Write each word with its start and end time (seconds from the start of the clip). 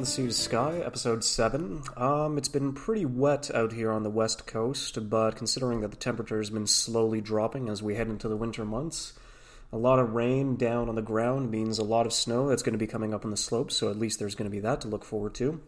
The 0.00 0.06
Sea 0.06 0.26
to 0.28 0.32
Sky, 0.32 0.78
Episode 0.82 1.22
7. 1.22 1.82
Um, 1.94 2.38
it's 2.38 2.48
been 2.48 2.72
pretty 2.72 3.04
wet 3.04 3.54
out 3.54 3.72
here 3.72 3.92
on 3.92 4.02
the 4.02 4.08
west 4.08 4.46
coast, 4.46 5.10
but 5.10 5.36
considering 5.36 5.82
that 5.82 5.90
the 5.90 5.96
temperature 5.98 6.38
has 6.38 6.48
been 6.48 6.66
slowly 6.66 7.20
dropping 7.20 7.68
as 7.68 7.82
we 7.82 7.96
head 7.96 8.08
into 8.08 8.26
the 8.26 8.36
winter 8.36 8.64
months, 8.64 9.12
a 9.70 9.76
lot 9.76 9.98
of 9.98 10.14
rain 10.14 10.56
down 10.56 10.88
on 10.88 10.94
the 10.94 11.02
ground 11.02 11.50
means 11.50 11.78
a 11.78 11.84
lot 11.84 12.06
of 12.06 12.14
snow 12.14 12.48
that's 12.48 12.62
going 12.62 12.72
to 12.72 12.78
be 12.78 12.86
coming 12.86 13.12
up 13.12 13.26
on 13.26 13.30
the 13.30 13.36
slopes, 13.36 13.76
so 13.76 13.90
at 13.90 13.98
least 13.98 14.18
there's 14.18 14.34
going 14.34 14.50
to 14.50 14.54
be 14.54 14.60
that 14.60 14.80
to 14.80 14.88
look 14.88 15.04
forward 15.04 15.34
to. 15.34 15.60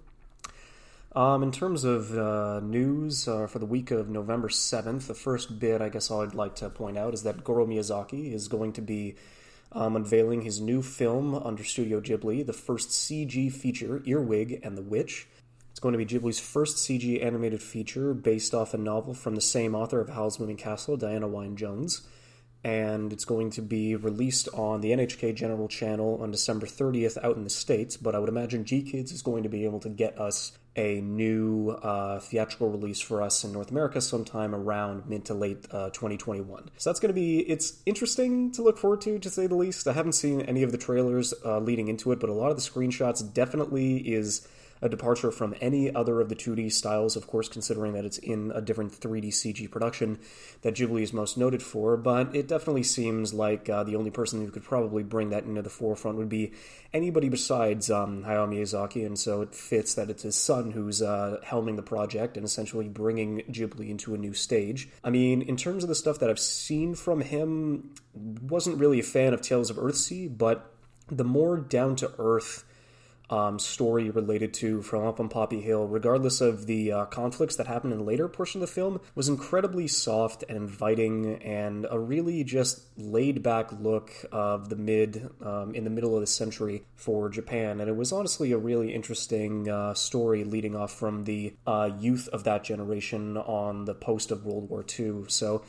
Um, 1.15 1.43
in 1.43 1.53
terms 1.53 1.85
of 1.85 2.17
uh, 2.17 2.61
news 2.61 3.29
uh, 3.29 3.47
for 3.49 3.59
the 3.59 3.67
week 3.67 3.91
of 3.91 4.09
November 4.09 4.49
7th, 4.49 5.09
the 5.09 5.15
first 5.15 5.59
bit 5.59 5.83
I 5.83 5.91
guess 5.91 6.11
I'd 6.11 6.35
like 6.35 6.55
to 6.57 6.71
point 6.71 6.97
out 6.97 7.13
is 7.13 7.25
that 7.25 7.45
Goro 7.45 7.67
Miyazaki 7.67 8.33
is 8.33 8.49
going 8.49 8.73
to 8.73 8.81
be 8.81 9.15
um, 9.75 9.97
unveiling 9.97 10.43
his 10.43 10.61
new 10.61 10.83
film 10.83 11.35
under 11.35 11.65
Studio 11.65 12.01
Ghibli, 12.01 12.45
the 12.47 12.53
first 12.53 12.91
CG 12.91 13.53
feature, 13.53 14.03
Earwig 14.07 14.61
and 14.63 14.77
the 14.77 14.83
Witch. 14.83 15.27
It's 15.71 15.81
going 15.81 15.93
to 15.93 15.99
be 15.99 16.07
Ghibli's 16.07 16.39
first 16.39 16.77
CG 16.77 17.25
animated 17.25 17.63
feature 17.63 18.15
based 18.15 18.55
off 18.55 18.75
a 18.75 18.79
novel 18.79 19.15
from 19.15 19.35
the 19.35 19.41
same 19.41 19.75
author 19.75 20.01
of 20.01 20.11
Howl's 20.11 20.39
Moving 20.39 20.57
Castle, 20.57 20.97
Diana 20.97 21.27
Wynne 21.27 21.57
Jones. 21.57 22.07
And 22.65 23.13
it's 23.13 23.25
going 23.25 23.51
to 23.51 23.63
be 23.63 23.97
released 23.97 24.49
on 24.55 24.81
the 24.81 24.93
NHK 24.93 25.35
General 25.35 25.67
Channel 25.67 26.21
on 26.23 26.31
December 26.31 26.67
30th 26.67 27.23
out 27.25 27.37
in 27.37 27.45
the 27.45 27.51
States, 27.51 27.97
but 27.97 28.15
I 28.15 28.21
would 28.21 28.29
imagine 28.29 28.65
GKIDS 28.65 29.13
is 29.13 29.23
going 29.23 29.43
to 29.43 29.49
be 29.49 29.65
able 29.65 29.81
to 29.81 29.89
get 29.89 30.19
us 30.19 30.53
a 30.75 31.01
new 31.01 31.71
uh, 31.71 32.19
theatrical 32.21 32.71
release 32.71 33.01
for 33.01 33.21
us 33.23 33.45
in 33.45 33.53
North 33.53 33.71
America 33.71 34.01
sometime 34.01 34.55
around 34.55 35.07
mid 35.07 35.25
to 35.27 35.35
late 35.35 35.67
uh, 35.71 35.91
2021. 35.91 36.71
So 36.79 36.91
that's 36.91 37.01
going 37.01 37.11
to 37.11 37.21
be 37.21 37.41
it's 37.41 37.83
interesting 37.85 38.53
to 38.53 38.63
look 38.63 38.79
forward 38.79 39.03
to, 39.03 39.19
to 39.19 39.31
say 39.31 39.47
the 39.47 39.55
least. 39.55 39.87
I 39.87 39.93
haven't 39.93 40.13
seen 40.13 40.41
any 40.43 40.63
of 40.63 40.73
the 40.73 40.79
trailers 40.79 41.35
uh, 41.45 41.59
leading 41.59 41.89
into 41.89 42.13
it, 42.13 42.21
but 42.21 42.31
a 42.31 42.33
lot 42.33 42.51
of 42.51 42.57
the 42.57 42.63
screenshots 42.63 43.33
definitely 43.35 43.99
is 43.99 44.47
a 44.83 44.89
departure 44.89 45.31
from 45.31 45.55
any 45.61 45.95
other 45.95 46.21
of 46.21 46.29
the 46.29 46.35
2D 46.35 46.73
styles, 46.73 47.15
of 47.15 47.29
course, 47.29 47.49
considering 47.49 47.93
that 47.93 48.05
it's 48.05 48.19
in 48.19 48.51
a 48.55 48.61
different 48.61 48.93
3D 48.93 49.29
CG 49.29 49.71
production 49.71 50.19
that 50.63 50.75
Ghibli 50.75 51.03
is 51.03 51.13
most 51.13 51.39
noted 51.39 51.63
for. 51.63 51.97
But 51.97 52.35
it 52.35 52.49
definitely 52.49 52.83
seems 52.83 53.33
like 53.33 53.69
uh, 53.69 53.85
the 53.85 53.95
only 53.95 54.11
person 54.11 54.45
who 54.45 54.51
could 54.51 54.65
probably 54.65 55.05
bring 55.05 55.31
that 55.31 55.45
into 55.45 55.63
the 55.63 55.71
forefront 55.71 56.19
would 56.19 56.29
be 56.29 56.53
anybody 56.93 57.29
besides 57.29 57.91
um, 57.91 58.25
Hayao 58.25 58.49
Miyazaki, 58.49 59.07
and 59.07 59.19
so 59.19 59.41
it 59.41 59.55
fits 59.55 59.95
that 59.95 60.11
it's 60.11 60.25
his 60.25 60.37
son 60.37 60.73
who's 60.73 61.01
uh, 61.01 61.39
helming 61.45 61.77
the 61.77 61.83
project 61.83 62.37
and 62.37 62.45
essentially 62.45 62.89
bringing 62.89 63.43
Ghibli 63.51 63.89
into 63.89 64.15
a 64.15 64.19
new 64.19 64.35
stage. 64.35 64.89
I 65.05 65.11
mean, 65.11 65.43
in 65.43 65.57
terms 65.57 65.85
of 65.85 65.89
the 65.89 65.95
stuff 65.95 66.19
that 66.19 66.29
I've 66.29 66.41
seen 66.41 66.97
from 66.97 67.21
him, 67.21 67.95
wasn't 68.15 68.79
really 68.79 68.99
a 68.99 69.05
fan 69.05 69.33
of 69.33 69.41
Tales 69.41 69.71
of 69.71 69.77
Earthsea, 69.77 70.37
but 70.37 70.75
the 71.09 71.25
more 71.25 71.57
down 71.57 71.95
to 71.97 72.13
earth 72.19 72.65
um, 73.33 73.59
story 73.59 74.11
related 74.11 74.53
to 74.53 74.83
From 74.83 75.07
Up 75.07 75.19
on 75.19 75.31
Poppy 75.31 75.63
Hill, 75.63 75.87
regardless 75.87 76.43
of 76.43 76.67
the 76.67 76.93
uh, 76.93 77.05
conflicts 77.07 77.57
that 77.57 77.67
happen 77.67 77.91
in 77.91 77.99
the 77.99 78.05
later 78.05 78.29
portion 78.29 78.63
of 78.63 78.69
the 78.69 78.73
film, 78.75 79.01
was 79.15 79.27
incredibly 79.27 79.89
soft 79.89 80.45
and 80.51 80.59
inviting 80.59 81.43
and 81.43 81.87
a 81.91 81.99
really 81.99 82.45
just 82.45 82.83
laid 82.99 83.43
back 83.43 83.73
look 83.73 84.13
of 84.31 84.69
the 84.69 84.77
mid, 84.77 85.31
um, 85.43 85.75
in 85.75 85.85
the 85.85 85.91
middle 85.91 86.15
of 86.15 86.21
the 86.21 86.27
century 86.27 86.85
for 86.95 87.31
Japan. 87.31 87.81
And 87.81 87.89
it 87.89 87.97
was 87.97 88.13
honestly 88.13 88.53
a 88.53 88.59
really 88.59 88.95
interesting 88.95 89.67
uh, 89.67 89.95
story 89.95 90.45
leading 90.45 90.77
off 90.77 90.93
from 90.93 91.25
the 91.25 91.55
uh, 91.67 91.91
youth 91.99 92.29
of 92.35 92.45
that 92.45 92.65
generation 92.65 93.39
on 93.39 93.87
the 93.87 93.95
post 93.95 94.31
of 94.31 94.45
World 94.45 94.69
War 94.69 94.85
II. 94.87 95.25
So, 95.29 95.63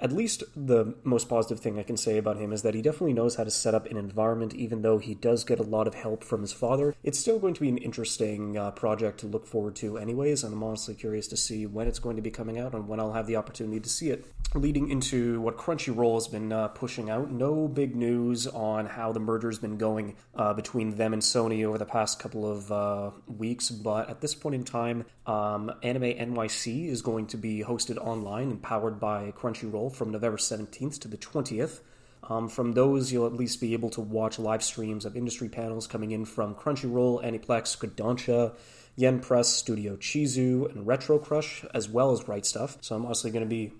at 0.00 0.12
least 0.12 0.42
the 0.56 0.94
most 1.04 1.28
positive 1.28 1.60
thing 1.60 1.78
I 1.78 1.82
can 1.82 1.96
say 1.96 2.18
about 2.18 2.38
him 2.38 2.52
is 2.52 2.62
that 2.62 2.74
he 2.74 2.82
definitely 2.82 3.12
knows 3.12 3.36
how 3.36 3.44
to 3.44 3.50
set 3.50 3.74
up 3.74 3.86
an 3.86 3.96
environment, 3.96 4.54
even 4.54 4.82
though 4.82 4.98
he 4.98 5.14
does 5.14 5.44
get 5.44 5.58
a 5.58 5.62
lot 5.64 5.86
of 5.86 5.94
help 5.94 6.24
from 6.24 6.40
his 6.40 6.52
father. 6.52 6.94
It's 7.02 7.18
still 7.18 7.38
going 7.38 7.54
to 7.54 7.60
be 7.60 7.68
an 7.68 7.78
interesting 7.78 8.56
uh, 8.56 8.70
project 8.72 9.20
to 9.20 9.26
look 9.26 9.46
forward 9.46 9.76
to, 9.76 9.98
anyways, 9.98 10.44
and 10.44 10.54
I'm 10.54 10.62
honestly 10.62 10.94
curious 10.94 11.28
to 11.28 11.36
see 11.36 11.66
when 11.66 11.86
it's 11.86 11.98
going 11.98 12.16
to 12.16 12.22
be 12.22 12.30
coming 12.30 12.58
out 12.58 12.74
and 12.74 12.88
when 12.88 13.00
I'll 13.00 13.12
have 13.12 13.26
the 13.26 13.36
opportunity 13.36 13.80
to 13.80 13.88
see 13.88 14.10
it. 14.10 14.26
Leading 14.54 14.88
into 14.88 15.40
what 15.40 15.56
Crunchyroll 15.56 16.14
has 16.14 16.26
been 16.26 16.52
uh, 16.52 16.68
pushing 16.68 17.08
out, 17.08 17.30
no 17.30 17.68
big 17.68 17.94
news 17.94 18.46
on 18.48 18.86
how 18.86 19.12
the 19.12 19.20
merger's 19.20 19.58
been 19.58 19.78
going 19.78 20.16
uh, 20.34 20.52
between 20.54 20.96
them 20.96 21.12
and 21.12 21.22
Sony 21.22 21.64
over 21.64 21.78
the 21.78 21.84
past 21.84 22.18
couple 22.18 22.50
of 22.50 22.72
uh, 22.72 23.10
weeks, 23.28 23.70
but 23.70 24.10
at 24.10 24.20
this 24.20 24.34
point 24.34 24.54
in 24.54 24.64
time, 24.64 25.04
um, 25.26 25.72
Anime 25.82 26.02
NYC 26.02 26.88
is 26.88 27.02
going 27.02 27.26
to 27.28 27.36
be 27.36 27.62
hosted 27.62 27.96
online 27.98 28.50
and 28.50 28.62
powered 28.62 28.98
by 28.98 29.32
Crunchyroll 29.32 29.89
from 29.94 30.10
November 30.10 30.38
17th 30.38 30.98
to 31.00 31.08
the 31.08 31.16
20th. 31.16 31.80
Um, 32.28 32.48
from 32.48 32.72
those, 32.72 33.12
you'll 33.12 33.26
at 33.26 33.32
least 33.32 33.60
be 33.60 33.72
able 33.72 33.90
to 33.90 34.00
watch 34.00 34.38
live 34.38 34.62
streams 34.62 35.04
of 35.04 35.16
industry 35.16 35.48
panels 35.48 35.86
coming 35.86 36.10
in 36.10 36.24
from 36.24 36.54
Crunchyroll, 36.54 37.24
Aniplex, 37.24 37.76
Kodansha, 37.78 38.54
Yen 38.96 39.20
Press, 39.20 39.48
Studio 39.48 39.96
Chizu, 39.96 40.70
and 40.70 40.86
Retro 40.86 41.18
Crush, 41.18 41.64
as 41.72 41.88
well 41.88 42.12
as 42.12 42.28
Right 42.28 42.44
Stuf. 42.44 42.76
So 42.82 42.94
I'm 42.94 43.06
honestly 43.06 43.30
going 43.30 43.44
to 43.44 43.48
be 43.48 43.72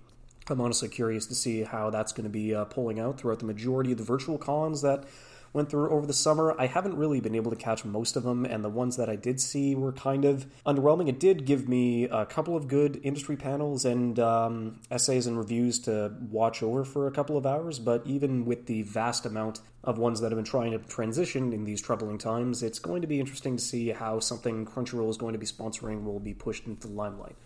I'm 0.48 0.60
honestly 0.60 0.88
curious 0.88 1.26
to 1.26 1.34
see 1.34 1.62
how 1.62 1.90
that's 1.90 2.12
going 2.12 2.24
to 2.24 2.30
be 2.30 2.54
uh, 2.54 2.64
pulling 2.64 2.98
out 2.98 3.18
throughout 3.18 3.38
the 3.38 3.44
majority 3.44 3.92
of 3.92 3.98
the 3.98 4.04
virtual 4.04 4.38
cons 4.38 4.82
that 4.82 5.04
went 5.52 5.70
through 5.70 5.90
over 5.90 6.06
the 6.06 6.12
summer. 6.12 6.54
I 6.58 6.66
haven't 6.66 6.96
really 6.96 7.20
been 7.20 7.34
able 7.34 7.50
to 7.50 7.56
catch 7.56 7.84
most 7.84 8.16
of 8.16 8.22
them, 8.22 8.44
and 8.44 8.64
the 8.64 8.68
ones 8.68 8.96
that 8.96 9.08
I 9.08 9.16
did 9.16 9.40
see 9.40 9.74
were 9.74 9.92
kind 9.92 10.24
of 10.24 10.46
underwhelming. 10.64 11.08
It 11.08 11.18
did 11.18 11.44
give 11.44 11.68
me 11.68 12.04
a 12.04 12.24
couple 12.26 12.56
of 12.56 12.68
good 12.68 13.00
industry 13.02 13.36
panels 13.36 13.84
and 13.84 14.18
um, 14.18 14.80
essays 14.90 15.26
and 15.26 15.36
reviews 15.36 15.78
to 15.80 16.12
watch 16.30 16.62
over 16.62 16.84
for 16.84 17.06
a 17.06 17.12
couple 17.12 17.36
of 17.36 17.46
hours, 17.46 17.78
but 17.78 18.06
even 18.06 18.44
with 18.44 18.66
the 18.66 18.82
vast 18.82 19.26
amount 19.26 19.60
of 19.82 19.98
ones 19.98 20.20
that 20.20 20.30
have 20.30 20.36
been 20.36 20.44
trying 20.44 20.72
to 20.72 20.78
transition 20.78 21.52
in 21.52 21.64
these 21.64 21.80
troubling 21.80 22.18
times, 22.18 22.62
it's 22.62 22.78
going 22.78 23.00
to 23.00 23.08
be 23.08 23.18
interesting 23.18 23.56
to 23.56 23.62
see 23.62 23.88
how 23.88 24.20
something 24.20 24.66
Crunchyroll 24.66 25.10
is 25.10 25.16
going 25.16 25.32
to 25.32 25.38
be 25.38 25.46
sponsoring 25.46 26.04
will 26.04 26.20
be 26.20 26.34
pushed 26.34 26.66
into 26.66 26.86
the 26.86 26.92
limelight. 26.92 27.36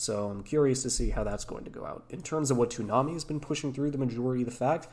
So 0.00 0.28
I'm 0.28 0.42
curious 0.42 0.82
to 0.84 0.90
see 0.90 1.10
how 1.10 1.24
that's 1.24 1.44
going 1.44 1.64
to 1.64 1.70
go 1.70 1.84
out. 1.84 2.04
In 2.08 2.22
terms 2.22 2.50
of 2.50 2.56
what 2.56 2.70
Toonami 2.70 3.12
has 3.12 3.24
been 3.24 3.38
pushing 3.38 3.72
through 3.72 3.90
the 3.90 3.98
majority 3.98 4.42
of 4.42 4.48
the 4.48 4.54
fact, 4.54 4.88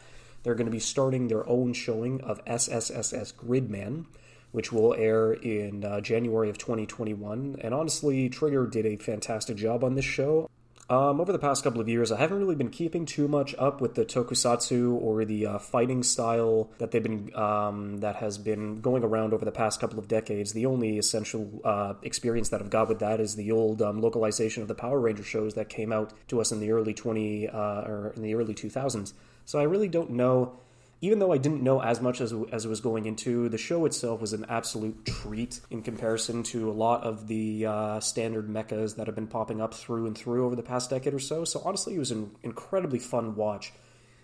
they're 0.47 0.55
going 0.55 0.65
to 0.65 0.71
be 0.71 0.79
starting 0.79 1.27
their 1.27 1.47
own 1.49 1.73
showing 1.73 2.21
of 2.21 2.43
SSSS 2.45 3.33
Gridman, 3.33 4.05
which 4.53 4.71
will 4.71 4.93
air 4.93 5.33
in 5.33 5.83
uh, 5.83 5.99
January 5.99 6.49
of 6.49 6.57
2021. 6.57 7.57
And 7.59 7.73
honestly, 7.73 8.29
Trigger 8.29 8.65
did 8.65 8.85
a 8.85 8.95
fantastic 8.95 9.57
job 9.57 9.83
on 9.83 9.95
this 9.95 10.05
show. 10.05 10.49
Um, 10.89 11.19
over 11.19 11.33
the 11.33 11.37
past 11.37 11.65
couple 11.65 11.81
of 11.81 11.89
years, 11.89 12.13
I 12.13 12.17
haven't 12.17 12.37
really 12.39 12.55
been 12.55 12.69
keeping 12.69 13.05
too 13.05 13.27
much 13.27 13.53
up 13.59 13.81
with 13.81 13.95
the 13.95 14.05
tokusatsu 14.05 14.93
or 14.93 15.25
the 15.25 15.47
uh, 15.47 15.59
fighting 15.59 16.01
style 16.01 16.69
that 16.77 16.91
they've 16.91 17.03
been 17.03 17.35
um, 17.35 17.97
that 17.97 18.15
has 18.15 18.37
been 18.37 18.79
going 18.79 19.03
around 19.03 19.33
over 19.33 19.43
the 19.43 19.51
past 19.51 19.81
couple 19.81 19.99
of 19.99 20.07
decades. 20.07 20.53
The 20.53 20.65
only 20.65 20.97
essential 20.97 21.59
uh, 21.65 21.95
experience 22.03 22.47
that 22.49 22.61
I've 22.61 22.69
got 22.69 22.87
with 22.87 22.99
that 22.99 23.19
is 23.19 23.35
the 23.35 23.51
old 23.51 23.81
um, 23.81 23.99
localization 23.99 24.61
of 24.61 24.69
the 24.69 24.75
Power 24.75 24.97
Ranger 24.97 25.23
shows 25.23 25.55
that 25.55 25.67
came 25.67 25.91
out 25.91 26.13
to 26.29 26.39
us 26.39 26.53
in 26.53 26.61
the 26.61 26.71
early 26.71 26.93
twenty 26.93 27.49
uh, 27.49 27.81
or 27.81 28.13
in 28.15 28.21
the 28.21 28.33
early 28.33 28.53
two 28.53 28.69
thousands. 28.69 29.13
So 29.47 29.59
I 29.59 29.63
really 29.63 29.87
don't 29.87 30.11
know. 30.11 30.59
Even 30.99 31.19
though 31.19 31.31
I 31.31 31.37
didn't 31.37 31.63
know 31.63 31.81
as 31.81 32.01
much 32.01 32.19
as, 32.21 32.33
as 32.51 32.65
it 32.65 32.67
was 32.67 32.81
going 32.81 33.05
into, 33.05 33.47
the 33.49 33.57
show 33.57 33.85
itself 33.85 34.19
was 34.19 34.33
an 34.33 34.45
absolute 34.49 35.05
treat 35.05 35.61
in 35.69 35.83
comparison 35.83 36.43
to 36.43 36.69
a 36.69 36.73
lot 36.73 37.03
of 37.03 37.27
the 37.27 37.65
uh, 37.65 37.99
standard 38.01 38.49
mechas 38.49 38.97
that 38.97 39.07
have 39.07 39.15
been 39.15 39.27
popping 39.27 39.61
up 39.61 39.73
through 39.73 40.05
and 40.05 40.17
through 40.17 40.45
over 40.45 40.55
the 40.55 40.63
past 40.63 40.89
decade 40.89 41.13
or 41.13 41.19
so. 41.19 41.45
So 41.45 41.61
honestly, 41.63 41.95
it 41.95 41.99
was 41.99 42.11
an 42.11 42.31
incredibly 42.43 42.99
fun 42.99 43.35
watch 43.35 43.71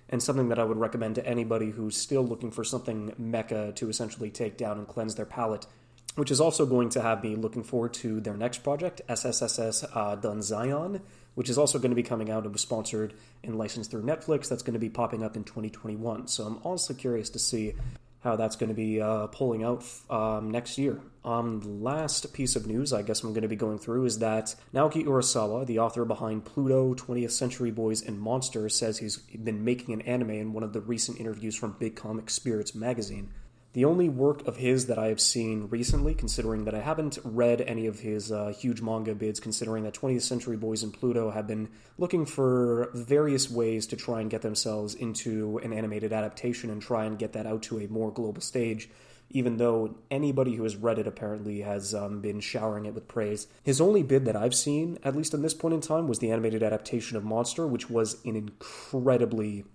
and 0.09 0.22
something 0.22 0.50
that 0.50 0.59
I 0.59 0.66
would 0.66 0.78
recommend 0.78 1.16
to 1.16 1.25
anybody 1.25 1.69
who's 1.69 1.95
still 1.95 2.23
looking 2.23 2.51
for 2.51 2.66
something 2.66 3.13
mecha 3.22 3.73
to 3.75 3.88
essentially 3.88 4.29
take 4.29 4.57
down 4.57 4.78
and 4.78 4.88
cleanse 4.88 5.16
their 5.16 5.25
palate. 5.25 5.67
Which 6.16 6.31
is 6.31 6.41
also 6.41 6.66
going 6.66 6.90
to 6.90 7.01
have 7.01 7.23
me 7.23 7.35
looking 7.35 7.63
forward 7.63 7.94
to 7.95 8.19
their 8.19 8.35
next 8.35 8.59
project, 8.59 9.01
SSSS 9.07 9.90
uh, 9.95 10.16
Dynazenon, 10.17 11.02
which 11.35 11.50
is 11.50 11.58
also 11.58 11.80
going 11.80 11.91
to 11.91 11.96
be 11.96 12.03
coming 12.03 12.30
out. 12.30 12.46
It 12.46 12.52
was 12.52 12.62
sponsored 12.62 13.14
and 13.44 13.58
licensed 13.58 13.91
through 13.91 14.03
Netflix. 14.03 14.47
That's 14.47 14.64
going 14.64 14.74
to 14.74 14.80
be 14.80 14.90
popping 14.90 15.24
up 15.24 15.35
in 15.35 15.44
2021. 15.44 16.28
So 16.28 16.46
I'm 16.46 16.59
also 16.64 16.94
curious 16.94 17.30
to 17.32 17.40
see 17.40 17.74
how 18.24 18.38
that's 18.38 18.56
going 18.56 18.70
to 18.70 18.76
be 18.76 19.02
uh, 19.02 19.28
pulling 19.28 19.64
out 19.64 19.84
um, 20.09 20.50
next 20.50 20.78
year. 20.78 21.02
Um, 21.26 21.59
the 21.59 21.68
last 21.68 22.34
piece 22.34 22.56
of 22.56 22.66
news 22.66 22.94
I 22.94 23.02
guess 23.02 23.22
I'm 23.22 23.32
going 23.32 23.44
to 23.44 23.50
be 23.50 23.56
going 23.56 23.80
through 23.80 24.06
is 24.06 24.20
that 24.20 24.56
Naoki 24.74 25.03
Urasawa, 25.06 25.66
the 25.66 25.80
author 25.80 26.06
behind 26.06 26.46
Pluto, 26.46 26.94
20th 26.94 27.32
Century 27.32 27.72
Boys, 27.72 28.02
and 28.02 28.20
Monster, 28.20 28.68
says 28.70 28.97
he's 28.97 29.18
been 29.18 29.64
making 29.64 29.94
an 29.94 30.02
anime 30.02 30.32
in 30.32 30.53
one 30.53 30.64
of 30.64 30.74
the 30.74 30.82
recent 30.82 31.20
interviews 31.20 31.56
from 31.56 31.76
Big 31.79 31.96
Comic 31.96 32.29
Spirits 32.29 32.74
magazine. 32.74 33.29
The 33.73 33.85
only 33.85 34.08
work 34.08 34.47
of 34.47 34.58
his 34.58 34.85
that 34.85 34.99
I 34.99 35.08
have 35.08 35.20
seen 35.20 35.67
recently, 35.72 36.14
considering 36.14 36.66
that 36.66 36.75
I 36.75 36.81
haven't 36.81 37.17
read 37.23 37.59
any 37.61 37.87
of 37.87 38.02
his 38.02 38.31
uh, 38.31 38.53
huge 38.55 38.81
manga 38.84 39.16
bids, 39.16 39.40
considering 39.40 39.84
that 39.84 39.96
20th 39.96 40.22
Century 40.22 40.58
Boys 40.58 40.84
and 40.84 40.93
Pluto 40.93 41.31
have 41.31 41.47
been 41.47 41.70
looking 41.97 42.28
for 42.28 42.91
various 42.93 43.49
ways 43.49 43.87
to 43.87 43.96
try 43.96 44.22
and 44.22 44.29
get 44.29 44.43
themselves 44.43 44.93
into 44.93 45.58
an 45.64 45.73
animated 45.73 46.14
adaptation 46.14 46.70
and 46.70 46.84
try 46.84 47.05
and 47.05 47.17
get 47.17 47.34
that 47.34 47.47
out 47.47 47.64
to 47.64 47.79
a 47.79 47.87
more 47.87 48.11
global 48.11 48.43
stage, 48.43 48.91
even 49.31 49.58
though 49.58 49.96
anybody 50.11 50.53
who 50.55 50.64
has 50.64 50.76
read 50.76 50.99
it 50.99 51.08
apparently 51.08 51.61
has 51.61 51.96
um, 51.96 52.22
been 52.22 52.41
showering 52.41 52.85
it 52.85 52.93
with 52.93 53.08
praise. 53.08 53.47
His 53.64 53.81
only 53.81 54.03
bid 54.03 54.26
that 54.26 54.35
I've 54.35 54.53
seen, 54.53 54.99
at 55.03 55.16
least 55.16 55.34
at 55.34 55.41
this 55.41 55.55
point 55.55 55.73
in 55.73 55.81
time, 55.81 56.08
was 56.08 56.19
the 56.19 56.29
animated 56.29 56.61
adaptation 56.61 57.17
of 57.17 57.23
Monster, 57.23 57.66
which 57.66 57.90
was 57.90 58.23
an 58.23 58.35
incredibly 58.35 59.66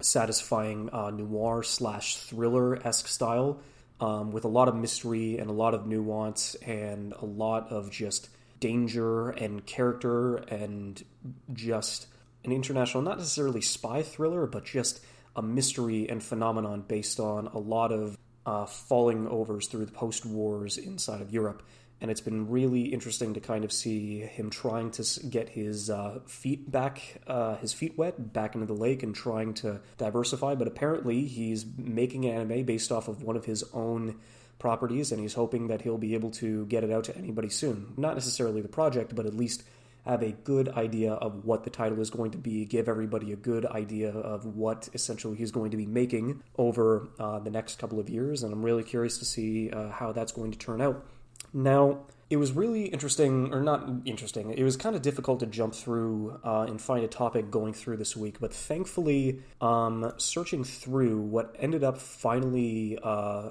satisfying 0.00 0.90
uh, 0.92 1.10
noir 1.10 1.62
slash 1.62 2.16
thriller 2.16 2.76
esque 2.86 3.08
style. 3.08 3.60
um, 4.00 4.30
with 4.30 4.44
a 4.44 4.48
lot 4.48 4.68
of 4.68 4.76
mystery 4.76 5.38
and 5.38 5.50
a 5.50 5.52
lot 5.52 5.74
of 5.74 5.86
nuance 5.86 6.54
and 6.56 7.12
a 7.14 7.24
lot 7.24 7.70
of 7.70 7.90
just 7.90 8.28
danger 8.60 9.30
and 9.30 9.64
character 9.66 10.36
and 10.36 11.04
just 11.52 12.06
an 12.44 12.52
international, 12.52 13.02
not 13.02 13.18
necessarily 13.18 13.60
spy 13.60 14.02
thriller, 14.02 14.46
but 14.46 14.64
just 14.64 15.00
a 15.36 15.42
mystery 15.42 16.08
and 16.08 16.22
phenomenon 16.22 16.84
based 16.86 17.18
on 17.20 17.48
a 17.48 17.58
lot 17.58 17.92
of 17.92 18.16
uh, 18.46 18.66
falling 18.66 19.26
overs 19.28 19.66
through 19.66 19.84
the 19.84 19.92
post 19.92 20.24
wars 20.24 20.78
inside 20.78 21.20
of 21.20 21.32
Europe 21.32 21.62
and 22.00 22.10
it's 22.10 22.20
been 22.20 22.48
really 22.48 22.82
interesting 22.82 23.34
to 23.34 23.40
kind 23.40 23.64
of 23.64 23.72
see 23.72 24.20
him 24.20 24.50
trying 24.50 24.90
to 24.92 25.04
get 25.28 25.48
his 25.48 25.90
uh, 25.90 26.20
feet 26.26 26.70
back, 26.70 27.20
uh, 27.26 27.56
his 27.56 27.72
feet 27.72 27.98
wet, 27.98 28.32
back 28.32 28.54
into 28.54 28.66
the 28.66 28.74
lake, 28.74 29.02
and 29.02 29.14
trying 29.14 29.54
to 29.54 29.80
diversify. 29.96 30.54
But 30.54 30.68
apparently, 30.68 31.24
he's 31.24 31.66
making 31.76 32.26
anime 32.26 32.64
based 32.64 32.92
off 32.92 33.08
of 33.08 33.22
one 33.22 33.36
of 33.36 33.44
his 33.44 33.64
own 33.72 34.16
properties, 34.58 35.12
and 35.12 35.20
he's 35.20 35.34
hoping 35.34 35.68
that 35.68 35.82
he'll 35.82 35.98
be 35.98 36.14
able 36.14 36.30
to 36.32 36.66
get 36.66 36.84
it 36.84 36.90
out 36.90 37.04
to 37.04 37.16
anybody 37.16 37.48
soon. 37.48 37.94
Not 37.96 38.14
necessarily 38.14 38.60
the 38.60 38.68
project, 38.68 39.14
but 39.14 39.26
at 39.26 39.34
least 39.34 39.64
have 40.04 40.22
a 40.22 40.32
good 40.32 40.68
idea 40.70 41.12
of 41.12 41.44
what 41.44 41.64
the 41.64 41.70
title 41.70 42.00
is 42.00 42.10
going 42.10 42.30
to 42.30 42.38
be, 42.38 42.64
give 42.64 42.88
everybody 42.88 43.32
a 43.32 43.36
good 43.36 43.66
idea 43.66 44.10
of 44.10 44.46
what 44.46 44.88
essentially 44.94 45.36
he's 45.36 45.50
going 45.50 45.70
to 45.70 45.76
be 45.76 45.84
making 45.84 46.42
over 46.56 47.08
uh, 47.18 47.38
the 47.40 47.50
next 47.50 47.78
couple 47.78 48.00
of 48.00 48.08
years, 48.08 48.42
and 48.42 48.52
I'm 48.52 48.64
really 48.64 48.84
curious 48.84 49.18
to 49.18 49.24
see 49.24 49.70
uh, 49.70 49.90
how 49.90 50.12
that's 50.12 50.32
going 50.32 50.52
to 50.52 50.58
turn 50.58 50.80
out. 50.80 51.04
Now, 51.52 52.00
it 52.30 52.36
was 52.36 52.52
really 52.52 52.86
interesting, 52.86 53.54
or 53.54 53.62
not 53.62 53.88
interesting, 54.04 54.50
it 54.50 54.62
was 54.62 54.76
kind 54.76 54.94
of 54.94 55.02
difficult 55.02 55.40
to 55.40 55.46
jump 55.46 55.74
through 55.74 56.38
uh, 56.44 56.66
and 56.68 56.80
find 56.80 57.04
a 57.04 57.08
topic 57.08 57.50
going 57.50 57.72
through 57.72 57.96
this 57.96 58.16
week, 58.16 58.38
but 58.38 58.52
thankfully, 58.52 59.40
um, 59.60 60.12
searching 60.18 60.62
through 60.62 61.20
what 61.20 61.56
ended 61.58 61.82
up 61.82 61.96
finally 61.96 62.98
uh, 63.02 63.50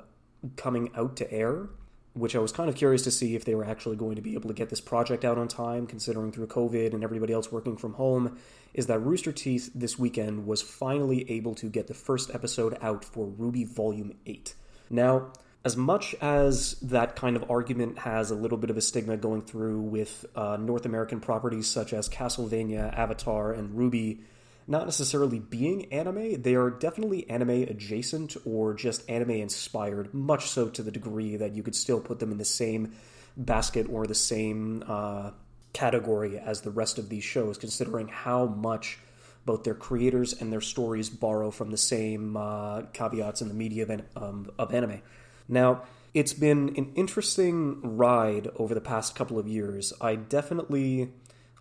coming 0.57 0.91
out 0.95 1.15
to 1.15 1.31
air, 1.31 1.69
which 2.13 2.35
I 2.35 2.39
was 2.39 2.51
kind 2.51 2.69
of 2.69 2.75
curious 2.75 3.01
to 3.03 3.11
see 3.11 3.35
if 3.35 3.45
they 3.45 3.55
were 3.55 3.65
actually 3.65 3.95
going 3.95 4.15
to 4.15 4.21
be 4.21 4.35
able 4.35 4.49
to 4.49 4.53
get 4.53 4.69
this 4.69 4.81
project 4.81 5.25
out 5.25 5.39
on 5.39 5.47
time, 5.47 5.87
considering 5.87 6.31
through 6.31 6.47
COVID 6.47 6.93
and 6.93 7.03
everybody 7.03 7.33
else 7.33 7.51
working 7.51 7.77
from 7.77 7.93
home, 7.93 8.37
is 8.75 8.85
that 8.87 8.99
Rooster 8.99 9.31
Teeth 9.31 9.71
this 9.73 9.97
weekend 9.97 10.45
was 10.45 10.61
finally 10.61 11.29
able 11.31 11.55
to 11.55 11.67
get 11.67 11.87
the 11.87 11.93
first 11.95 12.29
episode 12.33 12.77
out 12.79 13.03
for 13.03 13.27
RWBY 13.27 13.67
Volume 13.67 14.13
8. 14.27 14.53
Now, 14.89 15.31
as 15.67 15.75
much 15.75 16.15
as 16.21 16.79
that 16.79 17.17
kind 17.17 17.35
of 17.35 17.51
argument 17.51 17.99
has 17.99 18.31
a 18.31 18.35
little 18.35 18.57
bit 18.57 18.69
of 18.69 18.77
a 18.77 18.81
stigma 18.81 19.17
going 19.17 19.41
through 19.41 19.81
with 19.81 20.25
uh, 20.33 20.55
North 20.55 20.85
American 20.85 21.19
properties 21.19 21.67
such 21.67 21.91
as 21.91 22.07
Castlevania, 22.07 22.97
Avatar, 22.97 23.51
and 23.51 23.77
RWBY 23.77 24.21
not 24.65 24.85
necessarily 24.85 25.39
being 25.39 25.91
anime, 25.91 26.41
they 26.41 26.55
are 26.55 26.69
definitely 26.69 27.29
anime 27.29 27.63
adjacent 27.63 28.37
or 28.45 28.75
just 28.75 29.09
anime 29.09 29.31
inspired, 29.31 30.13
much 30.13 30.47
so 30.47 30.69
to 30.69 30.81
the 30.81 30.91
degree 30.91 31.35
that 31.35 31.53
you 31.53 31.63
could 31.63 31.75
still 31.75 31.99
put 31.99 32.19
them 32.19 32.31
in 32.31 32.37
the 32.37 32.45
same 32.45 32.93
basket 33.35 33.87
or 33.89 34.07
the 34.07 34.15
same 34.15 34.85
uh, 34.87 35.31
category 35.73 36.39
as 36.39 36.61
the 36.61 36.71
rest 36.71 36.97
of 36.97 37.09
these 37.09 37.25
shows, 37.25 37.57
considering 37.57 38.07
how 38.07 38.45
much 38.45 38.99
both 39.45 39.65
their 39.65 39.75
creators 39.75 40.31
and 40.31 40.49
their 40.49 40.61
stories 40.61 41.09
borrow 41.09 41.51
from 41.51 41.71
the 41.71 41.77
same 41.77 42.37
uh, 42.37 42.83
caveats 42.93 43.41
in 43.41 43.49
the 43.49 43.53
media 43.53 43.83
of, 43.83 44.01
um, 44.15 44.49
of 44.57 44.73
anime. 44.73 45.01
Now, 45.47 45.83
it's 46.13 46.33
been 46.33 46.73
an 46.77 46.93
interesting 46.95 47.97
ride 47.97 48.49
over 48.55 48.73
the 48.73 48.81
past 48.81 49.15
couple 49.15 49.37
of 49.37 49.47
years. 49.47 49.93
I 50.01 50.15
definitely. 50.15 51.11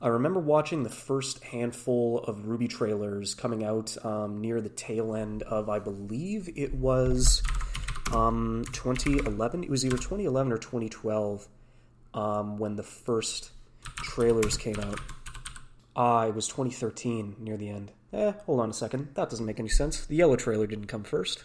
I 0.01 0.09
remember 0.09 0.41
watching 0.41 0.83
the 0.83 0.91
first 0.91 1.43
handful 1.43 2.19
of 2.19 2.41
RWBY 2.41 2.69
trailers 2.69 3.35
coming 3.35 3.65
out 3.65 3.97
um, 4.05 4.43
near 4.43 4.61
the 4.61 4.69
tail 4.69 5.15
end 5.15 5.43
of, 5.45 5.71
I 5.71 5.79
believe 5.79 6.51
it 6.55 6.75
was 6.75 7.43
um, 8.13 8.67
2011. 8.73 9.65
It 9.65 9.71
was 9.71 9.87
either 9.87 9.97
2011 9.97 10.53
or 10.53 10.59
2012 10.59 11.49
um, 12.13 12.59
when 12.59 12.77
the 12.77 12.83
first 12.83 13.53
trailers 13.97 14.59
came 14.59 14.79
out. 14.81 15.01
Ah, 15.95 16.27
it 16.27 16.35
was 16.35 16.47
2013 16.47 17.37
near 17.39 17.57
the 17.57 17.71
end. 17.71 17.93
Eh, 18.13 18.33
hold 18.45 18.61
on 18.61 18.71
a 18.71 18.75
second. 18.75 19.09
That 19.15 19.31
doesn't 19.31 19.47
make 19.47 19.59
any 19.59 19.71
sense. 19.71 20.05
The 20.07 20.17
yellow 20.17 20.37
trailer 20.37 20.67
didn't 20.67 20.87
come 20.87 21.05
first. 21.05 21.45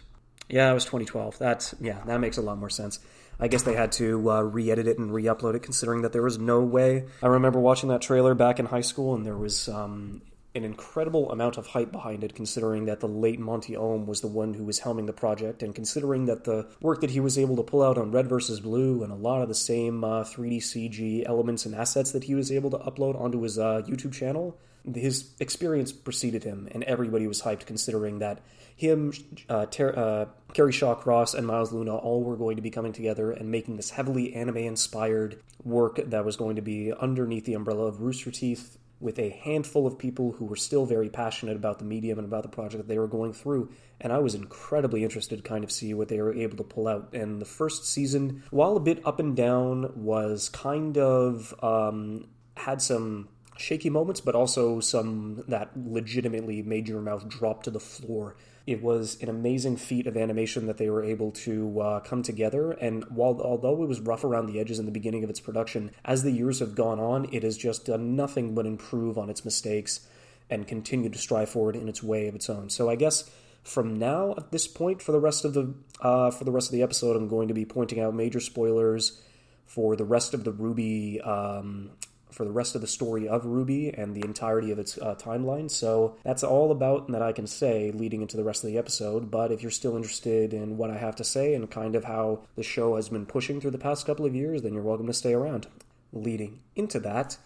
Yeah, 0.51 0.69
it 0.69 0.73
was 0.73 0.85
2012. 0.85 1.39
That's 1.39 1.73
yeah, 1.79 2.01
that 2.05 2.19
makes 2.19 2.37
a 2.37 2.41
lot 2.41 2.57
more 2.57 2.69
sense. 2.69 2.99
I 3.39 3.47
guess 3.47 3.63
they 3.63 3.73
had 3.73 3.91
to 3.93 4.29
uh, 4.29 4.41
re-edit 4.41 4.87
it 4.87 4.99
and 4.99 5.11
re-upload 5.11 5.55
it, 5.55 5.63
considering 5.63 6.03
that 6.03 6.13
there 6.13 6.21
was 6.21 6.37
no 6.37 6.59
way. 6.59 7.05
I 7.23 7.27
remember 7.27 7.59
watching 7.59 7.89
that 7.89 8.01
trailer 8.01 8.35
back 8.35 8.59
in 8.59 8.67
high 8.67 8.81
school, 8.81 9.15
and 9.15 9.25
there 9.25 9.37
was 9.37 9.67
um, 9.67 10.21
an 10.53 10.63
incredible 10.63 11.31
amount 11.31 11.57
of 11.57 11.65
hype 11.67 11.91
behind 11.91 12.23
it, 12.23 12.35
considering 12.35 12.85
that 12.85 12.99
the 12.99 13.07
late 13.07 13.39
Monty 13.39 13.75
Oum 13.75 14.05
was 14.05 14.21
the 14.21 14.27
one 14.27 14.53
who 14.53 14.63
was 14.63 14.81
helming 14.81 15.07
the 15.07 15.13
project, 15.13 15.63
and 15.63 15.73
considering 15.73 16.25
that 16.25 16.43
the 16.43 16.67
work 16.81 17.01
that 17.01 17.09
he 17.09 17.19
was 17.19 17.37
able 17.39 17.55
to 17.55 17.63
pull 17.63 17.81
out 17.81 17.97
on 17.97 18.11
Red 18.11 18.27
vs. 18.27 18.59
Blue 18.59 19.01
and 19.03 19.11
a 19.11 19.15
lot 19.15 19.41
of 19.41 19.47
the 19.47 19.55
same 19.55 20.03
uh, 20.03 20.23
3D 20.23 20.57
CG 20.57 21.27
elements 21.27 21.65
and 21.65 21.73
assets 21.73 22.11
that 22.11 22.25
he 22.25 22.35
was 22.35 22.51
able 22.51 22.69
to 22.69 22.77
upload 22.77 23.19
onto 23.19 23.41
his 23.41 23.57
uh, 23.57 23.81
YouTube 23.87 24.13
channel, 24.13 24.57
his 24.93 25.31
experience 25.39 25.91
preceded 25.91 26.43
him, 26.43 26.67
and 26.73 26.83
everybody 26.83 27.27
was 27.27 27.41
hyped, 27.41 27.65
considering 27.65 28.19
that 28.19 28.39
him, 28.81 29.13
uh, 29.47 29.67
Ter- 29.67 29.93
uh, 29.95 30.25
Kerry 30.53 30.73
Shawcross, 30.73 31.35
and 31.35 31.45
Miles 31.45 31.71
Luna 31.71 31.95
all 31.95 32.23
were 32.23 32.35
going 32.35 32.55
to 32.55 32.63
be 32.63 32.71
coming 32.71 32.91
together 32.91 33.31
and 33.31 33.49
making 33.49 33.77
this 33.77 33.91
heavily 33.91 34.33
anime 34.33 34.57
inspired 34.57 35.39
work 35.63 35.97
that 36.03 36.25
was 36.25 36.35
going 36.35 36.55
to 36.55 36.63
be 36.63 36.91
underneath 36.91 37.45
the 37.45 37.53
umbrella 37.53 37.85
of 37.85 38.01
Rooster 38.01 38.31
Teeth 38.31 38.79
with 38.99 39.19
a 39.19 39.29
handful 39.29 39.85
of 39.85 39.99
people 39.99 40.31
who 40.33 40.45
were 40.45 40.55
still 40.55 40.85
very 40.85 41.09
passionate 41.09 41.55
about 41.55 41.77
the 41.77 41.85
medium 41.85 42.17
and 42.17 42.27
about 42.27 42.41
the 42.41 42.49
project 42.49 42.77
that 42.77 42.87
they 42.87 42.97
were 42.97 43.07
going 43.07 43.33
through. 43.33 43.71
And 43.99 44.11
I 44.11 44.17
was 44.17 44.33
incredibly 44.33 45.03
interested 45.03 45.37
to 45.37 45.43
kind 45.43 45.63
of 45.63 45.71
see 45.71 45.93
what 45.93 46.07
they 46.07 46.19
were 46.19 46.33
able 46.33 46.57
to 46.57 46.63
pull 46.63 46.87
out. 46.87 47.13
And 47.13 47.39
the 47.39 47.45
first 47.45 47.85
season, 47.85 48.43
while 48.49 48.75
a 48.75 48.79
bit 48.79 49.05
up 49.05 49.19
and 49.19 49.35
down, 49.35 49.91
was 49.95 50.49
kind 50.49 50.97
of 50.97 51.53
um, 51.63 52.27
had 52.57 52.81
some 52.81 53.29
shaky 53.57 53.91
moments, 53.91 54.21
but 54.21 54.33
also 54.33 54.79
some 54.79 55.43
that 55.47 55.69
legitimately 55.75 56.63
made 56.63 56.87
your 56.87 57.01
mouth 57.01 57.27
drop 57.27 57.63
to 57.63 57.71
the 57.71 57.79
floor 57.79 58.35
it 58.67 58.81
was 58.81 59.21
an 59.21 59.29
amazing 59.29 59.77
feat 59.77 60.07
of 60.07 60.15
animation 60.15 60.67
that 60.67 60.77
they 60.77 60.89
were 60.89 61.03
able 61.03 61.31
to 61.31 61.81
uh, 61.81 61.99
come 62.01 62.21
together. 62.23 62.71
And 62.71 63.03
while 63.05 63.39
although 63.41 63.81
it 63.83 63.87
was 63.87 63.99
rough 63.99 64.23
around 64.23 64.47
the 64.47 64.59
edges 64.59 64.79
in 64.79 64.85
the 64.85 64.91
beginning 64.91 65.23
of 65.23 65.29
its 65.29 65.39
production, 65.39 65.91
as 66.05 66.23
the 66.23 66.31
years 66.31 66.59
have 66.59 66.75
gone 66.75 66.99
on, 66.99 67.27
it 67.31 67.43
has 67.43 67.57
just 67.57 67.85
done 67.85 68.15
nothing 68.15 68.53
but 68.53 68.65
improve 68.65 69.17
on 69.17 69.29
its 69.29 69.43
mistakes 69.43 70.07
and 70.49 70.67
continue 70.67 71.09
to 71.09 71.17
strive 71.17 71.49
forward 71.49 71.75
in 71.75 71.89
its 71.89 72.03
way 72.03 72.27
of 72.27 72.35
its 72.35 72.49
own. 72.49 72.69
So 72.69 72.89
I 72.89 72.95
guess 72.95 73.29
from 73.63 73.97
now 73.97 74.33
at 74.37 74.51
this 74.51 74.67
point 74.67 75.01
for 75.01 75.11
the 75.11 75.19
rest 75.19 75.45
of 75.45 75.53
the 75.53 75.73
uh, 76.01 76.31
for 76.31 76.43
the 76.43 76.51
rest 76.51 76.69
of 76.69 76.73
the 76.73 76.83
episode, 76.83 77.15
I'm 77.15 77.27
going 77.27 77.47
to 77.47 77.53
be 77.53 77.65
pointing 77.65 77.99
out 77.99 78.13
major 78.13 78.39
spoilers 78.39 79.21
for 79.65 79.95
the 79.95 80.03
rest 80.03 80.33
of 80.33 80.43
the 80.43 80.51
RWBY 80.51 81.25
um, 81.25 81.91
for 82.31 82.45
the 82.45 82.51
rest 82.51 82.75
of 82.75 82.81
the 82.81 82.87
story 82.87 83.27
of 83.27 83.43
RWBY 83.43 84.01
and 84.01 84.15
the 84.15 84.25
entirety 84.25 84.71
of 84.71 84.79
its 84.79 84.97
uh, 84.97 85.15
timeline. 85.15 85.69
So 85.69 86.17
that's 86.23 86.43
all 86.43 86.71
about 86.71 87.07
that 87.11 87.21
I 87.21 87.31
can 87.31 87.47
say 87.47 87.91
leading 87.91 88.21
into 88.21 88.37
the 88.37 88.43
rest 88.43 88.63
of 88.63 88.69
the 88.69 88.77
episode. 88.77 89.29
But 89.29 89.51
if 89.51 89.61
you're 89.61 89.71
still 89.71 89.95
interested 89.95 90.53
in 90.53 90.77
what 90.77 90.91
I 90.91 90.97
have 90.97 91.15
to 91.17 91.23
say 91.23 91.53
and 91.53 91.69
kind 91.69 91.95
of 91.95 92.05
how 92.05 92.41
the 92.55 92.63
show 92.63 92.95
has 92.95 93.09
been 93.09 93.25
pushing 93.25 93.61
through 93.61 93.71
the 93.71 93.77
past 93.77 94.05
couple 94.05 94.25
of 94.25 94.35
years, 94.35 94.61
then 94.61 94.73
you're 94.73 94.83
welcome 94.83 95.07
to 95.07 95.13
stay 95.13 95.33
around. 95.33 95.67
Leading 96.13 96.59
into 96.75 96.99
that, 96.99 97.37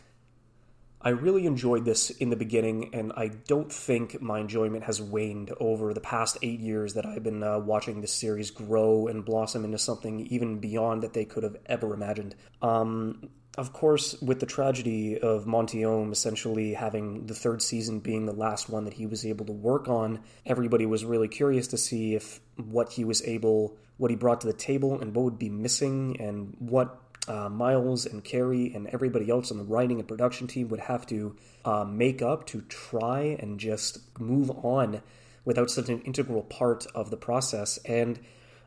I 1.05 1.09
really 1.09 1.45
enjoyed 1.45 1.85
this 1.85 2.09
in 2.09 2.31
the 2.31 2.35
beginning, 2.35 2.89
and 2.95 3.13
I 3.15 3.27
don't 3.27 3.71
think 3.71 4.23
my 4.23 4.39
enjoyment 4.39 4.85
has 4.85 4.99
waned 4.99 5.51
over 5.59 5.93
the 5.93 6.01
past 6.01 6.39
eight 6.41 6.59
years 6.59 6.95
that 6.95 7.05
I've 7.05 7.21
been 7.21 7.43
uh, 7.43 7.59
watching 7.59 8.01
this 8.01 8.11
series 8.11 8.49
grow 8.49 9.05
and 9.05 9.23
blossom 9.23 9.65
into 9.65 9.77
something 9.77 10.25
even 10.31 10.57
beyond 10.57 11.03
that 11.03 11.13
they 11.13 11.23
could 11.23 11.43
have 11.43 11.57
ever 11.67 11.93
imagined. 11.93 12.33
Um, 12.59 13.29
of 13.57 13.71
course, 13.71 14.19
with 14.21 14.39
the 14.39 14.45
tragedy 14.45 15.17
of 15.17 15.47
Monty 15.47 15.83
Oum 15.83 16.11
essentially 16.11 16.73
having 16.73 17.25
the 17.25 17.33
third 17.33 17.61
season 17.61 17.99
being 17.99 18.25
the 18.25 18.33
last 18.33 18.69
one 18.69 18.83
that 18.83 18.93
he 18.93 19.05
was 19.05 19.25
able 19.25 19.45
to 19.45 19.53
work 19.53 19.87
on, 19.87 20.19
everybody 20.45 20.85
was 20.85 21.05
really 21.05 21.27
curious 21.29 21.67
to 21.67 21.77
see 21.77 22.15
if 22.15 22.41
what 22.57 22.91
he 22.91 23.05
was 23.05 23.25
able, 23.25 23.77
what 23.97 24.11
he 24.11 24.17
brought 24.17 24.41
to 24.41 24.47
the 24.47 24.53
table, 24.53 24.99
and 24.99 25.15
what 25.15 25.23
would 25.23 25.39
be 25.39 25.49
missing, 25.49 26.19
and 26.19 26.55
what 26.59 26.99
uh, 27.27 27.49
Miles 27.49 28.05
and 28.05 28.23
Kerry 28.23 28.73
and 28.73 28.87
everybody 28.87 29.29
else 29.29 29.51
on 29.51 29.57
the 29.57 29.63
writing 29.63 29.99
and 29.99 30.07
production 30.07 30.47
team 30.47 30.67
would 30.69 30.81
have 30.81 31.05
to 31.07 31.35
uh, 31.63 31.85
make 31.85 32.21
up 32.21 32.45
to 32.47 32.61
try 32.63 33.37
and 33.39 33.59
just 33.59 34.19
move 34.19 34.51
on 34.51 35.01
without 35.45 35.69
such 35.69 35.89
an 35.89 36.01
integral 36.01 36.43
part 36.43 36.85
of 36.93 37.09
the 37.09 37.17
process. 37.17 37.77
And 37.85 38.19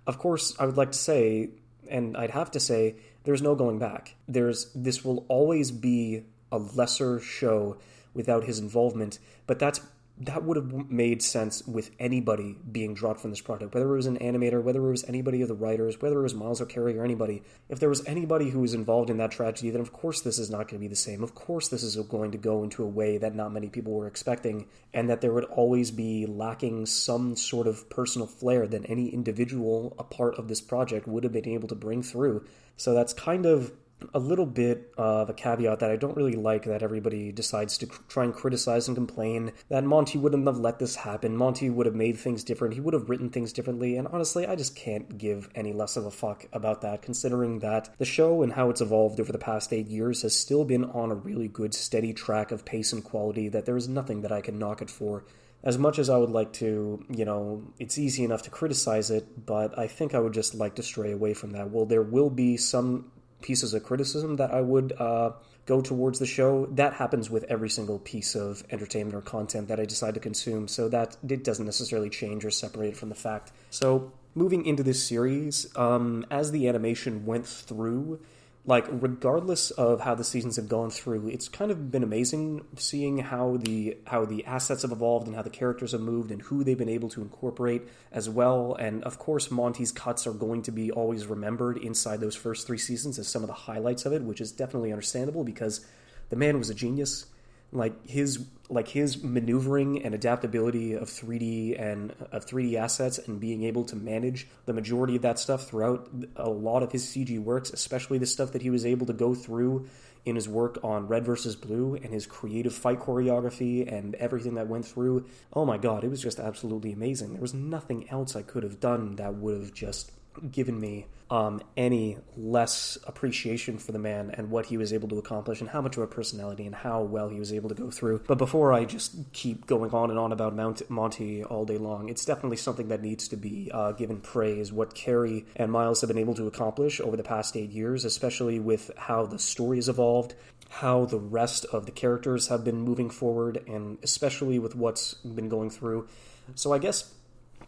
of 0.07 0.18
course, 0.18 0.57
I 0.59 0.66
would 0.66 0.76
like 0.76 0.92
to 0.92 0.99
say, 0.99 1.50
and 1.90 2.16
I'd 2.16 2.30
have 2.30 2.50
to 2.52 2.61
say, 2.61 2.97
there's 3.29 3.43
no 3.43 3.55
going 3.55 3.79
back. 3.79 4.15
There's 4.27 4.73
this 4.75 5.05
will 5.05 5.27
always 5.29 5.71
be 5.71 6.23
a 6.51 6.57
lesser 6.57 7.21
show 7.21 7.77
without 8.15 8.45
his 8.45 8.59
involvement, 8.59 9.19
but 9.47 9.59
that's 9.59 9.83
that 10.21 10.43
would 10.43 10.57
have 10.57 10.91
made 10.91 11.23
sense 11.23 11.65
with 11.67 11.91
anybody 12.01 12.57
being 12.71 12.93
dropped 12.95 13.21
from 13.21 13.31
this 13.31 13.41
project, 13.41 13.73
whether 13.73 13.89
it 13.93 13.97
was 13.97 14.07
an 14.07 14.19
animator, 14.19 14.61
whether 14.63 14.85
it 14.85 14.91
was 14.91 15.05
anybody 15.05 15.43
of 15.43 15.49
the 15.49 15.55
writers, 15.55 16.01
whether 16.01 16.19
it 16.19 16.23
was 16.23 16.35
Miles 16.35 16.61
O'Carey 16.61 16.99
or 16.99 17.05
anybody. 17.05 17.43
If 17.69 17.79
there 17.79 17.89
was 17.89 18.05
anybody 18.05 18.51
who 18.51 18.61
was 18.61 18.75
involved 18.75 19.11
in 19.11 19.19
that 19.19 19.31
tragedy, 19.31 19.71
then 19.71 19.81
of 19.81 19.93
course 19.93 20.21
this 20.23 20.39
is 20.39 20.51
not 20.51 20.69
going 20.69 20.75
to 20.75 20.79
be 20.79 20.89
the 20.89 20.97
same. 20.97 21.23
Of 21.23 21.35
course 21.35 21.69
this 21.69 21.85
is 21.85 21.97
going 21.97 22.33
to 22.33 22.39
go 22.39 22.65
into 22.65 22.83
a 22.83 22.89
way 22.89 23.19
that 23.19 23.35
not 23.35 23.53
many 23.53 23.69
people 23.69 23.93
were 23.93 24.09
expecting, 24.09 24.67
and 24.93 25.09
that 25.09 25.21
there 25.21 25.33
would 25.33 25.45
always 25.45 25.91
be 25.93 26.27
lacking 26.27 26.87
some 26.87 27.37
sort 27.37 27.69
of 27.69 27.89
personal 27.89 28.27
flair 28.27 28.67
that 28.67 28.91
any 28.91 29.09
individual 29.11 29.95
a 29.99 30.05
part 30.05 30.35
of 30.35 30.49
this 30.49 30.61
project 30.61 31.07
would 31.07 31.23
have 31.23 31.33
been 31.33 31.49
able 31.49 31.69
to 31.69 31.77
bring 31.77 32.03
through. 32.03 32.45
So 32.77 32.93
that's 32.93 33.13
kind 33.13 33.47
of 33.47 33.73
a 34.14 34.19
little 34.19 34.47
bit 34.47 34.93
of 34.97 35.28
a 35.28 35.35
caveat 35.35 35.81
that 35.81 35.90
I 35.90 35.97
don't 35.97 36.17
really 36.17 36.35
like 36.35 36.64
that 36.64 36.83
everybody 36.83 37.33
decides 37.33 37.78
to 37.78 37.87
try 38.09 38.25
and 38.25 38.35
criticize 38.35 38.88
and 38.88 38.97
complain 38.97 39.52
that 39.69 39.85
Monty 39.85 40.19
wouldn't 40.19 40.47
have 40.47 40.59
let 40.59 40.78
this 40.78 40.97
happen. 40.97 41.37
Monty 41.37 41.71
would 41.71 41.87
have 41.87 41.95
made 41.95 42.19
things 42.19 42.45
different. 42.45 42.75
He 42.75 42.81
would 42.81 42.95
have 42.95 43.11
written 43.11 43.31
things 43.31 43.52
differently. 43.52 43.97
And 43.97 44.09
honestly, 44.09 44.47
I 44.47 44.57
just 44.57 44.76
can't 44.76 45.19
give 45.19 45.49
any 45.55 45.73
less 45.73 45.97
of 45.97 46.07
a 46.07 46.11
fuck 46.11 46.47
about 46.52 46.83
that, 46.83 47.02
considering 47.02 47.59
that 47.61 47.90
the 47.99 48.05
show 48.05 48.43
and 48.43 48.52
how 48.52 48.71
it's 48.71 48.81
evolved 48.81 49.21
over 49.21 49.33
the 49.33 49.38
past 49.38 49.73
eight 49.73 49.88
years 49.88 50.23
has 50.23 50.35
still 50.35 50.64
been 50.64 50.85
on 50.85 51.11
a 51.11 51.17
really 51.17 51.49
good, 51.49 51.75
steady 51.75 52.12
track 52.12 52.52
of 52.52 52.64
pace 52.64 52.93
and 52.93 53.05
quality 53.05 53.49
that 53.49 53.67
there 53.67 53.76
is 53.76 53.88
nothing 53.88 54.23
that 54.23 54.33
I 54.33 54.40
can 54.40 54.59
knock 54.59 54.83
it 54.83 54.90
for 54.90 55.25
as 55.64 55.76
much 55.76 55.99
as 55.99 56.09
I 56.09 56.17
would 56.17 56.31
like 56.31 56.52
to, 56.55 57.05
you 57.11 57.25
know, 57.25 57.64
it's 57.81 57.99
easy 57.99 58.23
enough 58.23 58.43
to 58.43 58.50
criticize 58.50 59.11
it, 59.11 59.45
but 59.45 59.76
I 59.76 59.88
think 59.88 60.14
I 60.14 60.21
would 60.21 60.33
just 60.33 60.55
like 60.55 60.76
to 60.76 60.85
stray 60.85 61.11
away 61.11 61.35
from 61.35 61.50
that. 61.50 61.71
Well, 61.71 61.85
there 61.85 62.02
will 62.02 62.31
be 62.31 62.57
some 62.57 63.11
pieces 63.40 63.75
of 63.75 63.85
criticism 63.85 64.37
that 64.37 64.52
I 64.52 64.61
would 64.61 64.92
uh, 64.99 65.33
go 65.66 65.80
towards 65.80 66.18
the 66.18 66.26
show. 66.26 66.66
That 66.66 66.95
happens 66.95 67.30
with 67.30 67.45
every 67.45 67.68
single 67.68 67.99
piece 67.99 68.35
of 68.35 68.64
entertainment 68.71 69.14
or 69.14 69.21
content 69.21 69.68
that 69.68 69.78
I 69.78 69.85
decide 69.85 70.14
to 70.14 70.21
consume, 70.21 70.68
so 70.68 70.88
that 70.88 71.16
it 71.28 71.45
doesn't 71.45 71.64
necessarily 71.64 72.11
change 72.11 72.45
or 72.45 72.50
separate 72.50 72.97
from 72.97 73.09
the 73.09 73.14
fact. 73.14 73.52
So, 73.71 74.12
moving 74.35 74.64
into 74.66 74.83
this 74.83 75.07
series, 75.07 75.66
um, 75.76 76.26
as 76.30 76.50
the 76.50 76.68
animation 76.68 77.26
went 77.26 77.47
through, 77.47 78.21
like 78.69 78.87
regardless 78.91 79.71
of 79.73 80.03
how 80.03 80.15
the 80.15 80.23
seasons 80.23 80.57
have 80.57 80.69
gone 80.69 80.91
through 80.91 81.27
it's 81.29 81.49
kind 81.49 81.71
of 81.71 81.91
been 81.91 82.03
amazing 82.03 82.63
seeing 82.77 83.17
how 83.17 83.57
the 83.57 83.97
how 84.07 84.27
the 84.27 84.45
assets 84.45 84.83
have 84.83 84.93
evolved 84.93 85.27
and 85.27 85.35
how 85.35 85.41
the 85.41 85.49
characters 85.49 85.93
have 85.93 86.03
moved 86.03 86.31
and 86.31 86.43
who 86.43 86.63
they've 86.63 86.77
been 86.77 86.89
able 86.89 87.09
to 87.09 87.23
incorporate 87.23 87.83
as 88.13 88.29
well. 88.29 88.75
And 88.75 89.03
of 89.05 89.19
course 89.19 89.51
monty's 89.51 89.91
cuts 89.91 90.27
are 90.27 90.35
going 90.35 90.63
to 90.63 90.71
be 90.71 90.91
always 90.91 91.27
remembered 91.27 91.79
inside 91.79 92.21
those 92.21 92.37
first 92.37 92.67
three 92.67 92.77
seasons 92.77 93.19
as 93.19 93.27
some 93.27 93.43
of 93.43 93.49
the 93.49 93.55
highlights 93.55 94.05
of 94.05 94.13
it 94.13 94.23
which 94.23 94.41
is 94.41 94.53
definitely 94.53 94.93
understandable 94.93 95.45
because 95.45 95.85
the 96.29 96.37
man 96.37 96.59
was 96.59 96.69
a 96.69 96.75
genius 96.75 97.25
like 97.73 98.07
his 98.07 98.47
like 98.71 98.89
his 98.89 99.23
maneuvering 99.23 100.03
and 100.03 100.15
adaptability 100.15 100.93
of 100.93 101.09
3D 101.09 101.81
and 101.81 102.13
of 102.33 102.45
3D 102.45 102.75
assets 102.75 103.19
and 103.19 103.41
being 103.41 103.63
able 103.63 103.85
to 103.85 103.97
manage 103.97 104.47
the 104.67 104.75
majority 104.75 105.17
of 105.17 105.23
that 105.23 105.39
stuff 105.39 105.67
throughout 105.67 106.09
a 106.37 106.51
lot 106.51 106.83
of 106.83 106.93
his 106.93 107.07
CG 107.07 107.39
works, 107.43 107.71
especially 107.71 108.19
the 108.19 108.27
stuff 108.27 108.53
that 108.53 108.61
he 108.61 108.69
was 108.69 108.85
able 108.85 109.07
to 109.07 109.15
go 109.15 109.35
through 109.35 109.89
in 110.27 110.37
his 110.37 110.49
work 110.49 110.79
on 110.85 111.09
Red 111.09 111.25
versus 111.25 111.57
Blue 111.57 111.95
and 111.95 112.13
his 112.13 112.27
creative 112.27 112.75
fight 112.75 113.01
choreography 113.01 113.91
and 113.91 114.15
everything 114.17 114.55
that 114.57 114.69
went 114.69 114.85
through. 114.85 115.25
Oh 115.55 115.65
my 115.65 115.79
god, 115.79 116.05
it 116.05 116.11
was 116.11 116.21
just 116.21 116.39
absolutely 116.39 116.93
amazing. 116.93 117.33
There 117.33 117.41
was 117.41 117.55
nothing 117.55 118.11
else 118.11 118.37
I 118.37 118.43
could 118.43 118.65
have 118.65 118.81
done 118.81 119.17
that 119.17 119.35
would 119.37 119.59
have 119.59 119.73
just 119.73 120.13
given 120.51 120.79
me 120.79 121.07
um, 121.31 121.61
any 121.77 122.19
less 122.37 122.97
appreciation 123.07 123.79
for 123.79 123.93
the 123.93 123.99
man 123.99 124.31
and 124.35 124.51
what 124.51 124.67
he 124.67 124.77
was 124.77 124.93
able 124.93 125.09
to 125.09 125.19
accomplish 125.19 125.61
and 125.61 125.71
how 125.71 125.81
much 125.81 125.97
of 125.97 126.03
a 126.03 126.07
personality 126.07 126.65
and 126.65 126.75
how 126.75 127.03
well 127.03 127.29
he 127.29 127.39
was 127.39 127.53
able 127.53 127.69
to 127.69 127.75
go 127.75 127.91
through. 127.91 128.23
But 128.27 128.39
before 128.39 128.73
I 128.73 128.85
just 128.85 129.33
keep 129.33 129.67
going 129.67 129.91
on 129.91 130.11
and 130.11 130.19
on 130.19 130.33
about 130.33 130.55
Mount 130.55 130.89
Monty 130.91 131.45
all 131.45 131.65
day 131.65 131.79
long, 131.79 132.09
it's 132.09 132.25
definitely 132.25 132.57
something 132.57 132.89
that 132.89 133.03
needs 133.03 133.29
to 133.29 133.37
be 133.37 133.71
uh, 133.73 133.93
given 133.93 134.21
praise. 134.21 134.73
What 134.73 134.95
Kerry 134.95 135.45
and 135.57 135.71
Miles 135.71 136.01
have 136.01 136.09
been 136.09 136.19
able 136.19 136.35
to 136.35 136.47
accomplish 136.47 137.01
over 137.01 137.17
the 137.17 137.23
past 137.23 137.57
eight 137.57 137.71
years, 137.71 138.05
especially 138.05 138.59
with 138.59 138.91
how 138.97 139.27
the 139.27 139.39
story 139.39 139.79
has 139.79 139.89
evolved, 139.89 140.35
how 140.71 141.05
the 141.05 141.19
rest 141.19 141.65
of 141.67 141.87
the 141.87 141.93
characters 141.93 142.49
have 142.49 142.65
been 142.65 142.81
moving 142.81 143.11
forward, 143.11 143.63
and 143.67 143.99
especially 144.03 144.59
with 144.59 144.75
what's 144.75 145.15
been 145.15 145.49
going 145.49 145.71
through. 145.71 146.09
So 146.55 146.73
I 146.73 146.79
guess 146.79 147.13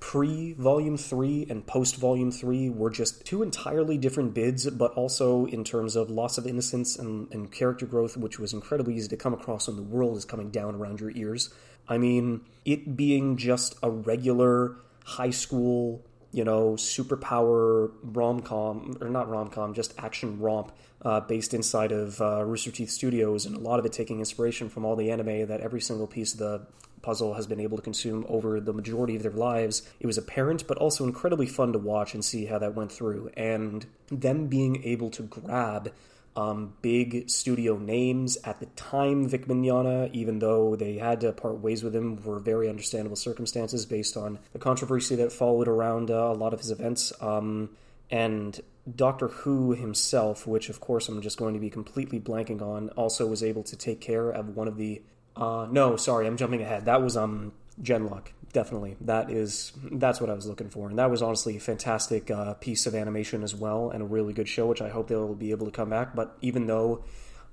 pre 0.01 0.55
Volume 0.55 0.97
3 0.97 1.47
and 1.49 1.67
post 1.67 1.97
Volume 1.97 2.33
3 2.33 2.71
were 2.71 2.91
just 2.91 3.25
two 3.25 3.43
entirely 3.43 3.99
different 3.99 4.35
bids, 4.35 4.69
but 4.71 4.93
also 4.95 5.47
in 5.47 5.63
terms 5.63 5.95
of 5.95 6.11
loss 6.11 6.39
of 6.39 6.47
innocence 6.47 6.97
and, 6.97 7.33
and 7.33 7.53
character 7.53 7.87
growth, 7.87 8.17
which 8.17 8.39
was 8.39 8.53
incredibly 8.53 8.97
easy 8.97 9.09
to 9.09 9.17
come 9.17 9.35
across 9.35 9.69
when 9.69 9.77
the 9.77 9.83
world 9.83 10.17
is 10.17 10.25
coming 10.25 10.51
down 10.51 10.75
around 10.75 11.01
your 11.01 11.11
ears. 11.11 11.55
I 11.89 11.99
mean, 11.99 12.41
it 12.65 12.97
being 12.97 13.37
just 13.37 13.77
a 13.83 13.91
regular 13.91 14.77
high 15.05 15.31
school, 15.31 16.05
you 16.33 16.45
know, 16.45 16.73
superpower 16.73 17.91
rom 18.03 18.41
com, 18.41 18.97
or 19.01 19.09
not 19.09 19.29
rom 19.29 19.49
com, 19.51 19.75
just 19.75 19.95
action 19.99 20.39
romp 20.39 20.73
uh, 21.03 21.21
based 21.21 21.55
inside 21.55 21.93
of 21.93 22.21
uh, 22.21 22.45
Rooster 22.45 22.71
Teeth 22.71 22.91
Studios, 22.91 23.47
and 23.47 23.57
a 23.57 23.61
lot 23.61 23.79
of 23.79 23.87
it 23.87 23.93
taking 23.93 24.19
inspiration 24.19 24.69
from 24.69 24.85
all 24.85 24.97
the 24.97 25.11
anime 25.11 25.47
that 25.47 25.61
every 25.61 25.81
single 25.81 26.07
piece 26.07 26.33
of 26.33 26.39
the 26.39 26.67
puzzle 27.03 27.35
has 27.35 27.47
been 27.47 27.61
able 27.61 27.79
to 27.79 27.83
consume 27.83 28.27
over 28.29 28.61
the 28.61 28.73
majority 28.73 29.17
of 29.17 29.23
their 29.23 29.33
lives. 29.33 29.83
It 30.01 30.07
was 30.07 30.19
apparent, 30.19 30.67
but 30.67 30.77
also 30.77 31.05
incredibly 31.05 31.47
fun 31.47 31.73
to 31.73 31.79
watch 31.79 32.15
and 32.15 32.25
see 32.25 32.45
how 32.45 32.59
that 32.59 32.75
went 32.75 32.93
through. 32.93 33.31
And 33.37 33.87
them 34.09 34.49
being 34.49 34.85
able 34.85 35.11
to 35.11 35.23
grab 35.23 35.93
um, 36.37 36.75
big 36.81 37.29
studio 37.29 37.77
names 37.77 38.39
at 38.45 38.61
the 38.61 38.67
time, 38.67 39.29
Vic 39.29 39.47
Mignogna, 39.47 40.13
even 40.13 40.39
though 40.39 40.77
they 40.77 40.95
had 40.97 41.21
to 41.23 41.33
part 41.33 41.59
ways 41.59 41.83
with 41.83 41.95
him 41.95 42.17
for 42.17 42.39
very 42.39 42.69
understandable 42.69 43.17
circumstances 43.17 43.85
based 43.85 44.17
on 44.17 44.39
the 44.53 44.59
controversy 44.59 45.17
that 45.17 45.33
followed 45.33 45.69
around 45.69 46.11
uh, 46.11 46.15
a 46.15 46.35
lot 46.35 46.55
of 46.55 46.61
his 46.61 46.71
events. 46.71 47.13
Um, 47.21 47.71
and 48.11 48.61
Doctor 48.95 49.29
Who 49.29 49.73
himself, 49.73 50.47
which 50.47 50.69
of 50.69 50.81
course 50.81 51.09
I'm 51.09 51.21
just 51.21 51.37
going 51.39 51.55
to 51.55 51.61
be 51.61 51.71
completely 51.71 52.21
blanking 52.21 52.63
on, 52.63 52.91
also 52.91 53.27
was 53.27 53.43
able 53.43 53.63
to 53.65 53.77
take 53.77 54.01
care 54.01 54.31
of 54.31 54.57
one 54.57 54.69
of 54.69 54.77
the 54.77 55.03
uh, 55.37 55.67
no, 55.71 55.97
sorry, 55.97 56.27
I'm 56.27 56.37
jumping 56.37 56.61
ahead. 56.61 56.85
That 56.87 57.03
was 57.03 57.17
um 57.17 57.53
Genlock, 57.83 58.29
definitely. 58.53 58.97
That 59.01 59.31
is 59.31 59.73
that's 59.93 60.21
what 60.21 60.31
I 60.31 60.35
was 60.35 60.47
looking 60.47 60.69
for, 60.69 60.89
and 60.89 60.99
that 60.99 61.11
was 61.11 61.23
honestly 61.23 61.57
a 61.57 61.61
fantastic 61.61 62.31
uh, 62.31 62.55
piece 62.55 62.87
of 62.87 62.95
animation 62.95 63.43
as 63.43 63.55
well, 63.55 63.91
and 63.91 64.03
a 64.03 64.07
really 64.07 64.33
good 64.33 64.49
show, 64.49 64.67
which 64.67 64.83
I 64.83 64.89
hope 64.89 65.09
they'll 65.09 65.35
be 65.35 65.51
able 65.51 65.67
to 65.67 65.73
come 65.73 65.91
back. 65.91 66.15
But 66.15 66.37
even 66.41 66.67
though 66.67 67.05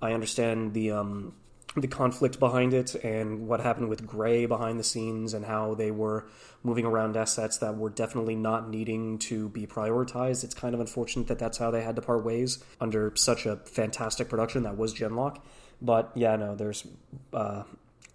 I 0.01 0.13
understand 0.13 0.73
the 0.73 0.91
um 0.91 1.33
the 1.75 1.87
conflict 1.87 2.39
behind 2.39 2.73
it 2.73 2.95
and 2.95 3.47
what 3.47 3.59
happened 3.59 3.87
with 3.89 4.05
Gray 4.05 4.45
behind 4.47 4.79
the 4.79 4.83
scenes 4.83 5.33
and 5.33 5.45
how 5.45 5.75
they 5.75 5.91
were 5.91 6.25
moving 6.63 6.85
around 6.85 7.15
assets 7.15 7.59
that 7.59 7.77
were 7.77 7.89
definitely 7.89 8.35
not 8.35 8.69
needing 8.69 9.19
to 9.19 9.49
be 9.49 9.67
prioritized. 9.67 10.43
It's 10.43 10.55
kind 10.55 10.73
of 10.73 10.81
unfortunate 10.81 11.27
that 11.27 11.37
that's 11.37 11.57
how 11.57 11.69
they 11.69 11.83
had 11.83 11.95
to 11.97 12.01
part 12.01 12.25
ways 12.25 12.63
under 12.81 13.13
such 13.15 13.45
a 13.45 13.57
fantastic 13.57 14.27
production 14.27 14.63
that 14.63 14.75
was 14.75 14.93
Genlock. 14.93 15.39
But 15.79 16.11
yeah, 16.15 16.35
no, 16.35 16.55
there's 16.55 16.85
uh, 17.31 17.63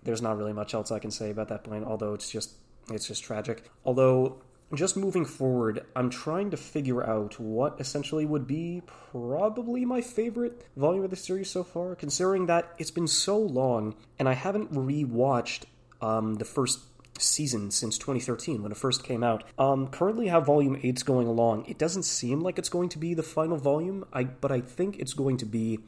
there's 0.04 0.22
not 0.22 0.36
really 0.36 0.52
much 0.52 0.74
else 0.74 0.90
I 0.90 0.98
can 0.98 1.10
say 1.10 1.30
about 1.30 1.48
that 1.48 1.64
point. 1.64 1.84
Although 1.84 2.14
it's 2.14 2.30
just 2.30 2.54
it's 2.90 3.06
just 3.06 3.22
tragic. 3.22 3.70
Although 3.84 4.42
just 4.74 4.96
moving 4.96 5.24
forward, 5.24 5.84
I'm 5.94 6.08
trying 6.08 6.50
to 6.50 6.56
figure 6.56 7.06
out 7.06 7.38
what 7.38 7.78
essentially 7.78 8.24
would 8.24 8.46
be 8.46 8.82
probably 9.10 9.84
my 9.84 10.00
favorite 10.00 10.66
volume 10.76 11.04
of 11.04 11.10
the 11.10 11.16
series 11.16 11.50
so 11.50 11.62
far, 11.62 11.94
considering 11.94 12.46
that 12.46 12.72
it's 12.78 12.90
been 12.90 13.06
so 13.06 13.38
long 13.38 13.94
and 14.18 14.28
I 14.28 14.32
haven't 14.32 14.72
rewatched 14.72 15.64
um, 16.00 16.34
the 16.36 16.44
first 16.44 16.80
season 17.18 17.70
since 17.70 17.98
2013 17.98 18.62
when 18.62 18.72
it 18.72 18.78
first 18.78 19.04
came 19.04 19.22
out. 19.22 19.44
Um, 19.58 19.88
currently, 19.88 20.28
how 20.28 20.40
Volume 20.40 20.76
8's 20.76 21.02
going 21.02 21.26
along, 21.26 21.66
it 21.66 21.78
doesn't 21.78 22.04
seem 22.04 22.40
like 22.40 22.58
it's 22.58 22.70
going 22.70 22.88
to 22.90 22.98
be 22.98 23.14
the 23.14 23.22
final 23.22 23.58
volume, 23.58 24.04
I, 24.12 24.24
but 24.24 24.50
I 24.50 24.60
think 24.60 24.98
it's 24.98 25.12
going 25.12 25.36
to 25.38 25.46
be 25.46 25.80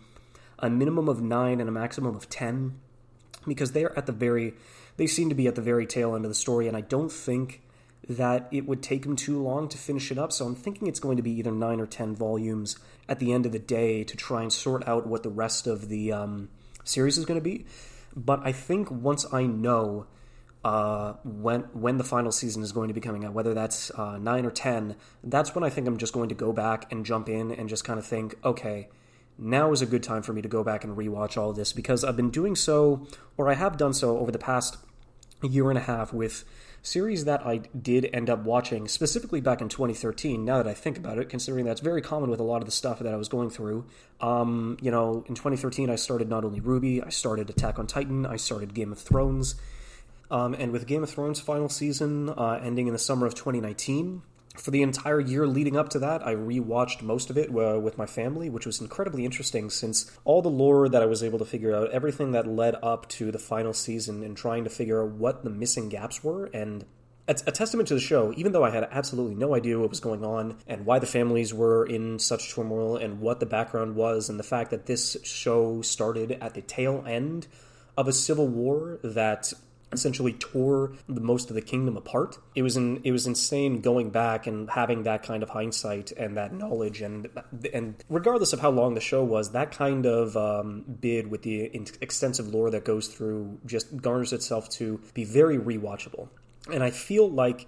a 0.58 0.70
minimum 0.70 1.08
of 1.08 1.22
nine 1.22 1.60
and 1.60 1.68
a 1.68 1.72
maximum 1.72 2.14
of 2.14 2.28
ten 2.28 2.80
because 3.46 3.72
they're 3.72 3.96
at 3.98 4.06
the 4.06 4.12
very 4.12 4.54
they 4.96 5.06
seem 5.06 5.28
to 5.28 5.34
be 5.34 5.46
at 5.46 5.54
the 5.54 5.62
very 5.62 5.86
tail 5.86 6.14
end 6.14 6.24
of 6.24 6.30
the 6.30 6.34
story 6.34 6.68
and 6.68 6.76
i 6.76 6.80
don't 6.80 7.12
think 7.12 7.60
that 8.08 8.48
it 8.50 8.66
would 8.66 8.82
take 8.82 9.02
them 9.02 9.16
too 9.16 9.42
long 9.42 9.68
to 9.68 9.78
finish 9.78 10.10
it 10.10 10.18
up. 10.18 10.32
So 10.32 10.46
i'm 10.46 10.54
thinking 10.54 10.88
it's 10.88 11.00
going 11.00 11.16
to 11.16 11.22
be 11.22 11.32
either 11.32 11.52
nine 11.52 11.80
or 11.80 11.86
ten 11.86 12.14
volumes 12.14 12.76
at 13.08 13.18
the 13.18 13.32
end 13.32 13.46
of 13.46 13.52
the 13.52 13.58
day 13.58 14.04
to 14.04 14.16
try 14.16 14.42
and 14.42 14.52
sort 14.52 14.86
out 14.86 15.06
what 15.06 15.22
the 15.22 15.30
rest 15.30 15.66
of 15.66 15.88
the 15.88 16.12
um, 16.12 16.48
series 16.84 17.18
is 17.18 17.24
going 17.24 17.40
to 17.40 17.44
be. 17.44 17.64
But 18.14 18.40
i 18.44 18.52
think 18.52 18.90
once 18.90 19.26
i 19.32 19.44
know 19.44 20.06
uh, 20.64 21.12
when 21.24 21.60
when 21.74 21.98
the 21.98 22.04
final 22.04 22.32
season 22.32 22.62
is 22.62 22.72
going 22.72 22.88
to 22.88 22.94
be 22.94 23.00
coming 23.00 23.24
out, 23.24 23.34
whether 23.34 23.52
that's 23.52 23.90
uh, 23.90 24.16
nine 24.16 24.46
or 24.46 24.50
ten, 24.50 24.96
that's 25.22 25.54
when 25.54 25.62
I 25.62 25.68
think 25.68 25.86
I'm 25.86 25.98
just 25.98 26.14
going 26.14 26.30
to 26.30 26.34
go 26.34 26.54
back 26.54 26.90
and 26.90 27.04
jump 27.04 27.28
in 27.28 27.50
and 27.52 27.68
just 27.68 27.84
kind 27.84 27.98
of 27.98 28.06
think, 28.06 28.34
okay, 28.42 28.88
now 29.38 29.72
is 29.72 29.82
a 29.82 29.86
good 29.86 30.02
time 30.02 30.22
for 30.22 30.32
me 30.32 30.42
to 30.42 30.48
go 30.48 30.62
back 30.62 30.84
and 30.84 30.96
rewatch 30.96 31.36
all 31.36 31.52
this 31.52 31.72
because 31.72 32.04
I've 32.04 32.16
been 32.16 32.30
doing 32.30 32.54
so, 32.54 33.06
or 33.36 33.50
I 33.50 33.54
have 33.54 33.76
done 33.76 33.92
so 33.92 34.18
over 34.18 34.30
the 34.30 34.38
past 34.38 34.76
year 35.42 35.68
and 35.70 35.78
a 35.78 35.82
half 35.82 36.12
with 36.12 36.44
series 36.82 37.24
that 37.24 37.44
I 37.46 37.58
did 37.58 38.10
end 38.12 38.28
up 38.28 38.44
watching, 38.44 38.86
specifically 38.88 39.40
back 39.40 39.60
in 39.60 39.68
2013. 39.68 40.44
Now 40.44 40.58
that 40.58 40.68
I 40.68 40.74
think 40.74 40.98
about 40.98 41.18
it, 41.18 41.28
considering 41.28 41.64
that's 41.64 41.80
very 41.80 42.02
common 42.02 42.30
with 42.30 42.40
a 42.40 42.44
lot 42.44 42.58
of 42.58 42.66
the 42.66 42.72
stuff 42.72 42.98
that 42.98 43.12
I 43.12 43.16
was 43.16 43.28
going 43.28 43.50
through. 43.50 43.86
Um, 44.20 44.76
you 44.80 44.90
know, 44.90 45.24
in 45.26 45.34
2013, 45.34 45.88
I 45.88 45.96
started 45.96 46.28
not 46.28 46.44
only 46.44 46.60
RWBY, 46.60 47.04
I 47.04 47.08
started 47.08 47.48
Attack 47.48 47.78
on 47.78 47.86
Titan, 47.86 48.26
I 48.26 48.36
started 48.36 48.74
Game 48.74 48.92
of 48.92 48.98
Thrones. 48.98 49.56
Um, 50.30 50.54
and 50.54 50.72
with 50.72 50.86
Game 50.86 51.02
of 51.02 51.10
Thrones 51.10 51.40
final 51.40 51.68
season 51.68 52.28
uh, 52.28 52.60
ending 52.62 52.86
in 52.86 52.92
the 52.92 52.98
summer 52.98 53.26
of 53.26 53.34
2019, 53.34 54.22
for 54.54 54.70
the 54.70 54.82
entire 54.82 55.20
year 55.20 55.46
leading 55.46 55.76
up 55.76 55.88
to 55.90 55.98
that, 55.98 56.26
I 56.26 56.34
rewatched 56.34 57.02
most 57.02 57.28
of 57.28 57.36
it 57.36 57.50
uh, 57.50 57.78
with 57.80 57.98
my 57.98 58.06
family, 58.06 58.48
which 58.48 58.66
was 58.66 58.80
incredibly 58.80 59.24
interesting 59.24 59.68
since 59.68 60.10
all 60.24 60.42
the 60.42 60.48
lore 60.48 60.88
that 60.88 61.02
I 61.02 61.06
was 61.06 61.22
able 61.22 61.38
to 61.40 61.44
figure 61.44 61.74
out, 61.74 61.90
everything 61.90 62.32
that 62.32 62.46
led 62.46 62.76
up 62.82 63.08
to 63.10 63.32
the 63.32 63.38
final 63.38 63.72
season, 63.72 64.22
and 64.22 64.36
trying 64.36 64.64
to 64.64 64.70
figure 64.70 65.02
out 65.02 65.10
what 65.10 65.44
the 65.44 65.50
missing 65.50 65.88
gaps 65.88 66.22
were, 66.22 66.46
and 66.46 66.84
it's 67.26 67.42
a 67.46 67.52
testament 67.52 67.88
to 67.88 67.94
the 67.94 68.00
show, 68.00 68.32
even 68.36 68.52
though 68.52 68.64
I 68.64 68.70
had 68.70 68.86
absolutely 68.90 69.34
no 69.34 69.54
idea 69.54 69.78
what 69.78 69.90
was 69.90 70.00
going 70.00 70.24
on 70.24 70.58
and 70.66 70.84
why 70.84 70.98
the 70.98 71.06
families 71.06 71.54
were 71.54 71.86
in 71.86 72.18
such 72.18 72.54
turmoil 72.54 72.96
and 72.96 73.20
what 73.20 73.40
the 73.40 73.46
background 73.46 73.96
was, 73.96 74.28
and 74.28 74.38
the 74.38 74.44
fact 74.44 74.70
that 74.70 74.86
this 74.86 75.16
show 75.24 75.80
started 75.82 76.32
at 76.32 76.54
the 76.54 76.62
tail 76.62 77.02
end 77.06 77.46
of 77.96 78.08
a 78.08 78.12
civil 78.12 78.46
war 78.46 78.98
that 79.02 79.52
essentially 79.94 80.32
tore 80.34 80.92
the 81.08 81.20
most 81.20 81.48
of 81.50 81.54
the 81.54 81.62
kingdom 81.62 81.96
apart. 81.96 82.38
It 82.54 82.62
was 82.62 82.76
in, 82.76 83.00
it 83.04 83.12
was 83.12 83.26
insane 83.26 83.80
going 83.80 84.10
back 84.10 84.46
and 84.46 84.70
having 84.70 85.04
that 85.04 85.22
kind 85.22 85.42
of 85.42 85.50
hindsight 85.50 86.12
and 86.12 86.36
that 86.36 86.52
knowledge 86.52 87.00
and 87.00 87.28
and 87.72 87.94
regardless 88.08 88.52
of 88.52 88.60
how 88.60 88.70
long 88.70 88.94
the 88.94 89.00
show 89.00 89.24
was, 89.24 89.52
that 89.52 89.72
kind 89.72 90.06
of 90.06 90.36
um, 90.36 90.84
bid 91.00 91.30
with 91.30 91.42
the 91.42 91.62
extensive 92.00 92.48
lore 92.48 92.70
that 92.70 92.84
goes 92.84 93.08
through 93.08 93.58
just 93.66 93.96
garners 93.96 94.32
itself 94.32 94.68
to 94.70 95.00
be 95.14 95.24
very 95.24 95.58
rewatchable. 95.58 96.28
And 96.72 96.82
I 96.82 96.90
feel 96.90 97.28
like 97.28 97.66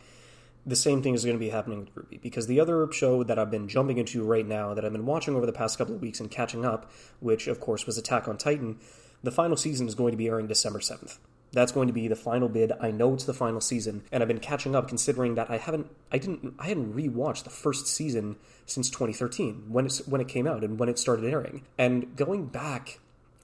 the 0.66 0.76
same 0.76 1.00
thing 1.00 1.14
is 1.14 1.24
going 1.24 1.36
to 1.36 1.40
be 1.40 1.50
happening 1.50 1.80
with 1.80 1.94
RWBY 1.94 2.22
because 2.22 2.48
the 2.48 2.58
other 2.58 2.90
show 2.92 3.22
that 3.22 3.38
I've 3.38 3.50
been 3.50 3.68
jumping 3.68 3.98
into 3.98 4.24
right 4.24 4.46
now 4.46 4.74
that 4.74 4.84
I've 4.84 4.92
been 4.92 5.06
watching 5.06 5.36
over 5.36 5.46
the 5.46 5.52
past 5.52 5.78
couple 5.78 5.94
of 5.94 6.02
weeks 6.02 6.18
and 6.18 6.30
catching 6.30 6.64
up, 6.64 6.90
which 7.20 7.46
of 7.46 7.60
course 7.60 7.86
was 7.86 7.96
Attack 7.96 8.26
on 8.26 8.36
Titan, 8.36 8.78
the 9.22 9.30
final 9.30 9.56
season 9.56 9.86
is 9.86 9.94
going 9.94 10.10
to 10.10 10.16
be 10.16 10.26
airing 10.26 10.48
December 10.48 10.80
7th. 10.80 11.18
That's 11.56 11.72
going 11.72 11.86
to 11.86 11.94
be 11.94 12.06
the 12.06 12.16
final 12.16 12.50
bid. 12.50 12.70
I 12.82 12.90
know 12.90 13.14
it's 13.14 13.24
the 13.24 13.32
final 13.32 13.62
season, 13.62 14.02
and 14.12 14.22
I've 14.22 14.28
been 14.28 14.40
catching 14.40 14.76
up 14.76 14.88
considering 14.88 15.36
that 15.36 15.50
I 15.50 15.56
haven't, 15.56 15.90
I 16.12 16.18
didn't, 16.18 16.52
I 16.58 16.66
hadn't 16.66 16.94
rewatched 16.94 17.44
the 17.44 17.50
first 17.50 17.86
season 17.86 18.36
since 18.66 18.90
2013 18.90 19.64
when 19.68 19.86
it's 19.86 20.06
when 20.06 20.20
it 20.20 20.28
came 20.28 20.46
out 20.46 20.62
and 20.62 20.78
when 20.78 20.90
it 20.90 20.98
started 20.98 21.24
airing. 21.24 21.62
And 21.78 22.14
going 22.14 22.44
back, 22.44 22.98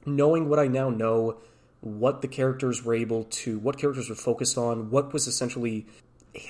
knowing 0.04 0.50
what 0.50 0.58
I 0.58 0.66
now 0.66 0.90
know 0.90 1.38
what 1.80 2.20
the 2.20 2.28
characters 2.28 2.84
were 2.84 2.94
able 2.94 3.24
to, 3.24 3.58
what 3.58 3.78
characters 3.78 4.10
were 4.10 4.14
focused 4.14 4.58
on, 4.58 4.90
what 4.90 5.14
was 5.14 5.26
essentially 5.26 5.86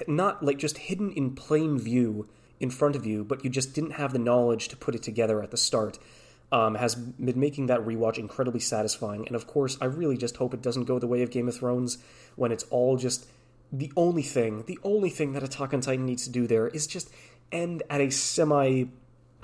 not 0.08 0.42
like 0.42 0.58
just 0.58 0.78
hidden 0.78 1.12
in 1.12 1.36
plain 1.36 1.78
view 1.78 2.28
in 2.58 2.70
front 2.70 2.96
of 2.96 3.06
you, 3.06 3.22
but 3.22 3.44
you 3.44 3.50
just 3.50 3.72
didn't 3.72 3.92
have 3.92 4.12
the 4.12 4.18
knowledge 4.18 4.66
to 4.66 4.76
put 4.76 4.96
it 4.96 5.02
together 5.04 5.40
at 5.40 5.52
the 5.52 5.56
start. 5.56 6.00
Um, 6.52 6.74
has 6.74 6.94
been 6.94 7.40
making 7.40 7.68
that 7.68 7.80
rewatch 7.80 8.18
incredibly 8.18 8.60
satisfying. 8.60 9.26
And 9.26 9.34
of 9.34 9.46
course, 9.46 9.78
I 9.80 9.86
really 9.86 10.18
just 10.18 10.36
hope 10.36 10.52
it 10.52 10.60
doesn't 10.60 10.84
go 10.84 10.98
the 10.98 11.06
way 11.06 11.22
of 11.22 11.30
Game 11.30 11.48
of 11.48 11.56
Thrones 11.56 11.96
when 12.36 12.52
it's 12.52 12.64
all 12.64 12.98
just 12.98 13.26
the 13.72 13.90
only 13.96 14.22
thing, 14.22 14.64
the 14.66 14.78
only 14.84 15.08
thing 15.08 15.32
that 15.32 15.42
Attack 15.42 15.72
on 15.72 15.80
Titan 15.80 16.04
needs 16.04 16.24
to 16.24 16.30
do 16.30 16.46
there 16.46 16.68
is 16.68 16.86
just 16.86 17.10
end 17.50 17.82
at 17.88 18.02
a 18.02 18.10
semi 18.10 18.84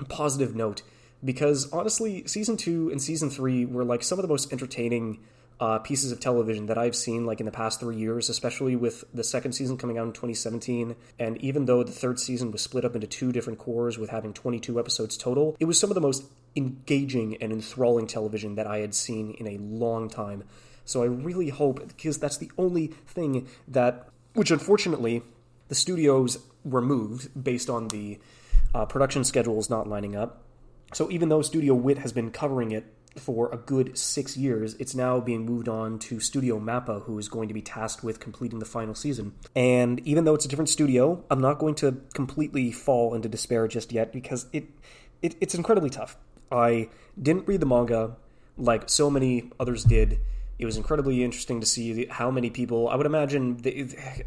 positive 0.07 0.55
note. 0.55 0.83
Because 1.25 1.69
honestly, 1.73 2.25
season 2.27 2.55
two 2.55 2.89
and 2.91 3.01
season 3.01 3.29
three 3.29 3.65
were 3.65 3.83
like 3.83 4.03
some 4.03 4.19
of 4.19 4.23
the 4.23 4.29
most 4.29 4.53
entertaining 4.53 5.19
uh, 5.59 5.79
pieces 5.79 6.11
of 6.11 6.19
television 6.19 6.67
that 6.67 6.77
I've 6.77 6.95
seen 6.95 7.25
like 7.25 7.41
in 7.41 7.45
the 7.45 7.51
past 7.51 7.79
three 7.79 7.97
years, 7.97 8.29
especially 8.29 8.75
with 8.75 9.03
the 9.13 9.23
second 9.23 9.53
season 9.53 9.77
coming 9.77 9.97
out 9.97 10.07
in 10.07 10.13
2017. 10.13 10.95
And 11.17 11.37
even 11.39 11.65
though 11.65 11.83
the 11.83 11.91
third 11.91 12.19
season 12.19 12.51
was 12.51 12.61
split 12.61 12.85
up 12.85 12.95
into 12.95 13.07
two 13.07 13.31
different 13.31 13.59
cours 13.59 13.97
with 13.97 14.09
having 14.09 14.33
22 14.33 14.79
episodes 14.79 15.17
total, 15.17 15.57
it 15.59 15.65
was 15.65 15.77
some 15.77 15.89
of 15.89 15.95
the 15.95 16.01
most 16.01 16.23
engaging 16.55 17.37
and 17.41 17.51
enthralling 17.51 18.07
television 18.07 18.55
that 18.55 18.67
I 18.67 18.79
had 18.79 18.93
seen 18.93 19.31
in 19.31 19.47
a 19.47 19.57
long 19.57 20.09
time. 20.09 20.43
So 20.85 21.03
I 21.03 21.05
really 21.05 21.49
hope, 21.49 21.87
because 21.87 22.17
that's 22.17 22.37
the 22.37 22.51
only 22.57 22.87
thing 22.87 23.47
that, 23.67 24.09
which 24.33 24.51
unfortunately, 24.51 25.21
the 25.67 25.75
studios 25.75 26.39
were 26.63 26.81
moved 26.81 27.43
based 27.43 27.69
on 27.69 27.89
the 27.89 28.19
uh, 28.73 28.85
production 28.85 29.23
schedules 29.23 29.69
not 29.69 29.87
lining 29.87 30.15
up. 30.15 30.43
So 30.93 31.11
even 31.11 31.29
though 31.29 31.43
Studio 31.43 31.75
Wit 31.75 31.99
has 31.99 32.11
been 32.11 32.31
covering 32.31 32.71
it 32.71 32.85
for 33.17 33.49
a 33.51 33.57
good 33.57 33.97
six 33.97 34.37
years. 34.37 34.75
It's 34.75 34.95
now 34.95 35.19
being 35.19 35.45
moved 35.45 35.67
on 35.67 35.99
to 35.99 36.19
Studio 36.19 36.59
Mappa, 36.59 37.03
who 37.03 37.17
is 37.17 37.27
going 37.27 37.47
to 37.47 37.53
be 37.53 37.61
tasked 37.61 38.03
with 38.03 38.19
completing 38.19 38.59
the 38.59 38.65
final 38.65 38.95
season. 38.95 39.33
And 39.55 39.99
even 40.07 40.25
though 40.25 40.35
it's 40.35 40.45
a 40.45 40.47
different 40.47 40.69
studio, 40.69 41.23
I'm 41.29 41.41
not 41.41 41.59
going 41.59 41.75
to 41.75 42.01
completely 42.13 42.71
fall 42.71 43.13
into 43.13 43.29
despair 43.29 43.67
just 43.67 43.91
yet 43.91 44.11
because 44.11 44.47
it, 44.53 44.69
it 45.21 45.35
it's 45.41 45.55
incredibly 45.55 45.89
tough. 45.89 46.17
I 46.51 46.89
didn't 47.21 47.47
read 47.47 47.59
the 47.59 47.65
manga 47.65 48.15
like 48.57 48.89
so 48.89 49.09
many 49.09 49.51
others 49.59 49.83
did. 49.83 50.19
It 50.57 50.65
was 50.65 50.75
incredibly 50.75 51.23
interesting 51.23 51.61
to 51.61 51.65
see 51.65 52.05
how 52.05 52.29
many 52.29 52.49
people. 52.49 52.89
I 52.89 52.95
would 52.95 53.05
imagine 53.05 53.61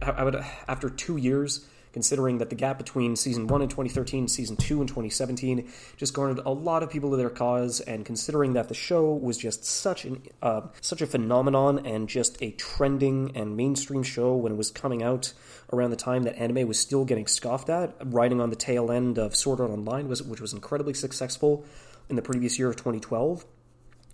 I 0.01 0.25
would 0.25 0.37
after 0.67 0.89
two 0.89 1.19
years 1.19 1.67
considering 1.93 2.39
that 2.39 2.51
the 2.51 2.57
gap 2.57 2.79
between 2.79 3.17
season 3.17 3.47
1 3.47 3.63
in 3.63 3.69
2013 3.69 4.29
season 4.29 4.57
2 4.57 4.81
in 4.81 4.87
2017 4.87 5.71
just 5.97 6.15
garnered 6.15 6.41
a 6.45 6.51
lot 6.51 6.83
of 6.83 6.91
people 6.91 7.11
to 7.11 7.17
their 7.17 7.31
cause 7.31 7.81
and 7.81 8.07
considering 8.07 8.55
that 8.55 8.69
the 8.69 8.75
show 8.75 9.13
was 9.13 9.37
just 9.37 9.65
such 9.65 10.05
an 10.05 10.23
uh, 10.41 10.63
such 10.81 11.03
a 11.03 11.07
phenomenon 11.07 11.85
and 11.85 12.09
just 12.09 12.41
a 12.43 12.51
trending 12.53 13.31
and 13.37 13.57
mainstream 13.57 14.03
show 14.03 14.35
when 14.35 14.53
it 14.53 14.57
was 14.57 14.71
coming 14.71 15.03
out 15.03 15.33
around 15.73 15.91
the 15.91 15.97
time 15.97 16.23
that 16.23 16.37
anime 16.37 16.67
was 16.67 16.79
still 16.79 17.05
getting 17.05 17.27
scoffed 17.27 17.69
at 17.69 17.95
riding 18.05 18.41
on 18.41 18.51
the 18.51 18.57
tail 18.57 18.91
end 18.91 19.19
of 19.19 19.37
Sword 19.37 19.61
Art 19.61 19.71
Online 19.71 20.09
was 20.09 20.23
which 20.23 20.41
was 20.41 20.53
incredibly 20.53 20.95
successful 20.95 21.65
in 22.12 22.16
the 22.16 22.22
previous 22.22 22.59
year 22.59 22.68
of 22.68 22.77
2012 22.77 23.44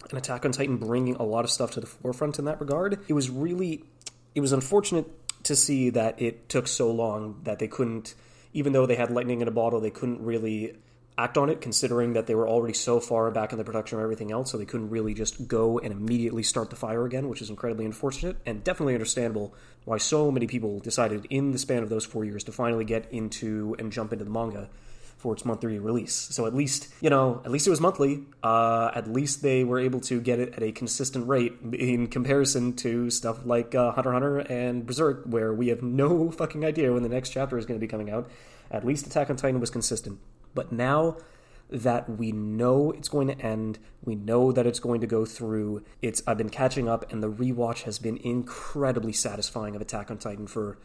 and 0.08 0.18
Attack 0.18 0.44
on 0.44 0.52
Titan 0.52 0.76
bringing 0.76 1.16
a 1.16 1.24
lot 1.24 1.44
of 1.44 1.50
stuff 1.50 1.72
to 1.72 1.80
the 1.80 1.86
forefront 1.86 2.38
in 2.38 2.44
that 2.44 2.60
regard. 2.60 3.00
It 3.08 3.12
was 3.12 3.28
really 3.28 3.84
it 4.34 4.40
was 4.40 4.52
unfortunate 4.52 5.06
to 5.44 5.56
see 5.56 5.90
that 5.90 6.22
it 6.22 6.48
took 6.48 6.68
so 6.68 6.90
long 6.90 7.40
that 7.42 7.58
they 7.58 7.66
couldn't, 7.66 8.14
even 8.52 8.72
though 8.72 8.86
they 8.86 8.94
had 8.94 9.10
lightning 9.10 9.40
in 9.40 9.48
a 9.48 9.50
bottle, 9.50 9.80
they 9.80 9.90
couldn't 9.90 10.22
really 10.22 10.76
act 11.16 11.36
on 11.36 11.50
it, 11.50 11.60
considering 11.60 12.12
that 12.12 12.28
they 12.28 12.34
were 12.36 12.48
already 12.48 12.74
so 12.74 13.00
far 13.00 13.28
back 13.32 13.50
in 13.50 13.58
the 13.58 13.64
production 13.64 13.98
of 13.98 14.04
everything 14.04 14.30
else, 14.30 14.52
so 14.52 14.58
they 14.58 14.64
couldn't 14.64 14.90
really 14.90 15.14
just 15.14 15.48
go 15.48 15.80
and 15.80 15.92
immediately 15.92 16.44
start 16.44 16.70
the 16.70 16.76
fire 16.76 17.04
again, 17.04 17.28
which 17.28 17.42
is 17.42 17.50
incredibly 17.50 17.84
unfortunate 17.84 18.36
and 18.46 18.62
definitely 18.62 18.94
understandable 18.94 19.52
why 19.84 19.98
so 19.98 20.30
many 20.30 20.46
people 20.46 20.78
decided 20.78 21.26
in 21.30 21.50
the 21.50 21.58
span 21.58 21.82
of 21.82 21.88
those 21.88 22.04
four 22.04 22.24
years 22.24 22.44
to 22.44 22.52
finally 22.52 22.84
get 22.84 23.10
into 23.10 23.74
and 23.80 23.90
jump 23.90 24.12
into 24.12 24.24
the 24.24 24.30
manga 24.30 24.68
for 25.18 25.34
its 25.34 25.44
monthly 25.44 25.78
release. 25.78 26.14
So 26.14 26.46
at 26.46 26.54
least, 26.54 26.88
you 27.00 27.10
know, 27.10 27.42
at 27.44 27.50
least 27.50 27.66
it 27.66 27.70
was 27.70 27.80
monthly. 27.80 28.22
Uh, 28.42 28.92
at 28.94 29.10
least 29.10 29.42
they 29.42 29.64
were 29.64 29.80
able 29.80 30.00
to 30.02 30.20
get 30.20 30.38
it 30.38 30.54
at 30.54 30.62
a 30.62 30.70
consistent 30.70 31.28
rate 31.28 31.54
in 31.72 32.06
comparison 32.06 32.72
to 32.76 33.10
stuff 33.10 33.44
like 33.44 33.74
uh, 33.74 33.90
Hunter 33.92 34.12
Hunter 34.12 34.38
and 34.38 34.86
Berserk, 34.86 35.24
where 35.26 35.52
we 35.52 35.68
have 35.68 35.82
no 35.82 36.30
fucking 36.38 36.64
idea 36.64 36.92
when 36.92 37.02
the 37.02 37.08
next 37.08 37.30
chapter 37.30 37.58
is 37.58 37.66
going 37.66 37.78
to 37.78 37.84
be 37.84 37.90
coming 37.90 38.10
out. 38.10 38.30
At 38.70 38.86
least 38.86 39.06
Attack 39.06 39.28
on 39.28 39.36
Titan 39.36 39.60
was 39.60 39.70
consistent. 39.70 40.20
But 40.54 40.72
now 40.72 41.16
that 41.68 42.08
we 42.08 42.32
know 42.32 42.92
it's 42.92 43.08
going 43.08 43.28
to 43.28 43.38
end, 43.40 43.78
we 44.04 44.14
know 44.14 44.52
that 44.52 44.66
it's 44.66 44.78
going 44.78 45.00
to 45.00 45.06
go 45.06 45.24
through. 45.24 45.84
It's 46.00 46.22
I've 46.28 46.38
been 46.38 46.48
catching 46.48 46.88
up, 46.88 47.10
and 47.12 47.22
the 47.22 47.30
rewatch 47.30 47.82
has 47.82 47.98
been 47.98 48.18
incredibly 48.18 49.12
satisfying 49.12 49.74
of 49.74 49.82
Attack 49.82 50.12
on 50.12 50.18
Titan 50.18 50.46
for 50.46 50.78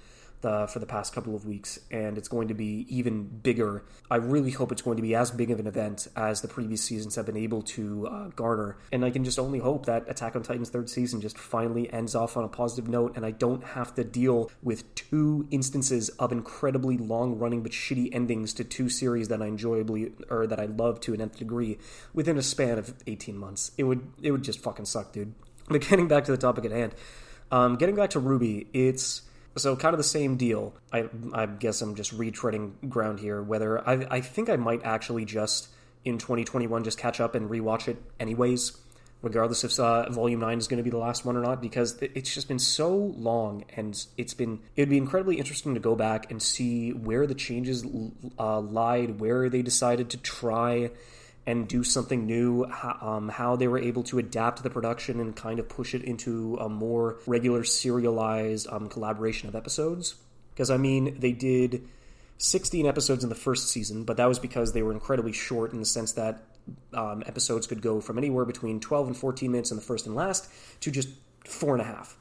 uh, 0.46 0.68
for 0.68 0.80
the 0.80 0.86
past 0.86 1.14
couple 1.14 1.36
of 1.36 1.46
weeks, 1.46 1.80
and 1.92 2.18
it's 2.18 2.28
going 2.28 2.48
to 2.48 2.54
be 2.54 2.86
even 2.90 3.24
bigger. 3.24 3.84
I 4.10 4.18
really 4.18 4.52
hope 4.52 4.72
it's 4.72 4.82
going 4.82 4.98
to 4.98 5.04
be 5.04 5.16
as 5.16 5.32
big 5.32 5.52
of 5.52 5.60
an 5.60 5.68
event 5.68 6.08
as 6.16 6.42
the 6.42 6.48
previous 6.48 6.82
seasons 6.82 7.16
have 7.16 7.26
been 7.26 7.38
able 7.38 7.62
to 7.62 8.08
uh, 8.08 8.28
garner. 8.30 8.78
And 8.92 9.04
I 9.04 9.10
can 9.10 9.24
just 9.24 9.40
only 9.40 9.60
hope 9.60 9.86
that 9.86 10.10
Attack 10.10 10.36
on 10.36 10.44
Titan's 10.44 10.70
third 10.70 10.90
season 10.90 11.22
just 11.22 11.38
finally 11.38 11.92
ends 11.92 12.16
off 12.16 12.38
on 12.38 12.44
a 12.44 12.50
positive 12.50 12.90
note, 12.90 13.16
and 13.16 13.26
I 13.26 13.32
don't 13.32 13.64
have 13.64 13.94
to 13.96 14.04
deal 14.04 14.52
with 14.62 14.94
two 14.96 15.48
instances 15.52 16.10
of 16.10 16.32
incredibly 16.32 16.98
long 16.98 17.38
running 17.38 17.64
but 17.64 17.72
shitty 17.72 18.14
endings 18.14 18.54
to 18.54 18.64
two 18.64 18.90
series 18.90 19.28
that 19.30 19.42
I 19.42 19.48
enjoyably 19.48 20.14
or 20.30 20.48
that 20.48 20.60
I 20.60 20.66
love 20.66 21.00
to 21.02 21.14
an 21.14 21.22
nth 21.22 21.38
degree 21.38 21.78
within 22.14 22.38
a 22.38 22.42
span 22.42 22.78
of 22.78 22.94
18 23.08 23.38
months. 23.38 23.72
It 23.78 23.84
would 23.84 24.12
it 24.22 24.32
would 24.32 24.44
just 24.44 24.60
fucking 24.60 24.86
suck, 24.86 25.14
dude. 25.14 25.34
But 25.70 25.82
getting 25.82 26.08
back 26.08 26.26
to 26.26 26.32
the 26.32 26.38
topic 26.38 26.66
at 26.66 26.72
hand, 26.72 26.94
um, 27.52 27.76
getting 27.78 27.96
back 27.96 28.10
to 28.12 28.22
RWBY, 28.22 28.68
it's 28.74 29.22
so 29.56 29.76
kind 29.76 29.94
of 29.94 29.98
the 29.98 30.04
same 30.04 30.38
deal. 30.38 30.74
I 30.92 31.10
I 31.34 31.46
guess 31.46 31.82
I'm 31.82 31.96
just 31.96 32.18
retreading 32.18 32.89
ground 32.89 33.20
here. 33.20 33.42
Whether 33.42 33.88
I 33.88 34.08
I 34.10 34.22
think 34.22 34.50
I 34.50 34.56
might 34.56 34.84
actually 34.84 35.26
just 35.26 35.70
in 36.06 36.18
2021 36.18 36.84
just 36.84 36.98
catch 36.98 37.20
up 37.20 37.36
and 37.36 37.50
rewatch 37.50 37.88
it 37.88 37.98
anyways, 38.20 38.78
regardless 39.22 39.63
if 39.63 39.80
uh, 39.80 40.10
Volume 40.10 40.39
Nine 40.39 40.58
is 40.58 40.68
going 40.68 40.78
to 40.78 40.84
be 40.84 40.89
the 40.89 40.98
last 40.98 41.26
one 41.26 41.38
or 41.38 41.42
not, 41.42 41.62
because 41.62 41.98
it's 42.02 42.34
just 42.34 42.48
been 42.48 42.60
so 42.60 42.94
long 42.94 43.63
and 43.76 44.06
it's 44.18 44.34
been 44.34 44.60
it'd 44.76 44.89
be 44.89 44.98
incredibly 44.98 45.38
interesting 45.38 45.74
to 45.76 45.80
go 45.80 45.96
back 45.96 46.30
and 46.32 46.42
see 46.42 46.92
where 46.92 47.28
the 47.28 47.36
changes 47.36 47.86
uh, 48.39 48.60
lied, 48.60 49.20
where 49.20 49.50
they 49.50 49.62
decided 49.62 50.10
to 50.10 50.18
try 50.18 50.92
and 51.46 51.68
do 51.68 51.84
something 51.84 52.26
new, 52.26 52.66
um, 53.02 53.28
how 53.28 53.56
they 53.56 53.68
were 53.68 53.78
able 53.78 54.04
to 54.04 54.18
adapt 54.18 54.64
the 54.64 54.70
production 54.70 55.20
and 55.20 55.36
kind 55.36 55.60
of 55.60 55.68
push 55.68 55.94
it 55.94 56.04
into 56.04 56.58
a 56.58 56.70
more 56.70 57.20
regular 57.28 57.64
serialized 57.64 58.68
um, 58.70 58.88
collaboration 58.88 59.50
of 59.50 59.56
episodes. 59.56 60.16
Because, 60.54 60.70
I 60.70 60.78
mean, 60.78 61.20
they 61.20 61.34
did 61.34 61.88
16 62.38 62.86
episodes 62.86 63.24
in 63.24 63.30
the 63.30 63.36
first 63.36 63.70
season, 63.70 64.06
but 64.06 64.18
that 64.18 64.28
was 64.28 64.40
because 64.40 64.72
they 64.72 64.84
were 64.84 64.94
incredibly 64.94 65.34
short 65.34 65.74
in 65.74 65.80
the 65.80 65.86
sense 65.86 66.14
that 66.14 66.44
um, 66.94 67.24
episodes 67.26 67.68
could 67.68 67.82
go 67.82 68.00
from 68.00 68.18
anywhere 68.18 68.46
between 68.46 68.80
12 68.80 69.08
and 69.08 69.18
14 69.18 69.52
minutes 69.52 69.72
in 69.72 69.78
the 69.78 69.84
first 69.84 70.06
and 70.06 70.16
last 70.16 70.50
to 70.82 70.92
just 70.92 71.10
four 71.46 71.74
and 71.74 71.82
a 71.82 71.86
half. 71.86 72.18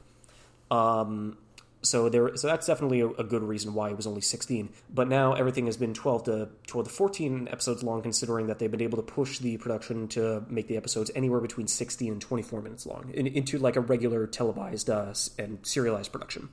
Um, 0.69 1.37
So 1.83 2.07
there, 2.09 2.35
so 2.37 2.47
that's 2.47 2.65
definitely 2.65 3.01
a, 3.01 3.09
a, 3.09 3.23
good 3.23 3.43
reason 3.43 3.73
why 3.73 3.89
it 3.89 3.97
was 3.97 4.07
only 4.07 4.21
16. 4.21 4.69
But 4.93 5.09
now 5.09 5.33
everything 5.33 5.65
has 5.65 5.75
been 5.75 5.93
12 5.93 6.23
to 6.23 6.49
12 6.67 6.87
to 6.87 6.93
14 6.93 7.49
episodes 7.51 7.83
long, 7.83 8.01
considering 8.01 8.47
that 8.47 8.59
they've 8.59 8.71
been 8.71 8.81
able 8.81 8.97
to 8.97 9.03
push 9.03 9.39
the 9.39 9.57
production 9.57 10.07
to 10.09 10.45
make 10.47 10.67
the 10.67 10.77
episodes 10.77 11.11
anywhere 11.13 11.41
between 11.41 11.67
16 11.67 12.13
and 12.13 12.21
24 12.21 12.61
minutes 12.61 12.85
long 12.85 13.11
in, 13.13 13.27
into 13.27 13.59
like 13.59 13.75
a 13.75 13.81
regular 13.81 14.25
televised 14.27 14.89
uh, 14.89 15.13
and 15.37 15.59
serialized 15.63 16.11
production 16.11 16.49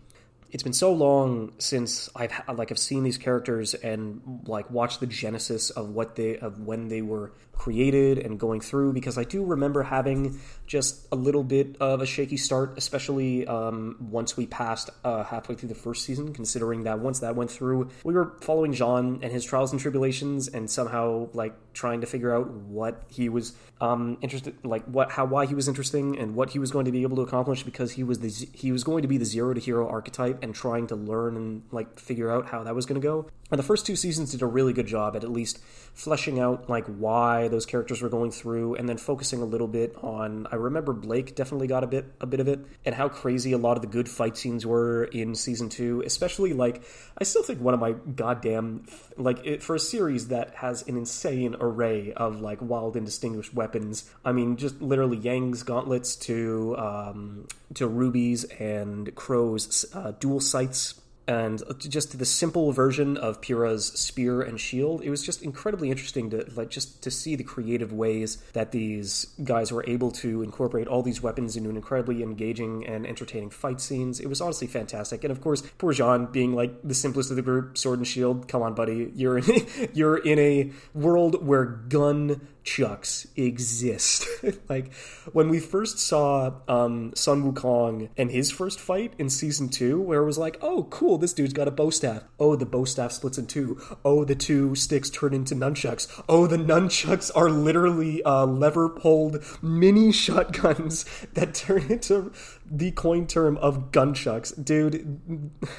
it's 0.53 0.63
been 0.63 0.73
so 0.73 0.93
long 0.93 1.53
since 1.59 2.09
I've 2.15 2.33
like 2.53 2.71
I've 2.71 2.79
seen 2.79 3.05
these 3.05 3.19
characters 3.19 3.75
and 3.75 4.43
like 4.47 4.71
watched 4.71 5.01
the 5.01 5.07
genesis 5.07 5.71
of 5.71 5.91
what 5.91 6.17
they 6.17 6.39
of 6.39 6.61
when 6.61 6.89
they 6.89 7.03
were 7.03 7.33
created 7.61 8.17
and 8.17 8.41
going 8.41 8.59
through 8.59 8.91
because 8.95 9.19
I 9.19 9.25
do 9.25 9.45
remember 9.45 9.83
having 9.83 10.41
just 10.67 11.07
a 11.13 11.17
little 11.17 11.45
bit 11.45 11.77
of 11.79 12.01
a 12.01 12.07
shaky 12.07 12.39
start, 12.39 12.79
especially 12.79 13.47
um, 13.47 13.97
once 14.01 14.35
we 14.35 14.47
passed 14.47 14.89
uh, 15.05 15.25
halfway 15.25 15.57
through 15.57 15.69
the 15.69 15.75
first 15.75 16.07
season. 16.07 16.33
Considering 16.33 16.85
that 16.85 17.01
once 17.01 17.21
that 17.21 17.37
went 17.37 17.51
through, 17.51 17.91
we 18.03 18.15
were 18.15 18.35
following 18.41 18.73
Jaune 18.73 19.21
and 19.23 19.31
his 19.31 19.45
trials 19.45 19.73
and 19.73 19.81
tribulations, 19.81 20.49
and 20.49 20.71
somehow 20.71 21.29
like 21.35 21.55
trying 21.75 22.01
to 22.01 22.07
figure 22.07 22.35
out 22.35 22.49
what 22.49 23.03
he 23.09 23.29
was 23.29 23.55
um, 23.83 24.17
interested, 24.23 24.55
like 24.65 24.85
what 24.87 25.11
how 25.13 25.27
why 25.27 25.45
he 25.45 25.55
was 25.55 25.69
interesting 25.69 26.19
and 26.19 26.35
what 26.35 26.49
he 26.51 26.59
was 26.59 26.71
going 26.71 26.87
to 26.87 26.93
be 26.93 27.03
able 27.03 27.17
to 27.17 27.23
accomplish 27.23 27.63
because 27.63 27.93
he 27.93 28.03
was 28.03 28.21
the 28.21 28.49
he 28.55 28.73
was 28.73 28.85
going 28.85 29.03
to 29.03 29.09
be 29.09 29.19
the 29.19 29.27
zero 29.27 29.53
to 29.53 29.61
hero 29.61 29.87
archetype 29.87 30.43
and 30.43 30.55
trying 30.55 30.87
to 30.87 30.97
learn 30.97 31.37
and 31.37 31.63
like 31.73 32.01
figure 32.01 32.31
out 32.31 32.47
how 32.47 32.65
that 32.65 32.75
was 32.75 32.87
going 32.87 32.99
to 32.99 33.07
go. 33.07 33.29
The 33.51 33.63
first 33.63 33.85
two 33.85 33.97
seasons 33.97 34.31
did 34.31 34.43
a 34.43 34.47
really 34.47 34.73
good 34.73 34.87
job 34.87 35.17
at 35.17 35.25
at 35.25 35.31
least 35.31 35.59
fleshing 35.95 36.39
out 36.39 36.69
like 36.71 36.87
why 36.87 37.49
those 37.49 37.67
characters 37.67 38.01
were 38.01 38.09
going 38.09 38.31
through 38.31 38.77
and 38.77 38.89
then 38.89 38.97
focusing 38.97 39.43
a 39.43 39.45
little 39.45 39.67
bit 39.67 39.95
on 40.03 40.47
I 40.51 40.57
remember 40.57 40.93
Blake 40.93 41.35
definitely 41.35 41.67
got 41.67 41.85
a 41.85 41.87
bit 41.87 42.07
a 42.21 42.27
bit 42.27 42.41
of 42.41 42.49
it 42.49 42.61
and 42.85 42.95
how 42.95 43.09
crazy 43.09 43.53
a 43.53 43.59
lot 43.59 43.77
of 43.77 43.83
the 43.83 43.89
good 43.89 44.09
fight 44.09 44.37
scenes 44.37 44.65
were 44.65 45.05
in 45.05 45.35
season 45.35 45.69
2 45.69 46.05
especially 46.07 46.53
like 46.53 46.83
I 47.19 47.25
still 47.25 47.43
think 47.43 47.61
one 47.61 47.75
of 47.75 47.81
my 47.81 47.93
goddamn 47.93 48.87
like 49.17 49.45
it, 49.45 49.63
for 49.63 49.75
a 49.75 49.81
series 49.81 50.29
that 50.29 50.55
has 50.57 50.87
an 50.87 50.97
insane 50.97 51.57
array 51.61 52.13
of 52.13 52.41
like 52.41 52.59
wild 52.63 52.97
and 52.97 53.05
distinguished 53.05 53.53
weapons 53.53 54.09
I 54.25 54.33
mean 54.33 54.57
just 54.57 54.81
literally 54.81 55.19
Yang's 55.19 55.65
gauntlets 55.65 56.15
to 56.17 56.77
um 56.79 57.49
to 57.75 57.87
Ruby's 57.87 58.45
and 58.45 59.15
Qrow's 59.15 59.85
uh, 59.93 60.13
dual 60.13 60.41
sights 60.41 61.00
and 61.31 61.63
just 61.79 62.19
the 62.19 62.25
simple 62.25 62.73
version 62.73 63.17
of 63.17 63.41
Pyrrha's 63.41 63.87
spear 63.87 64.43
and 64.43 64.61
shield. 64.61 65.01
It 65.01 65.11
was 65.11 65.25
just 65.25 65.43
incredibly 65.43 65.89
interesting 65.89 66.29
to 66.31 66.45
like 66.57 66.71
just 66.71 67.03
to 67.03 67.11
see 67.11 67.37
the 67.37 67.45
creative 67.45 67.93
ways 67.93 68.39
that 68.53 68.73
these 68.73 69.27
guys 69.45 69.71
were 69.71 69.85
able 69.87 70.11
to 70.11 70.43
incorporate 70.43 70.89
all 70.89 71.05
these 71.05 71.23
weapons 71.23 71.57
into 71.57 71.71
an 71.71 71.77
incredibly 71.77 72.25
engaging 72.25 72.85
and 72.85 73.07
entertaining 73.07 73.51
fight 73.51 73.81
scenes. 73.81 74.19
It 74.19 74.27
was 74.27 74.41
honestly 74.41 74.67
fantastic, 74.67 75.23
and 75.23 75.31
of 75.31 75.41
course, 75.41 75.63
poor 75.79 75.93
Jaune 75.93 76.27
being 76.27 76.53
like 76.53 76.73
the 76.83 76.95
simplest 76.95 77.31
of 77.31 77.37
the 77.37 77.43
group, 77.43 77.79
sword 77.79 78.01
and 78.01 78.09
shield. 78.09 78.49
Come 78.49 78.63
on, 78.63 78.75
buddy, 78.75 79.13
you're 79.15 79.39
in, 79.39 79.67
you're 79.95 80.19
in 80.19 80.41
a 80.41 80.73
world 80.95 81.47
where 81.47 81.65
gun 81.65 82.41
chucks 82.63 83.27
exist. 83.37 84.27
like 84.69 84.93
when 85.33 85.49
we 85.49 85.59
first 85.59 85.99
saw 85.99 86.53
um, 86.69 87.13
Sun 87.15 87.51
Wukong 87.53 88.09
and 88.17 88.31
his 88.31 88.51
first 88.51 88.81
fight 88.81 89.15
in 89.19 89.31
season 89.31 89.69
two, 89.69 90.01
where 90.01 90.23
it 90.23 90.27
was 90.27 90.39
like, 90.39 90.59
oh, 90.61 90.85
cool, 90.85 91.19
this 91.19 91.33
dude's 91.33 91.53
got 91.53 91.69
a 91.69 91.71
bow 91.71 91.91
staff. 91.91 92.25
Oh, 92.39 92.57
the 92.57 92.67
bow 92.67 92.85
staff 92.85 93.13
splits 93.13 93.39
in 93.39 93.47
two. 93.47 93.81
Oh, 94.05 94.25
the 94.25 94.35
two 94.35 94.75
sticks 94.75 95.11
turn 95.11 95.35
into 95.35 95.55
nunchucks. 95.55 96.23
Oh, 96.29 96.47
the 96.47 96.57
nunchucks 96.57 97.31
are 97.35 97.51
literally 97.51 98.23
uh, 98.23 98.47
lever 98.47 98.89
pulled 98.89 99.45
mini 99.63 100.13
shotguns 100.13 101.05
that 101.35 101.55
turn 101.55 101.91
into 101.91 102.33
the 102.71 102.91
coin 102.93 103.27
term 103.27 103.57
of 103.59 103.91
gunchucks. 103.91 104.65
Dude. 104.65 105.21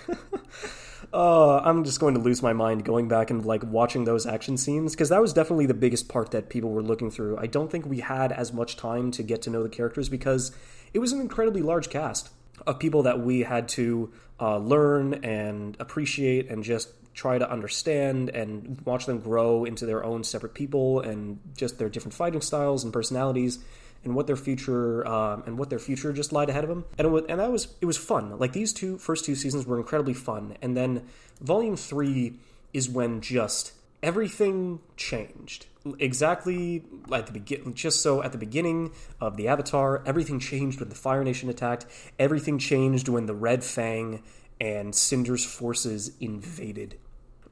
uh, 1.14 1.58
I'm 1.60 1.84
just 1.84 2.00
going 2.00 2.14
to 2.14 2.20
lose 2.20 2.42
my 2.42 2.54
mind 2.54 2.86
going 2.86 3.08
back 3.08 3.30
and 3.30 3.46
like 3.46 3.64
watching 3.64 4.06
those 4.06 4.26
action 4.26 4.58
scenes 4.58 4.94
because 4.94 5.10
that 5.10 5.22
was 5.22 5.34
definitely 5.34 5.66
the 5.66 5.74
biggest 5.74 6.08
part 6.08 6.32
that 6.32 6.50
people 6.50 6.72
were 6.72 6.84
looking 6.84 7.12
through. 7.12 7.38
I 7.38 7.48
don't 7.48 7.70
think 7.70 7.86
we 7.86 8.00
had 8.00 8.32
as 8.32 8.54
much 8.54 8.78
time 8.78 9.12
to 9.12 9.24
get 9.24 9.42
to 9.44 9.50
know 9.50 9.62
the 9.62 9.70
characters 9.70 10.08
because 10.08 10.56
it 10.94 11.00
was 11.00 11.12
an 11.12 11.20
incredibly 11.20 11.62
large 11.62 11.90
cast 11.90 12.30
of 12.66 12.80
people 12.80 13.04
that 13.04 13.20
we 13.20 13.42
had 13.42 13.68
to 13.70 14.12
uh, 14.40 14.58
learn 14.58 15.16
and 15.26 15.76
appreciate 15.80 16.50
and 16.50 16.64
just 16.64 16.90
try 17.14 17.38
to 17.38 17.50
understand 17.50 18.30
and 18.30 18.80
watch 18.86 19.06
them 19.06 19.20
grow 19.20 19.66
into 19.66 19.86
their 19.86 20.04
own 20.04 20.24
separate 20.24 20.54
people 20.54 21.02
and 21.02 21.40
just 21.58 21.78
their 21.78 21.90
different 21.90 22.14
fighting 22.14 22.40
styles 22.40 22.86
and 22.86 22.94
personalities 22.94 23.60
and 24.04 24.16
what 24.16 24.28
their 24.28 24.36
future 24.36 25.08
um, 25.08 25.44
and 25.46 25.58
what 25.58 25.70
their 25.70 25.80
future 25.80 26.12
just 26.14 26.32
lied 26.32 26.50
ahead 26.50 26.64
of 26.64 26.70
them. 26.70 26.86
And 26.98 27.08
it 27.08 27.10
was, 27.10 27.24
and 27.30 27.40
that 27.40 27.52
was 27.52 27.74
it 27.82 27.86
was 27.86 27.98
fun. 27.98 28.38
Like 28.38 28.54
these 28.54 28.74
two 28.74 28.98
first 28.98 29.26
two 29.26 29.36
seasons 29.36 29.66
were 29.66 29.78
incredibly 29.78 30.14
fun, 30.14 30.58
and 30.62 30.76
then 30.76 31.04
volume 31.40 31.76
three 31.76 32.34
is 32.74 32.90
when 32.90 33.22
just 33.22 33.74
everything 34.04 34.80
changed 34.98 35.68
exactly 36.00 36.84
at 37.12 37.28
the 37.28 37.34
begin 37.34 37.74
just 37.74 38.02
so 38.02 38.22
at 38.24 38.32
the 38.32 38.38
beginning 38.38 38.92
of 39.20 39.38
the 39.38 39.48
avatar 39.48 40.02
everything 40.06 40.40
changed 40.40 40.80
when 40.80 40.90
the 40.90 40.96
fire 40.96 41.24
nation 41.24 41.50
attacked 41.50 41.86
everything 42.20 42.58
changed 42.58 43.08
when 43.08 43.26
the 43.26 43.34
red 43.34 43.64
fang 43.64 44.22
and 44.60 44.94
cinder's 44.94 45.46
forces 45.46 46.12
invaded 46.20 46.98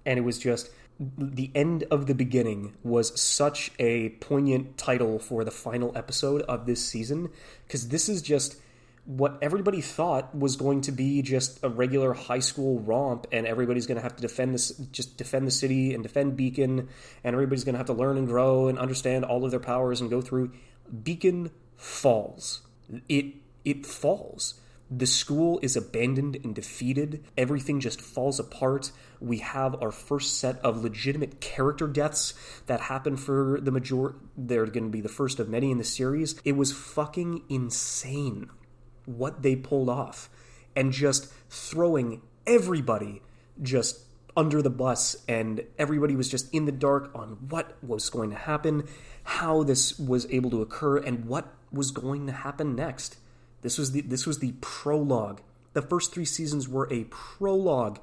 and 0.06 0.18
it 0.18 0.22
was 0.22 0.40
just 0.40 0.70
the 1.00 1.50
end 1.56 1.86
of 1.92 2.08
the 2.08 2.14
beginning 2.14 2.76
was 2.84 3.20
such 3.20 3.72
a 3.80 4.10
poignant 4.10 4.78
title 4.78 5.18
for 5.18 5.46
the 5.46 5.52
final 5.52 5.94
episode 5.96 6.42
of 6.44 6.66
this 6.66 6.86
season 6.86 7.30
because 7.66 7.88
this 7.88 8.10
is 8.10 8.22
just 8.22 8.58
what 9.06 9.38
everybody 9.42 9.80
thought 9.80 10.36
was 10.36 10.58
going 10.58 10.82
to 10.82 10.92
be 10.92 11.22
just 11.22 11.64
a 11.64 11.70
regular 11.70 12.14
high 12.14 12.40
school 12.40 12.80
romp 12.82 13.26
and 13.32 13.48
everybody's 13.48 13.88
going 13.88 13.96
to 13.96 14.04
have 14.04 14.16
to 14.16 14.22
defend 14.22 14.54
this 14.54 14.72
just 14.92 15.18
defend 15.18 15.48
the 15.48 15.52
city 15.52 15.94
and 15.94 16.04
defend 16.04 16.36
beacon 16.36 16.90
and 17.24 17.34
everybody's 17.34 17.64
going 17.64 17.74
to 17.74 17.80
have 17.80 17.88
to 17.88 17.94
learn 17.94 18.18
and 18.18 18.28
grow 18.28 18.68
and 18.68 18.78
understand 18.78 19.24
all 19.24 19.46
of 19.46 19.52
their 19.52 19.60
powers 19.60 20.02
and 20.02 20.10
go 20.10 20.20
through 20.20 20.52
beacon 21.04 21.50
falls 21.78 22.62
it 23.08 23.36
it 23.64 23.86
falls 23.86 24.60
the 24.92 25.06
school 25.06 25.60
is 25.62 25.76
abandoned 25.76 26.38
and 26.44 26.56
defeated. 26.56 27.24
Everything 27.38 27.80
just 27.80 28.02
falls 28.02 28.40
apart. 28.40 28.92
We 29.22 29.40
have 29.40 29.82
our 29.82 29.92
first 29.92 30.40
set 30.40 30.60
of 30.60 30.84
legitimate 30.84 31.42
character 31.42 31.88
deaths 31.88 32.34
that 32.68 32.82
happen 32.82 33.18
for 33.18 33.60
the 33.62 33.72
major. 33.72 34.16
They're 34.38 34.66
going 34.66 34.86
to 34.86 34.90
be 34.90 35.02
the 35.02 35.10
first 35.10 35.40
of 35.40 35.50
many 35.50 35.72
in 35.72 35.78
the 35.78 35.84
series. 35.84 36.40
It 36.46 36.56
was 36.56 36.72
fucking 36.72 37.44
insane 37.50 38.50
what 39.06 39.42
they 39.42 39.56
pulled 39.56 39.90
off, 39.90 40.30
and 40.76 40.92
just 40.92 41.32
throwing 41.50 42.22
everybody 42.46 43.22
just 43.62 44.02
under 44.38 44.62
the 44.62 44.70
bus, 44.70 45.18
and 45.28 45.64
everybody 45.78 46.16
was 46.16 46.30
just 46.30 46.54
in 46.54 46.66
the 46.66 46.72
dark 46.72 47.12
on 47.14 47.30
what 47.50 47.76
was 47.84 48.10
going 48.10 48.30
to 48.30 48.36
happen, 48.36 48.88
how 49.24 49.64
this 49.64 50.00
was 50.00 50.26
able 50.32 50.50
to 50.52 50.62
occur, 50.62 50.98
and 50.98 51.26
what 51.26 51.54
was 51.72 51.92
going 51.92 52.26
to 52.28 52.32
happen 52.32 52.76
next. 52.76 53.18
This 53.62 53.78
was 53.78 53.92
the 53.92 54.02
this 54.02 54.26
was 54.26 54.40
the 54.40 54.54
prologue. 54.62 55.42
The 55.74 55.82
first 55.82 56.14
three 56.14 56.26
seasons 56.26 56.70
were 56.70 56.88
a 56.92 57.06
prologue 57.06 58.00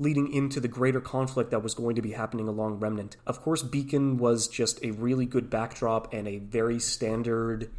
leading 0.00 0.32
into 0.32 0.58
the 0.58 0.68
greater 0.68 1.00
conflict 1.00 1.50
that 1.50 1.62
was 1.62 1.74
going 1.74 1.94
to 1.94 2.02
be 2.02 2.12
happening 2.12 2.48
along 2.48 2.80
Remnant. 2.80 3.16
Of 3.26 3.42
course, 3.42 3.62
Beacon 3.62 4.16
was 4.16 4.48
just 4.48 4.82
a 4.82 4.90
really 4.92 5.26
good 5.26 5.50
backdrop 5.50 6.12
and 6.12 6.26
a 6.26 6.38
very 6.38 6.80
standard 6.80 7.70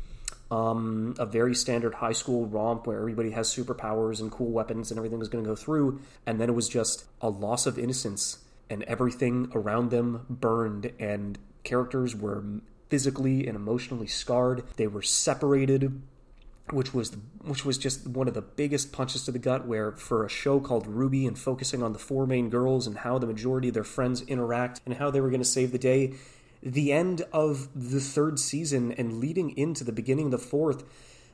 um, 0.51 1.15
a 1.17 1.25
very 1.25 1.55
standard 1.55 1.95
high 1.95 2.11
school 2.11 2.45
romp 2.45 2.85
where 2.85 2.99
everybody 2.99 3.31
has 3.31 3.47
superpowers 3.47 4.19
and 4.19 4.29
cool 4.29 4.51
weapons 4.51 4.91
and 4.91 4.97
everything 4.97 5.17
was 5.17 5.29
going 5.29 5.43
to 5.43 5.49
go 5.49 5.55
through. 5.55 6.01
And 6.25 6.41
then 6.41 6.49
it 6.49 6.53
was 6.53 6.67
just 6.67 7.05
a 7.21 7.29
loss 7.29 7.65
of 7.65 7.79
innocence 7.79 8.39
and 8.69 8.83
everything 8.83 9.49
around 9.55 9.91
them 9.91 10.25
burned 10.29 10.91
and 10.99 11.39
characters 11.63 12.17
were 12.17 12.43
physically 12.89 13.47
and 13.47 13.55
emotionally 13.55 14.07
scarred. 14.07 14.63
They 14.75 14.87
were 14.87 15.01
separated 15.01 16.01
which 16.69 16.93
was 16.93 17.11
the, 17.11 17.17
which 17.41 17.65
was 17.65 17.77
just 17.77 18.07
one 18.07 18.27
of 18.27 18.33
the 18.33 18.41
biggest 18.41 18.91
punches 18.91 19.25
to 19.25 19.31
the 19.31 19.39
gut. 19.39 19.67
Where 19.67 19.91
for 19.93 20.25
a 20.25 20.29
show 20.29 20.59
called 20.59 20.87
RWBY 20.87 21.27
and 21.27 21.37
focusing 21.37 21.83
on 21.83 21.93
the 21.93 21.99
four 21.99 22.25
main 22.25 22.49
girls 22.49 22.87
and 22.87 22.97
how 22.99 23.17
the 23.17 23.27
majority 23.27 23.67
of 23.69 23.73
their 23.73 23.83
friends 23.83 24.21
interact 24.21 24.81
and 24.85 24.95
how 24.95 25.11
they 25.11 25.21
were 25.21 25.29
going 25.29 25.41
to 25.41 25.45
save 25.45 25.71
the 25.71 25.79
day, 25.79 26.13
the 26.61 26.91
end 26.91 27.23
of 27.33 27.69
the 27.75 27.99
third 27.99 28.39
season 28.39 28.91
and 28.93 29.19
leading 29.19 29.57
into 29.57 29.83
the 29.83 29.91
beginning 29.91 30.25
of 30.25 30.31
the 30.31 30.37
fourth 30.37 30.83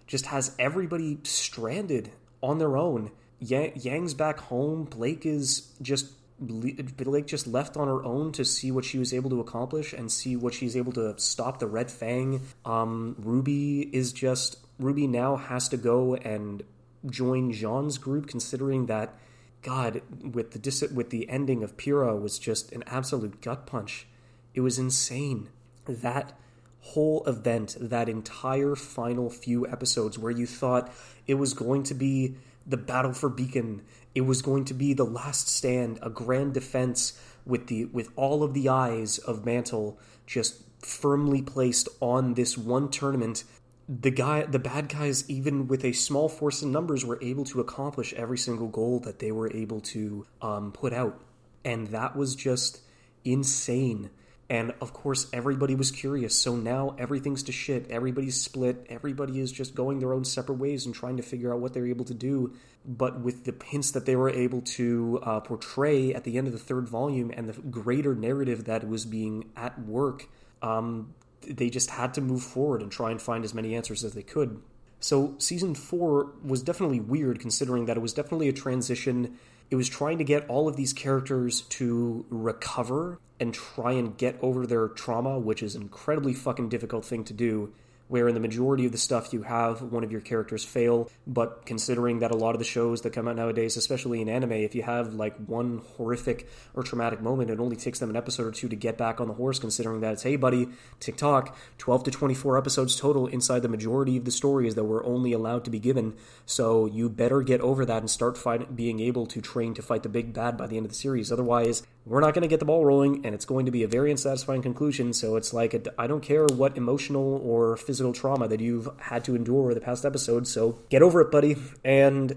just 0.08 0.28
has 0.28 0.56
everybody 0.58 1.20
stranded 1.24 2.12
on 2.42 2.58
their 2.58 2.78
own. 2.78 3.12
Yang's 3.40 4.14
back 4.14 4.40
home. 4.40 4.86
Blake 4.86 5.26
is 5.26 5.74
just 5.82 6.14
Blake 6.40 7.26
just 7.26 7.48
left 7.48 7.78
on 7.78 7.88
her 7.88 8.04
own 8.04 8.32
to 8.34 8.46
see 8.46 8.72
what 8.72 8.86
she 8.86 9.00
was 9.00 9.14
able 9.14 9.30
to 9.32 9.40
accomplish 9.40 9.94
and 9.94 10.12
see 10.12 10.36
what 10.36 10.54
she's 10.54 10.78
able 10.78 10.92
to 10.92 11.18
stop 11.18 11.60
the 11.60 11.68
Red 11.68 11.90
Fang. 11.90 12.42
Um, 12.64 13.16
Ruby 13.18 13.82
is 13.82 14.14
just 14.14 14.58
Ruby 14.80 15.08
now 15.08 15.36
has 15.36 15.68
to 15.70 15.78
go 15.78 16.16
and 16.16 16.64
join 17.06 17.52
Jaune's 17.52 17.98
group, 17.98 18.28
considering 18.28 18.86
that 18.88 19.14
God 19.62 20.02
with 20.22 20.52
the 20.52 20.60
dis- 20.60 20.92
with 20.94 21.10
the 21.10 21.30
ending 21.30 21.64
of 21.64 21.78
Pyrrha 21.78 22.16
was 22.16 22.40
just 22.40 22.72
an 22.72 22.84
absolute 22.86 23.42
gut 23.42 23.66
punch. 23.66 24.08
It 24.54 24.62
was 24.62 24.78
insane. 24.78 25.50
That 25.86 26.38
whole 26.82 27.24
event, 27.26 27.76
that 27.80 28.08
entire 28.08 28.76
final 28.76 29.30
few 29.30 29.68
episodes 29.68 30.18
where 30.18 30.32
you 30.32 30.46
thought 30.46 30.92
it 31.26 31.36
was 31.36 31.54
going 31.54 31.84
to 31.84 31.94
be 31.94 32.36
the 32.66 32.78
battle 32.78 33.14
for 33.14 33.30
Beacon. 33.30 33.82
It 34.14 34.22
was 34.22 34.42
going 34.42 34.66
to 34.66 34.74
be 34.74 34.94
the 34.94 35.04
last 35.04 35.48
stand, 35.48 36.00
a 36.02 36.10
grand 36.10 36.54
defense 36.54 37.20
with 37.46 37.68
the 37.68 37.86
with 37.86 38.10
all 38.16 38.44
of 38.44 38.54
the 38.54 38.70
eyes 38.70 39.18
of 39.18 39.46
Mantle 39.46 40.00
just 40.26 40.62
firmly 40.80 41.42
placed 41.42 41.90
on 42.00 42.36
this 42.36 42.58
one 42.58 42.90
tournament. 42.90 43.44
The 43.90 44.12
guy, 44.12 44.44
the 44.44 44.60
bad 44.60 44.90
guys, 44.90 45.30
even 45.30 45.68
with 45.68 45.86
a 45.86 45.94
small 45.94 46.28
force 46.28 46.62
in 46.62 46.72
numbers, 46.72 47.06
were 47.06 47.20
able 47.22 47.46
to 47.46 47.62
accomplish 47.62 48.14
every 48.14 48.38
single 48.38 48.68
goal 48.68 49.00
that 49.02 49.20
they 49.20 49.32
were 49.32 49.50
able 49.56 49.80
to 49.82 50.26
um, 50.42 50.74
put 50.74 50.92
out, 50.92 51.22
and 51.64 51.88
that 51.88 52.16
was 52.16 52.36
just 52.36 52.82
insane. 53.24 54.10
And 54.50 54.74
of 54.80 54.94
course, 54.94 55.28
everybody 55.34 55.76
was 55.76 55.92
curious. 55.92 56.34
So 56.34 56.56
now 56.56 56.96
everything's 56.98 57.44
to 57.44 57.52
shit. 57.52 57.90
Everybody's 57.90 58.40
split. 58.40 58.86
Everybody 58.90 59.42
is 59.42 59.52
just 59.52 59.76
going 59.76 60.00
their 60.00 60.14
own 60.14 60.24
separate 60.24 60.58
ways 60.58 60.86
and 60.86 60.96
trying 60.96 61.18
to 61.18 61.24
figure 61.24 61.54
out 61.54 61.60
what 61.60 61.74
they're 61.74 61.88
able 61.88 62.06
to 62.06 62.14
do. 62.14 62.54
But 62.86 63.20
with 63.20 63.44
the 63.44 63.54
hints 63.66 63.92
that 63.92 64.06
they 64.06 64.16
were 64.16 64.30
able 64.30 64.62
to 64.62 65.20
uh, 65.22 65.40
portray 65.42 66.14
at 66.14 66.24
the 66.24 66.38
end 66.38 66.48
of 66.48 66.54
the 66.54 66.60
third 66.60 66.88
volume 66.88 67.32
and 67.36 67.50
the 67.50 67.62
greater 67.62 68.16
narrative 68.16 68.66
that 68.66 68.88
was 68.88 69.06
being 69.06 69.50
at 69.58 69.78
work, 69.82 70.30
um, 70.62 71.14
they 71.42 71.70
just 71.70 71.92
had 71.92 72.14
to 72.16 72.22
move 72.22 72.44
forward 72.44 72.82
and 72.82 72.92
try 72.92 73.12
and 73.12 73.22
find 73.22 73.44
as 73.44 73.54
many 73.54 73.76
answers 73.76 74.04
as 74.04 74.14
they 74.14 74.24
could. 74.24 74.62
So 75.00 75.36
season 75.38 75.76
four 75.76 76.32
was 76.44 76.64
definitely 76.64 77.00
weird, 77.00 77.40
considering 77.40 77.86
that 77.86 77.98
it 77.98 78.00
was 78.00 78.14
definitely 78.14 78.50
a 78.50 78.54
transition 78.54 79.38
it 79.70 79.76
was 79.76 79.90
trying 79.90 80.18
to 80.18 80.24
get 80.24 80.48
all 80.48 80.68
of 80.68 80.76
these 80.76 80.94
characters 80.94 81.62
to 81.62 82.26
recover 82.30 83.20
and 83.40 83.54
try 83.54 83.92
and 83.92 84.18
get 84.18 84.38
over 84.42 84.66
their 84.66 84.88
trauma, 84.88 85.38
which 85.38 85.62
is 85.62 85.76
an 85.76 85.82
incredibly 85.82 86.34
fucking 86.34 86.70
difficult 86.70 87.06
thing 87.06 87.24
to 87.26 87.34
do 87.34 87.74
where 88.08 88.28
in 88.28 88.34
the 88.34 88.40
majority 88.40 88.86
of 88.86 88.92
the 88.92 88.98
stuff 88.98 89.34
you 89.34 89.44
have 89.44 89.82
one 89.82 90.04
of 90.04 90.12
your 90.12 90.22
characters 90.22 90.64
fail. 90.64 91.10
But 91.26 91.66
considering 91.66 92.20
that 92.20 92.32
a 92.32 92.36
lot 92.36 92.56
of 92.56 92.60
the 92.60 92.66
shows 92.66 93.02
that 93.02 93.12
come 93.12 93.28
out 93.28 93.36
nowadays, 93.36 93.78
especially 93.78 94.22
in 94.22 94.30
anime, 94.30 94.54
if 94.54 94.76
you 94.76 94.84
have 94.84 95.14
like 95.14 95.36
one 95.46 95.82
horrific 95.98 96.48
or 96.74 96.84
traumatic 96.84 97.22
moment, 97.22 97.50
it 97.50 97.60
only 97.60 97.76
takes 97.76 98.00
them 98.00 98.10
an 98.10 98.16
episode 98.16 98.48
or 98.48 98.52
two 98.52 98.70
to 98.70 98.76
get 98.76 98.98
back 98.98 99.20
on 99.20 99.28
the 99.28 99.34
horse, 99.34 99.60
considering 99.60 100.02
that 100.02 100.14
it's, 100.14 100.24
hey, 100.24 100.36
buddy, 100.36 100.68
TikTok, 101.00 101.56
12 101.78 102.06
to 102.06 102.12
24 102.12 102.58
episodes 102.58 102.96
total 102.96 103.28
inside 103.28 103.62
the 103.62 103.70
majority 103.70 104.18
of 104.18 104.26
the 104.26 104.32
stories 104.32 104.76
that 104.76 104.86
we're 104.86 105.06
only 105.06 105.34
allowed 105.34 105.66
to 105.66 105.72
be 105.72 105.80
given. 105.80 106.16
So 106.46 106.86
you 106.86 107.10
better 107.10 107.42
get 107.42 107.62
over 107.62 107.86
that 107.86 108.00
and 108.00 108.10
start 108.10 108.38
fight- 108.38 108.76
being 108.76 109.00
able 109.00 109.26
to 109.28 109.42
train 109.42 109.74
to 109.74 109.82
fight 109.82 110.04
the 110.04 110.10
big 110.10 110.34
bad 110.34 110.58
by 110.58 110.68
the 110.68 110.78
end 110.78 110.86
of 110.86 110.92
the 110.92 110.98
series. 110.98 111.32
Otherwise, 111.32 111.84
we're 112.08 112.22
not 112.22 112.34
going 112.34 112.44
to 112.44 112.48
get 112.48 112.60
the 112.60 112.66
ball 112.66 112.86
rolling, 112.86 113.26
and 113.26 113.36
it's 113.36 113.46
going 113.46 113.66
to 113.66 113.72
be 113.72 113.84
a 113.84 113.88
very 113.88 114.12
unsatisfying 114.12 114.62
conclusion. 114.62 115.14
So 115.14 115.36
it's 115.36 115.54
like, 115.54 115.88
I 115.98 116.08
don't 116.08 116.22
care 116.22 116.46
what 116.46 116.78
emotional 116.78 117.42
or 117.44 117.76
physical 117.76 118.14
trauma 118.14 118.48
that 118.48 118.60
you've 118.60 118.88
had 119.00 119.26
to 119.26 119.36
endure 119.36 119.64
over 119.64 119.74
the 119.74 119.82
past 119.82 120.06
episode, 120.06 120.48
so 120.48 120.80
get 120.90 121.02
over 121.02 121.22
it, 121.22 121.32
buddy. 121.32 121.58
And 121.84 122.36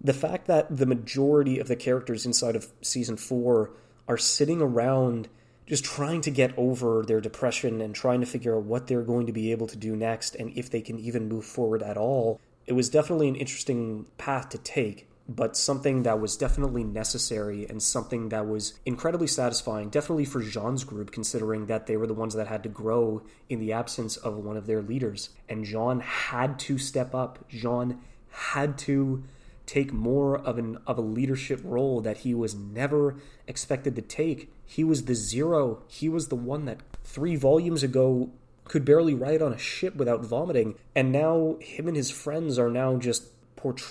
the 0.00 0.12
fact 0.12 0.46
that 0.46 0.76
the 0.76 0.86
majority 0.86 1.60
of 1.60 1.68
the 1.68 1.76
characters 1.76 2.26
inside 2.26 2.56
of 2.56 2.68
season 2.82 3.16
four 3.16 3.70
are 4.08 4.18
sitting 4.18 4.60
around 4.60 5.28
just 5.66 5.84
trying 5.84 6.20
to 6.20 6.30
get 6.30 6.52
over 6.58 7.04
their 7.06 7.20
depression 7.20 7.80
and 7.80 7.94
trying 7.94 8.20
to 8.20 8.26
figure 8.26 8.56
out 8.56 8.64
what 8.64 8.88
they're 8.88 9.02
going 9.02 9.26
to 9.26 9.32
be 9.32 9.52
able 9.52 9.68
to 9.68 9.76
do 9.76 9.94
next 9.94 10.34
and 10.34 10.52
if 10.56 10.68
they 10.68 10.80
can 10.80 10.98
even 10.98 11.28
move 11.28 11.44
forward 11.44 11.82
at 11.82 11.96
all, 11.96 12.40
it 12.66 12.72
was 12.72 12.88
definitely 12.90 13.28
an 13.28 13.36
interesting 13.36 14.06
path 14.18 14.48
to 14.48 14.58
take 14.58 15.08
but 15.28 15.56
something 15.56 16.02
that 16.02 16.20
was 16.20 16.36
definitely 16.36 16.84
necessary 16.84 17.66
and 17.68 17.82
something 17.82 18.30
that 18.30 18.46
was 18.46 18.74
incredibly 18.84 19.26
satisfying, 19.26 19.88
definitely 19.88 20.24
for 20.24 20.40
Jaune's 20.40 20.84
group, 20.84 21.12
considering 21.12 21.66
that 21.66 21.86
they 21.86 21.96
were 21.96 22.06
the 22.06 22.14
ones 22.14 22.34
that 22.34 22.48
had 22.48 22.62
to 22.64 22.68
grow 22.68 23.22
in 23.48 23.60
the 23.60 23.72
absence 23.72 24.16
of 24.16 24.36
one 24.36 24.56
of 24.56 24.66
their 24.66 24.82
leaders. 24.82 25.30
And 25.48 25.64
Jaune 25.64 26.00
had 26.00 26.58
to 26.60 26.78
step 26.78 27.14
up. 27.14 27.48
Jaune 27.48 28.00
had 28.30 28.76
to 28.78 29.22
take 29.64 29.92
more 29.92 30.36
of 30.36 30.58
an 30.58 30.76
of 30.86 30.98
a 30.98 31.02
leadership 31.02 31.60
role 31.62 32.00
that 32.00 32.18
he 32.18 32.34
was 32.34 32.54
never 32.54 33.16
expected 33.46 33.94
to 33.94 34.02
take. 34.02 34.52
He 34.66 34.82
was 34.82 35.04
the 35.04 35.14
zero. 35.14 35.82
He 35.86 36.08
was 36.08 36.28
the 36.28 36.36
one 36.36 36.64
that 36.64 36.80
3 37.04 37.36
volumes 37.36 37.82
ago 37.82 38.30
could 38.64 38.84
barely 38.84 39.14
ride 39.14 39.42
on 39.42 39.52
a 39.52 39.58
ship 39.58 39.96
without 39.96 40.24
vomiting, 40.24 40.74
and 40.94 41.12
now 41.12 41.56
him 41.60 41.88
and 41.88 41.96
his 41.96 42.10
friends 42.10 42.58
are 42.58 42.70
now 42.70 42.96
just 42.96 43.28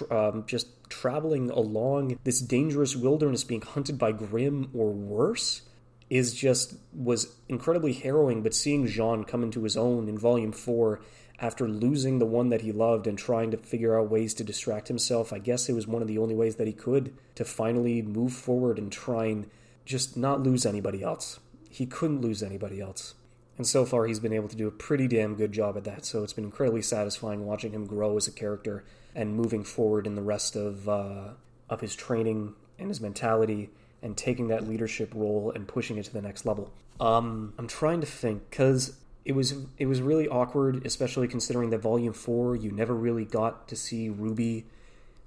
um, 0.10 0.44
just 0.46 0.68
traveling 0.92 1.50
along 1.50 2.20
this 2.24 2.40
dangerous 2.40 2.96
wilderness 2.96 3.44
being 3.44 3.62
hunted 3.62 3.98
by 3.98 4.12
Grimm 4.12 4.70
or 4.74 4.92
worse 4.92 5.64
is 6.10 6.34
just 6.34 6.76
was 6.94 7.34
incredibly 7.48 7.94
harrowing 7.94 8.44
but 8.44 8.54
seeing 8.54 8.86
Jaune 8.86 9.24
come 9.24 9.44
into 9.44 9.64
his 9.64 9.78
own 9.78 10.08
in 10.08 10.18
volume 10.18 10.52
4 10.52 11.02
after 11.40 11.68
losing 11.68 12.20
the 12.20 12.26
one 12.26 12.50
that 12.50 12.62
he 12.62 12.72
loved 12.72 13.08
and 13.08 13.18
trying 13.18 13.50
to 13.50 13.58
figure 13.58 13.98
out 13.98 14.12
ways 14.12 14.34
to 14.36 14.44
distract 14.44 14.90
himself 14.90 15.34
I 15.34 15.40
guess 15.40 15.70
it 15.70 15.74
was 15.74 15.88
one 15.88 16.02
of 16.02 16.08
the 16.08 16.18
only 16.20 16.36
ways 16.36 16.58
that 16.58 16.68
he 16.68 16.74
could 16.74 17.14
to 17.36 17.46
finally 17.46 18.02
move 18.02 18.34
forward 18.34 18.78
and 18.78 18.92
try 18.92 19.26
and 19.26 19.50
just 19.86 20.16
not 20.16 20.42
lose 20.42 20.66
anybody 20.66 21.04
else. 21.04 21.40
He 21.70 21.86
couldn't 21.86 22.22
lose 22.22 22.44
anybody 22.44 22.80
else. 22.82 23.16
And 23.58 23.68
so 23.68 23.86
far 23.86 24.06
he's 24.06 24.20
been 24.20 24.34
able 24.34 24.48
to 24.48 24.56
do 24.56 24.68
a 24.68 24.72
pretty 24.72 25.08
damn 25.08 25.36
good 25.36 25.52
job 25.52 25.78
at 25.78 25.84
that. 25.84 26.06
So 26.06 26.24
it's 26.24 26.34
been 26.34 26.46
incredibly 26.46 26.82
satisfying 26.82 27.46
watching 27.46 27.72
him 27.72 27.86
grow 27.86 28.18
as 28.18 28.28
a 28.28 28.32
character 28.32 28.84
and 29.16 29.36
moving 29.36 29.64
forward 29.64 30.08
in 30.08 30.16
the 30.16 30.22
rest 30.22 30.56
of 30.56 30.88
uh, 30.88 31.30
of 31.70 31.82
his 31.82 31.96
training 31.96 32.54
and 32.80 32.90
his 32.90 33.02
mentality 33.02 33.70
and 34.02 34.18
taking 34.18 34.48
that 34.48 34.68
leadership 34.68 35.12
role 35.14 35.52
and 35.54 35.68
pushing 35.68 35.98
it 35.98 36.06
to 36.06 36.14
the 36.14 36.22
next 36.22 36.46
level. 36.46 36.72
Um, 37.00 37.54
I'm 37.58 37.68
trying 37.68 38.02
to 38.02 38.08
think 38.08 38.50
because 38.50 38.98
it 39.26 39.34
was 39.34 39.56
it 39.78 39.86
was 39.86 40.02
really 40.02 40.28
awkward, 40.28 40.86
especially 40.86 41.28
considering 41.28 41.70
that 41.72 41.80
Volume 41.80 42.14
Four 42.14 42.56
you 42.56 42.72
never 42.72 42.94
really 42.94 43.26
got 43.26 43.68
to 43.70 43.76
see 43.76 44.10
Ruby, 44.10 44.66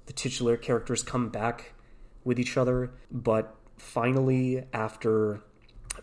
the 0.07 0.13
titular 0.13 0.57
characters 0.57 1.03
come 1.03 1.29
back 1.29 1.73
with 2.25 2.39
each 2.39 2.57
other, 2.57 2.91
but 3.11 3.55
finally 3.77 4.65
after. 4.73 5.41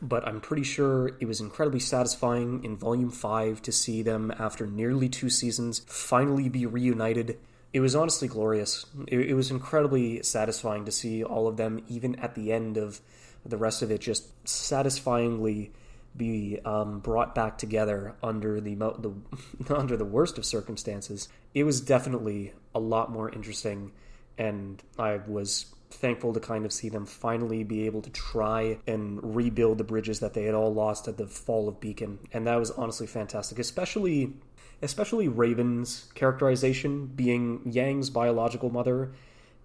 But 0.02 0.26
I'm 0.26 0.40
pretty 0.40 0.64
sure 0.64 1.18
it 1.20 1.26
was 1.26 1.42
incredibly 1.42 1.82
satisfying 1.82 2.64
in 2.64 2.78
Volume 2.78 3.12
5 3.12 3.62
to 3.64 3.72
see 3.74 4.02
them, 4.02 4.32
after 4.40 4.66
nearly 4.66 5.10
two 5.10 5.30
seasons, 5.30 5.80
finally 5.86 6.48
be 6.48 6.66
reunited 6.66 7.38
it 7.74 7.80
was 7.80 7.96
honestly 7.96 8.28
glorious. 8.28 8.86
It, 9.08 9.20
it, 9.20 9.34
was 9.34 9.50
incredibly 9.50 10.22
satisfying 10.24 10.86
to 10.86 10.92
see 10.92 11.24
all 11.24 11.48
of 11.48 11.58
them, 11.58 11.84
even 11.88 12.16
at 12.18 12.36
the 12.36 12.52
end 12.52 12.78
of 12.78 13.00
the 13.46 13.58
rest 13.58 13.82
of 13.82 13.92
it, 13.92 14.02
just 14.02 14.48
satisfyingly 14.48 15.72
be 16.16 16.60
um, 16.66 17.00
brought 17.00 17.34
back 17.34 17.58
together 17.58 18.16
under 18.22 18.60
the, 18.60 18.76
the 18.76 19.14
under 19.76 19.96
the 19.96 20.06
worst 20.06 20.38
of 20.38 20.46
circumstances. 20.46 21.30
It 21.54 21.64
was 21.64 21.80
definitely 21.80 22.54
a 22.76 22.80
lot 22.80 23.12
more 23.12 23.30
interesting, 23.30 23.92
and 24.38 24.82
I 25.00 25.22
was 25.26 25.68
thankful 25.90 26.34
to 26.34 26.40
kind 26.40 26.66
of 26.66 26.72
see 26.72 26.90
them 26.90 27.06
finally 27.06 27.64
be 27.64 27.86
able 27.86 28.02
to 28.02 28.10
try 28.10 28.78
and 28.88 29.36
rebuild 29.36 29.78
the 29.78 29.84
bridges 29.84 30.22
that 30.22 30.34
they 30.34 30.44
had 30.44 30.56
all 30.56 30.74
lost 30.74 31.08
at 31.08 31.18
the 31.18 31.28
fall 31.28 31.70
of 31.70 31.80
Beacon, 31.80 32.20
and 32.34 32.48
that 32.48 32.56
was 32.56 32.72
honestly 32.72 33.08
fantastic, 33.08 33.60
especially 33.60 34.34
especially 34.82 35.28
Raven's 35.28 36.10
characterization 36.16 37.08
being 37.08 37.62
Yang's 37.66 38.10
biological 38.10 38.70
mother 38.70 39.12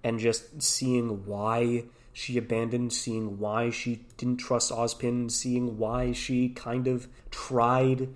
and 0.04 0.18
just 0.18 0.62
seeing 0.62 1.26
why 1.26 1.84
she 2.12 2.38
abandoned, 2.38 2.92
seeing 2.92 3.38
why 3.38 3.70
she 3.70 4.00
didn't 4.16 4.38
trust 4.38 4.70
Ozpin, 4.70 5.30
seeing 5.30 5.78
why 5.78 6.12
she 6.12 6.48
kind 6.48 6.86
of 6.86 7.08
tried 7.30 8.08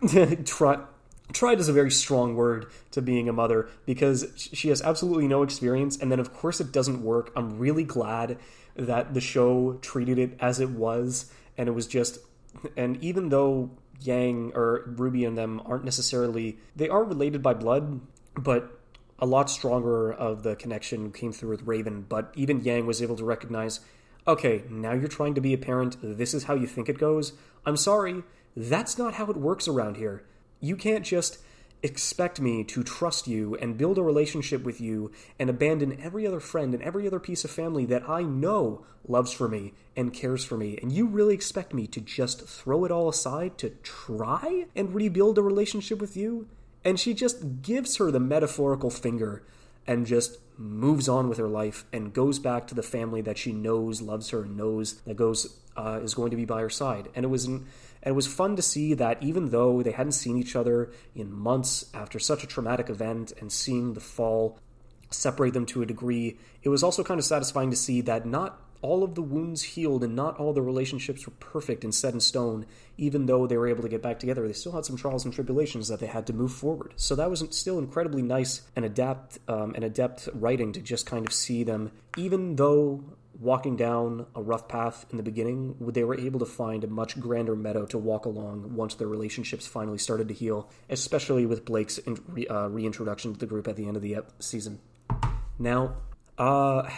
try, 0.44 0.78
tried 1.32 1.58
is 1.58 1.68
a 1.68 1.72
very 1.72 1.90
strong 1.90 2.36
word 2.36 2.66
to 2.92 3.02
being 3.02 3.28
a 3.28 3.32
mother 3.32 3.68
because 3.84 4.48
she 4.52 4.68
has 4.68 4.80
absolutely 4.82 5.26
no 5.26 5.42
experience 5.42 5.96
and 5.96 6.10
then 6.12 6.20
of 6.20 6.32
course 6.32 6.60
it 6.60 6.72
doesn't 6.72 7.02
work. 7.02 7.32
I'm 7.34 7.58
really 7.58 7.84
glad 7.84 8.38
that 8.76 9.14
the 9.14 9.20
show 9.20 9.78
treated 9.82 10.18
it 10.18 10.36
as 10.38 10.60
it 10.60 10.70
was 10.70 11.32
and 11.56 11.68
it 11.68 11.72
was 11.72 11.86
just 11.86 12.18
and 12.76 12.96
even 13.02 13.28
though 13.28 13.70
Yang 14.00 14.52
or 14.54 14.84
Ruby 14.96 15.24
and 15.24 15.36
them 15.36 15.60
aren't 15.64 15.84
necessarily 15.84 16.58
they 16.76 16.88
are 16.88 17.04
related 17.04 17.42
by 17.42 17.54
blood, 17.54 18.00
but 18.36 18.78
a 19.18 19.26
lot 19.26 19.50
stronger 19.50 20.12
of 20.12 20.42
the 20.42 20.54
connection 20.56 21.12
came 21.12 21.32
through 21.32 21.50
with 21.50 21.66
Raven. 21.66 22.06
But 22.08 22.32
even 22.36 22.60
Yang 22.60 22.86
was 22.86 23.02
able 23.02 23.16
to 23.16 23.24
recognize, 23.24 23.80
okay, 24.26 24.62
now 24.70 24.92
you're 24.92 25.08
trying 25.08 25.34
to 25.34 25.40
be 25.40 25.52
a 25.52 25.58
parent. 25.58 25.96
This 26.00 26.34
is 26.34 26.44
how 26.44 26.54
you 26.54 26.66
think 26.66 26.88
it 26.88 26.98
goes. 26.98 27.32
I'm 27.66 27.76
sorry, 27.76 28.22
that's 28.56 28.98
not 28.98 29.14
how 29.14 29.26
it 29.30 29.36
works 29.36 29.66
around 29.66 29.96
here. 29.96 30.24
You 30.60 30.76
can't 30.76 31.04
just 31.04 31.38
expect 31.82 32.40
me 32.40 32.64
to 32.64 32.82
trust 32.82 33.28
you 33.28 33.54
and 33.56 33.78
build 33.78 33.98
a 33.98 34.02
relationship 34.02 34.64
with 34.64 34.80
you 34.80 35.12
and 35.38 35.48
abandon 35.48 36.00
every 36.00 36.26
other 36.26 36.40
friend 36.40 36.74
and 36.74 36.82
every 36.82 37.06
other 37.06 37.20
piece 37.20 37.44
of 37.44 37.50
family 37.50 37.84
that 37.86 38.08
I 38.08 38.22
know 38.22 38.84
loves 39.06 39.32
for 39.32 39.48
me 39.48 39.74
and 39.96 40.12
cares 40.12 40.44
for 40.44 40.56
me. 40.56 40.78
And 40.82 40.92
you 40.92 41.06
really 41.06 41.34
expect 41.34 41.72
me 41.72 41.86
to 41.88 42.00
just 42.00 42.46
throw 42.46 42.84
it 42.84 42.90
all 42.90 43.08
aside 43.08 43.58
to 43.58 43.70
try 43.82 44.66
and 44.74 44.94
rebuild 44.94 45.38
a 45.38 45.42
relationship 45.42 46.00
with 46.00 46.16
you? 46.16 46.48
And 46.84 46.98
she 46.98 47.14
just 47.14 47.62
gives 47.62 47.96
her 47.96 48.10
the 48.10 48.20
metaphorical 48.20 48.90
finger 48.90 49.42
and 49.86 50.06
just 50.06 50.38
moves 50.58 51.08
on 51.08 51.28
with 51.28 51.38
her 51.38 51.48
life 51.48 51.84
and 51.92 52.12
goes 52.12 52.38
back 52.38 52.66
to 52.66 52.74
the 52.74 52.82
family 52.82 53.22
that 53.22 53.38
she 53.38 53.52
knows 53.52 54.02
loves 54.02 54.30
her 54.30 54.42
and 54.42 54.56
knows 54.56 54.94
that 55.06 55.16
goes 55.16 55.58
uh, 55.76 56.00
is 56.02 56.14
going 56.14 56.30
to 56.30 56.36
be 56.36 56.44
by 56.44 56.60
her 56.60 56.70
side. 56.70 57.08
And 57.14 57.24
it 57.24 57.28
was 57.28 57.44
an, 57.44 57.66
and 58.08 58.14
it 58.14 58.16
was 58.16 58.26
fun 58.26 58.56
to 58.56 58.62
see 58.62 58.94
that 58.94 59.22
even 59.22 59.50
though 59.50 59.82
they 59.82 59.90
hadn't 59.90 60.12
seen 60.12 60.38
each 60.38 60.56
other 60.56 60.90
in 61.14 61.30
months 61.30 61.90
after 61.92 62.18
such 62.18 62.42
a 62.42 62.46
traumatic 62.46 62.88
event 62.88 63.34
and 63.38 63.52
seeing 63.52 63.92
the 63.92 64.00
fall 64.00 64.58
separate 65.10 65.52
them 65.52 65.66
to 65.66 65.82
a 65.82 65.86
degree. 65.86 66.38
It 66.62 66.70
was 66.70 66.82
also 66.82 67.04
kind 67.04 67.20
of 67.20 67.26
satisfying 67.26 67.68
to 67.68 67.76
see 67.76 68.00
that 68.00 68.24
not 68.24 68.62
all 68.80 69.04
of 69.04 69.14
the 69.14 69.20
wounds 69.20 69.62
healed 69.62 70.02
and 70.02 70.16
not 70.16 70.38
all 70.38 70.54
the 70.54 70.62
relationships 70.62 71.26
were 71.26 71.34
perfect 71.38 71.84
and 71.84 71.94
set 71.94 72.14
in 72.14 72.20
stone, 72.20 72.64
even 72.96 73.26
though 73.26 73.46
they 73.46 73.58
were 73.58 73.68
able 73.68 73.82
to 73.82 73.90
get 73.90 74.00
back 74.00 74.18
together. 74.18 74.46
They 74.46 74.54
still 74.54 74.72
had 74.72 74.86
some 74.86 74.96
trials 74.96 75.26
and 75.26 75.34
tribulations 75.34 75.88
that 75.88 76.00
they 76.00 76.06
had 76.06 76.26
to 76.28 76.32
move 76.32 76.54
forward. 76.54 76.94
So 76.96 77.14
that 77.14 77.28
was 77.28 77.44
still 77.50 77.78
incredibly 77.78 78.22
nice 78.22 78.62
and 78.74 78.86
adapt 78.86 79.38
um, 79.48 79.74
and 79.74 79.84
adept 79.84 80.30
writing 80.32 80.72
to 80.72 80.80
just 80.80 81.04
kind 81.04 81.26
of 81.26 81.34
see 81.34 81.62
them, 81.62 81.92
even 82.16 82.56
though 82.56 83.04
walking 83.40 83.76
down 83.76 84.26
a 84.34 84.42
rough 84.42 84.68
path 84.68 85.06
in 85.10 85.16
the 85.16 85.22
beginning, 85.22 85.76
they 85.80 86.02
were 86.02 86.18
able 86.18 86.40
to 86.40 86.46
find 86.46 86.82
a 86.82 86.88
much 86.88 87.18
grander 87.20 87.54
meadow 87.54 87.86
to 87.86 87.98
walk 87.98 88.24
along 88.24 88.74
once 88.74 88.94
their 88.94 89.06
relationships 89.06 89.66
finally 89.66 89.98
started 89.98 90.28
to 90.28 90.34
heal, 90.34 90.68
especially 90.90 91.46
with 91.46 91.64
Blake's 91.64 92.00
uh, 92.50 92.68
reintroduction 92.68 93.32
to 93.32 93.38
the 93.38 93.46
group 93.46 93.68
at 93.68 93.76
the 93.76 93.86
end 93.86 93.96
of 93.96 94.02
the 94.02 94.16
season. 94.40 94.80
Now, 95.58 95.96
uh, 96.36 96.88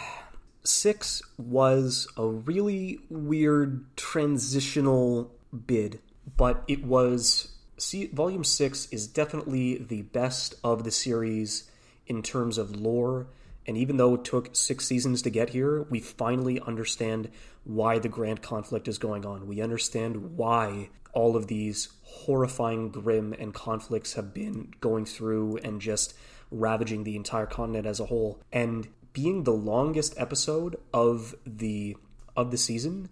six 0.63 1.21
was 1.37 2.07
a 2.17 2.25
really 2.25 2.99
weird 3.09 3.85
transitional 3.95 5.31
bid, 5.67 5.99
but 6.37 6.63
it 6.67 6.83
was. 6.83 7.49
See, 7.77 8.07
volume 8.07 8.43
six 8.43 8.87
is 8.91 9.07
definitely 9.07 9.79
the 9.79 10.03
best 10.03 10.53
of 10.63 10.83
the 10.83 10.91
series 10.91 11.69
in 12.05 12.21
terms 12.21 12.59
of 12.59 12.75
lore. 12.75 13.27
And 13.67 13.77
even 13.77 13.97
though 13.97 14.15
it 14.15 14.23
took 14.23 14.55
six 14.55 14.85
seasons 14.85 15.21
to 15.21 15.29
get 15.29 15.51
here, 15.51 15.83
we 15.83 15.99
finally 15.99 16.59
understand 16.59 17.29
why 17.63 17.99
the 17.99 18.09
grand 18.09 18.41
conflict 18.41 18.87
is 18.87 18.97
going 18.97 19.25
on. 19.25 19.47
We 19.47 19.61
understand 19.61 20.37
why 20.37 20.89
all 21.13 21.35
of 21.35 21.47
these 21.47 21.89
horrifying 22.03 22.89
Grimm 22.89 23.33
and 23.33 23.53
conflicts 23.53 24.13
have 24.13 24.33
been 24.33 24.73
going 24.79 25.05
through 25.05 25.57
and 25.57 25.79
just 25.79 26.13
ravaging 26.49 27.03
the 27.03 27.15
entire 27.15 27.45
continent 27.45 27.85
as 27.85 27.99
a 27.99 28.05
whole. 28.05 28.41
And 28.51 28.87
being 29.13 29.43
the 29.43 29.53
longest 29.53 30.13
episode 30.17 30.77
of 30.93 31.35
the 31.45 31.97
of 32.35 32.49
the 32.49 32.57
season 32.57 33.09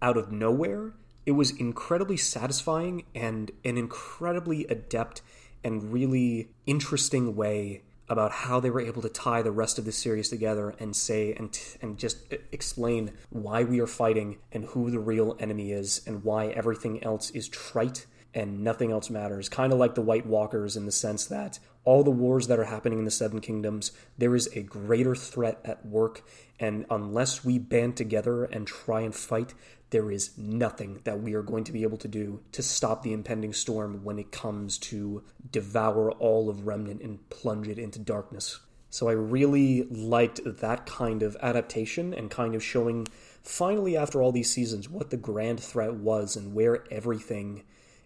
out 0.00 0.16
of 0.16 0.30
nowhere, 0.30 0.94
it 1.26 1.32
was 1.32 1.50
incredibly 1.50 2.16
satisfying 2.16 3.04
and 3.14 3.50
an 3.64 3.76
incredibly 3.76 4.64
adept 4.66 5.22
and 5.62 5.92
really 5.92 6.50
interesting 6.66 7.36
way 7.36 7.82
about 8.10 8.32
how 8.32 8.58
they 8.58 8.68
were 8.68 8.80
able 8.80 9.00
to 9.00 9.08
tie 9.08 9.40
the 9.40 9.52
rest 9.52 9.78
of 9.78 9.84
the 9.86 9.92
series 9.92 10.28
together 10.28 10.74
and 10.80 10.94
say 10.94 11.32
and 11.34 11.58
and 11.80 11.96
just 11.96 12.34
explain 12.52 13.12
why 13.30 13.62
we 13.62 13.80
are 13.80 13.86
fighting 13.86 14.36
and 14.52 14.64
who 14.64 14.90
the 14.90 14.98
real 14.98 15.36
enemy 15.38 15.70
is 15.70 16.02
and 16.06 16.24
why 16.24 16.48
everything 16.48 17.02
else 17.02 17.30
is 17.30 17.48
trite 17.48 18.06
and 18.34 18.62
nothing 18.62 18.92
else 18.92 19.10
matters. 19.10 19.48
Kind 19.48 19.72
of 19.72 19.78
like 19.78 19.94
the 19.94 20.02
White 20.02 20.26
Walkers 20.26 20.76
in 20.76 20.86
the 20.86 20.92
sense 20.92 21.24
that 21.26 21.58
all 21.84 22.04
the 22.04 22.10
wars 22.10 22.46
that 22.48 22.58
are 22.58 22.64
happening 22.64 22.98
in 22.98 23.04
the 23.04 23.10
Seven 23.10 23.40
Kingdoms, 23.40 23.92
there 24.18 24.36
is 24.36 24.48
a 24.54 24.62
greater 24.62 25.14
threat 25.14 25.58
at 25.64 25.84
work, 25.86 26.22
and 26.58 26.84
unless 26.90 27.44
we 27.44 27.58
band 27.58 27.96
together 27.96 28.44
and 28.44 28.66
try 28.66 29.00
and 29.00 29.14
fight, 29.14 29.54
there 29.90 30.10
is 30.10 30.36
nothing 30.38 31.00
that 31.04 31.20
we 31.20 31.34
are 31.34 31.42
going 31.42 31.64
to 31.64 31.72
be 31.72 31.82
able 31.82 31.98
to 31.98 32.08
do 32.08 32.40
to 32.52 32.62
stop 32.62 33.02
the 33.02 33.12
impending 33.12 33.52
storm 33.52 34.04
when 34.04 34.18
it 34.18 34.32
comes 34.32 34.78
to 34.78 35.22
devour 35.50 36.12
all 36.12 36.48
of 36.48 36.66
Remnant 36.66 37.02
and 37.02 37.28
plunge 37.28 37.68
it 37.68 37.78
into 37.78 37.98
darkness. 37.98 38.60
So 38.88 39.08
I 39.08 39.12
really 39.12 39.84
liked 39.84 40.40
that 40.44 40.86
kind 40.86 41.22
of 41.22 41.36
adaptation 41.40 42.12
and 42.12 42.30
kind 42.30 42.54
of 42.54 42.62
showing, 42.62 43.06
finally, 43.42 43.96
after 43.96 44.20
all 44.20 44.32
these 44.32 44.50
seasons, 44.50 44.88
what 44.88 45.10
the 45.10 45.16
grand 45.16 45.60
threat 45.60 45.94
was 45.94 46.34
and 46.36 46.54
where 46.54 46.84
everything 46.90 47.62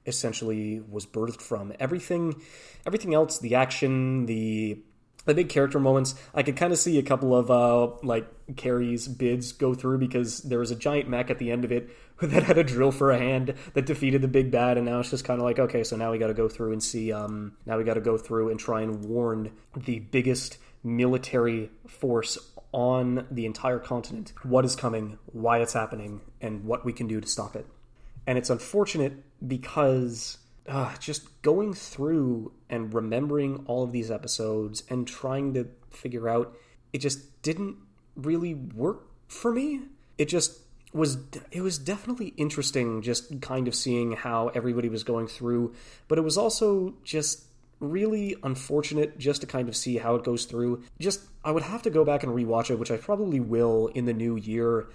essentially 0.07 0.81
was 0.81 1.07
birthed 1.07 1.41
from. 1.41 1.73
Everything, 1.81 2.41
everything 2.87 3.15
else, 3.15 3.39
the 3.39 3.55
action, 3.55 4.27
the 4.27 4.79
the 5.25 5.35
big 5.35 5.49
character 5.49 5.81
moments, 5.81 6.15
I 6.35 6.43
could 6.43 6.57
kind 6.57 6.73
of 6.73 6.79
see 6.79 6.99
a 6.99 7.03
couple 7.03 7.35
of 7.35 7.51
uh, 7.51 7.95
like 8.03 8.27
Kerry's 8.57 9.09
bids 9.09 9.53
go 9.53 9.75
through 9.75 9.99
because 9.99 10.41
there 10.41 10.59
was 10.59 10.71
a 10.71 10.77
giant 10.77 11.09
mech 11.09 11.31
at 11.31 11.39
the 11.39 11.51
end 11.51 11.65
of 11.65 11.73
it 11.73 11.91
that 12.23 12.43
had 12.43 12.59
a 12.59 12.65
drill 12.65 12.91
for 12.91 13.11
a 13.11 13.19
hand 13.19 13.55
that 13.75 13.87
defeated 13.87 14.23
the 14.23 14.29
big 14.29 14.51
bad, 14.51 14.77
and 14.77 14.87
now 14.87 15.01
it's 15.01 15.11
just 15.11 15.25
kind 15.25 15.41
of 15.41 15.45
like 15.45 15.59
okay, 15.59 15.85
so 15.85 15.97
now 15.97 16.13
we 16.13 16.19
got 16.19 16.29
to 16.29 16.35
go 16.35 16.49
through 16.49 16.73
and 16.73 16.83
see. 16.83 17.13
Um, 17.13 17.57
now 17.67 17.79
we 17.79 17.85
got 17.85 17.95
to 17.95 18.01
go 18.01 18.19
through 18.19 18.51
and 18.51 18.61
try 18.61 18.83
and 18.83 19.05
warn 19.05 19.53
the 19.77 20.01
biggest 20.01 20.59
military 20.83 21.71
force 21.87 22.39
on 22.73 23.27
the 23.31 23.47
entire 23.47 23.79
continent 23.79 24.33
what 24.43 24.65
is 24.65 24.77
coming, 24.77 25.19
why 25.27 25.59
it's 25.59 25.73
happening, 25.73 26.21
and 26.41 26.65
what 26.65 26.85
we 26.85 26.93
can 26.93 27.07
do 27.07 27.21
to 27.21 27.27
stop 27.27 27.57
it. 27.57 27.67
And 28.27 28.37
it's 28.37 28.51
unfortunate 28.51 29.13
because 29.47 30.39
uh, 30.69 30.95
just 30.97 31.43
going 31.43 31.75
through 31.75 32.53
and 32.71 32.93
remembering 32.95 33.65
all 33.67 33.83
of 33.83 33.93
these 33.93 34.11
episodes 34.11 34.83
and 34.89 35.07
trying 35.07 35.55
to 35.55 35.69
figure 35.91 36.29
out 36.29 36.57
it 36.93 36.99
just 36.99 37.43
didn't 37.43 37.77
really 38.17 38.55
work 38.55 39.07
for 39.29 39.53
me. 39.53 39.83
It 40.17 40.27
just 40.27 40.61
was 40.93 41.19
it 41.51 41.61
was 41.61 41.77
definitely 41.77 42.29
interesting 42.37 43.03
just 43.03 43.41
kind 43.43 43.67
of 43.67 43.75
seeing 43.75 44.13
how 44.13 44.49
everybody 44.49 44.89
was 44.89 45.05
going 45.05 45.27
through, 45.27 45.75
but 46.09 46.19
it 46.19 46.23
was 46.23 46.39
also 46.39 46.95
just 47.03 47.45
really 47.81 48.37
unfortunate 48.43 49.19
just 49.19 49.41
to 49.41 49.47
kind 49.47 49.69
of 49.69 49.77
see 49.77 49.99
how 49.99 50.15
it 50.15 50.25
goes 50.25 50.45
through. 50.45 50.83
Just 50.99 51.21
I 51.45 51.51
would 51.51 51.65
have 51.65 51.83
to 51.83 51.91
go 51.91 52.05
back 52.05 52.23
and 52.23 52.33
rewatch 52.33 52.71
it, 52.71 52.79
which 52.79 52.91
I 52.91 52.97
probably 52.97 53.41
will 53.41 53.89
in 53.89 54.07
the 54.07 54.15
new 54.15 54.37
year 54.37 54.87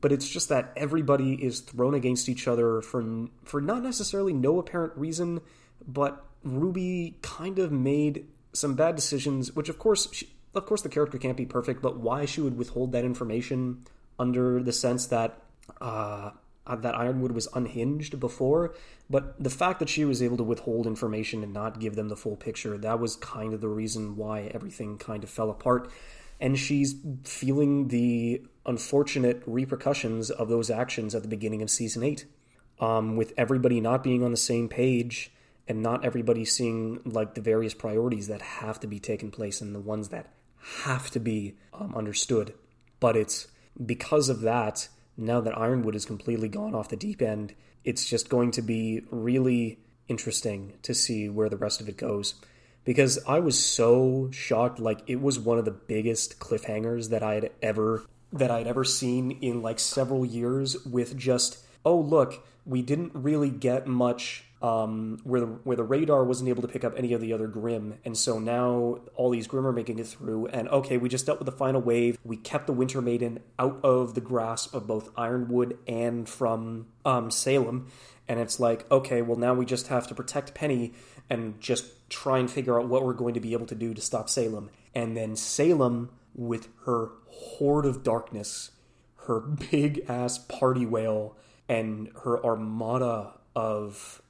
but 0.00 0.12
it's 0.12 0.28
just 0.28 0.48
that 0.48 0.72
everybody 0.76 1.34
is 1.34 1.60
thrown 1.60 1.94
against 1.94 2.28
each 2.28 2.46
other 2.48 2.80
for 2.80 3.28
for 3.44 3.60
not 3.60 3.82
necessarily 3.82 4.32
no 4.32 4.58
apparent 4.58 4.92
reason, 4.96 5.40
but 5.86 6.24
Ruby 6.42 7.16
kind 7.22 7.58
of 7.58 7.70
made 7.70 8.26
some 8.52 8.74
bad 8.74 8.96
decisions, 8.96 9.54
which 9.54 9.68
of 9.68 9.78
course, 9.78 10.08
she, 10.12 10.28
of 10.54 10.66
course, 10.66 10.82
the 10.82 10.88
character 10.88 11.18
can't 11.18 11.36
be 11.36 11.46
perfect, 11.46 11.82
but 11.82 11.98
why 11.98 12.24
she 12.24 12.40
would 12.40 12.56
withhold 12.56 12.92
that 12.92 13.04
information 13.04 13.84
under 14.18 14.62
the 14.62 14.72
sense 14.72 15.06
that 15.06 15.42
uh, 15.80 16.30
that 16.66 16.96
Ironwood 16.96 17.32
was 17.32 17.48
unhinged 17.54 18.20
before, 18.20 18.74
but 19.08 19.42
the 19.42 19.50
fact 19.50 19.80
that 19.80 19.88
she 19.88 20.04
was 20.04 20.22
able 20.22 20.36
to 20.36 20.44
withhold 20.44 20.86
information 20.86 21.42
and 21.42 21.52
not 21.52 21.80
give 21.80 21.96
them 21.96 22.08
the 22.08 22.16
full 22.16 22.36
picture, 22.36 22.78
that 22.78 23.00
was 23.00 23.16
kind 23.16 23.54
of 23.54 23.60
the 23.60 23.68
reason 23.68 24.16
why 24.16 24.42
everything 24.54 24.98
kind 24.98 25.24
of 25.24 25.30
fell 25.30 25.50
apart. 25.50 25.90
And 26.38 26.58
she's 26.58 26.94
feeling 27.24 27.88
the 27.88 28.42
unfortunate 28.70 29.42
repercussions 29.46 30.30
of 30.30 30.48
those 30.48 30.70
actions 30.70 31.14
at 31.14 31.22
the 31.22 31.28
beginning 31.28 31.60
of 31.60 31.68
season 31.68 32.02
eight, 32.02 32.24
um, 32.78 33.16
with 33.16 33.34
everybody 33.36 33.80
not 33.80 34.02
being 34.02 34.22
on 34.22 34.30
the 34.30 34.36
same 34.36 34.68
page 34.68 35.32
and 35.68 35.82
not 35.82 36.04
everybody 36.04 36.44
seeing 36.44 37.00
like 37.04 37.34
the 37.34 37.40
various 37.40 37.74
priorities 37.74 38.28
that 38.28 38.40
have 38.40 38.80
to 38.80 38.86
be 38.86 38.98
taken 38.98 39.30
place 39.30 39.60
and 39.60 39.74
the 39.74 39.80
ones 39.80 40.08
that 40.08 40.32
have 40.84 41.10
to 41.10 41.20
be 41.20 41.56
um, 41.74 41.94
understood. 41.94 42.54
But 43.00 43.16
it's 43.16 43.48
because 43.84 44.28
of 44.28 44.40
that. 44.42 44.88
Now 45.16 45.40
that 45.42 45.58
Ironwood 45.58 45.94
is 45.94 46.06
completely 46.06 46.48
gone 46.48 46.74
off 46.74 46.88
the 46.88 46.96
deep 46.96 47.20
end, 47.20 47.54
it's 47.84 48.08
just 48.08 48.30
going 48.30 48.52
to 48.52 48.62
be 48.62 49.02
really 49.10 49.80
interesting 50.08 50.74
to 50.82 50.94
see 50.94 51.28
where 51.28 51.48
the 51.48 51.58
rest 51.58 51.80
of 51.80 51.88
it 51.88 51.96
goes 51.96 52.34
because 52.84 53.18
I 53.26 53.40
was 53.40 53.62
so 53.64 54.30
shocked. 54.32 54.78
Like 54.78 55.00
it 55.06 55.20
was 55.20 55.38
one 55.38 55.58
of 55.58 55.64
the 55.64 55.70
biggest 55.70 56.38
cliffhangers 56.38 57.10
that 57.10 57.22
I 57.22 57.34
had 57.34 57.50
ever 57.60 58.04
that 58.32 58.50
I'd 58.50 58.66
ever 58.66 58.84
seen 58.84 59.32
in 59.40 59.62
like 59.62 59.78
several 59.78 60.24
years 60.24 60.84
with 60.84 61.16
just, 61.16 61.58
oh, 61.84 61.98
look, 61.98 62.46
we 62.64 62.82
didn't 62.82 63.12
really 63.14 63.50
get 63.50 63.86
much 63.86 64.44
um, 64.62 65.18
where 65.24 65.40
the 65.40 65.46
where 65.46 65.76
the 65.76 65.84
radar 65.84 66.22
wasn't 66.22 66.48
able 66.50 66.62
to 66.62 66.68
pick 66.68 66.84
up 66.84 66.92
any 66.96 67.12
of 67.14 67.20
the 67.20 67.32
other 67.32 67.46
Grimm, 67.46 67.94
and 68.04 68.16
so 68.16 68.38
now 68.38 69.00
all 69.14 69.30
these 69.30 69.46
Grimm 69.46 69.66
are 69.66 69.72
making 69.72 69.98
it 69.98 70.06
through. 70.06 70.46
And 70.48 70.68
okay, 70.68 70.98
we 70.98 71.08
just 71.08 71.24
dealt 71.24 71.38
with 71.38 71.46
the 71.46 71.52
final 71.52 71.80
wave. 71.80 72.18
We 72.24 72.36
kept 72.36 72.66
the 72.66 72.74
Winter 72.74 73.00
Maiden 73.00 73.40
out 73.58 73.80
of 73.82 74.14
the 74.14 74.20
grasp 74.20 74.74
of 74.74 74.86
both 74.86 75.08
Ironwood 75.16 75.78
and 75.88 76.28
from 76.28 76.88
um, 77.06 77.30
Salem, 77.30 77.86
and 78.28 78.38
it's 78.38 78.60
like 78.60 78.90
okay, 78.90 79.22
well 79.22 79.38
now 79.38 79.54
we 79.54 79.64
just 79.64 79.86
have 79.86 80.06
to 80.08 80.14
protect 80.14 80.52
Penny 80.52 80.92
and 81.30 81.58
just 81.60 82.10
try 82.10 82.38
and 82.38 82.50
figure 82.50 82.78
out 82.78 82.88
what 82.88 83.04
we're 83.04 83.14
going 83.14 83.34
to 83.34 83.40
be 83.40 83.54
able 83.54 83.66
to 83.66 83.74
do 83.74 83.94
to 83.94 84.00
stop 84.00 84.28
Salem. 84.28 84.68
And 84.94 85.16
then 85.16 85.36
Salem, 85.36 86.10
with 86.40 86.68
her 86.86 87.10
horde 87.28 87.84
of 87.84 88.02
darkness, 88.02 88.70
her 89.26 89.40
big 89.40 90.02
ass 90.08 90.38
party 90.38 90.86
whale, 90.86 91.36
and 91.68 92.10
her 92.24 92.42
armada 92.42 93.34
of 93.54 94.22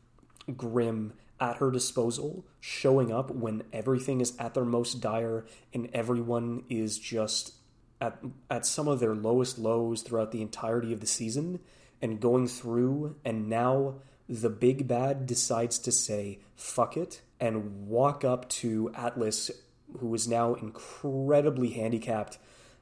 Grimm 0.56 1.12
at 1.38 1.58
her 1.58 1.70
disposal, 1.70 2.44
showing 2.58 3.12
up 3.12 3.30
when 3.30 3.62
everything 3.72 4.20
is 4.20 4.36
at 4.38 4.54
their 4.54 4.64
most 4.64 5.00
dire 5.00 5.46
and 5.72 5.88
everyone 5.92 6.64
is 6.68 6.98
just 6.98 7.54
at 8.00 8.18
at 8.50 8.66
some 8.66 8.88
of 8.88 8.98
their 8.98 9.14
lowest 9.14 9.56
lows 9.58 10.02
throughout 10.02 10.32
the 10.32 10.42
entirety 10.42 10.92
of 10.92 11.00
the 11.00 11.06
season 11.06 11.60
and 12.02 12.20
going 12.20 12.48
through 12.48 13.14
and 13.24 13.48
now 13.48 13.94
the 14.28 14.48
big 14.48 14.88
bad 14.88 15.26
decides 15.26 15.78
to 15.78 15.92
say 15.92 16.38
fuck 16.56 16.96
it 16.96 17.20
and 17.38 17.86
walk 17.86 18.24
up 18.24 18.48
to 18.48 18.90
Atlas 18.94 19.50
who 19.98 20.14
is 20.14 20.28
now 20.28 20.54
incredibly 20.54 21.70
handicapped 21.70 22.38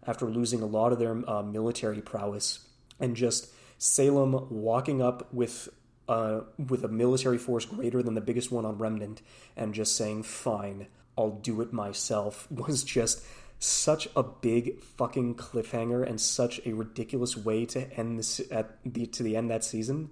after 0.06 0.26
losing 0.26 0.62
a 0.62 0.66
lot 0.66 0.92
of 0.92 0.98
their 0.98 1.22
uh, 1.28 1.42
military 1.42 2.00
prowess, 2.00 2.60
and 3.00 3.16
just 3.16 3.52
Salem 3.78 4.46
walking 4.50 5.02
up 5.02 5.32
with 5.32 5.68
uh, 6.08 6.40
with 6.58 6.84
a 6.84 6.88
military 6.88 7.38
force 7.38 7.64
greater 7.64 8.02
than 8.02 8.14
the 8.14 8.20
biggest 8.20 8.50
one 8.50 8.64
on 8.64 8.78
Remnant, 8.78 9.22
and 9.56 9.74
just 9.74 9.96
saying, 9.96 10.22
"Fine, 10.22 10.86
I'll 11.16 11.30
do 11.30 11.60
it 11.60 11.72
myself," 11.72 12.46
was 12.50 12.82
just 12.84 13.24
such 13.58 14.08
a 14.14 14.22
big 14.22 14.80
fucking 14.82 15.34
cliffhanger 15.34 16.08
and 16.08 16.20
such 16.20 16.60
a 16.64 16.72
ridiculous 16.72 17.36
way 17.36 17.66
to 17.66 17.92
end 17.94 18.18
this 18.18 18.40
at 18.50 18.78
the 18.84 19.06
to 19.06 19.22
the 19.22 19.36
end 19.36 19.50
that 19.50 19.64
season 19.64 20.10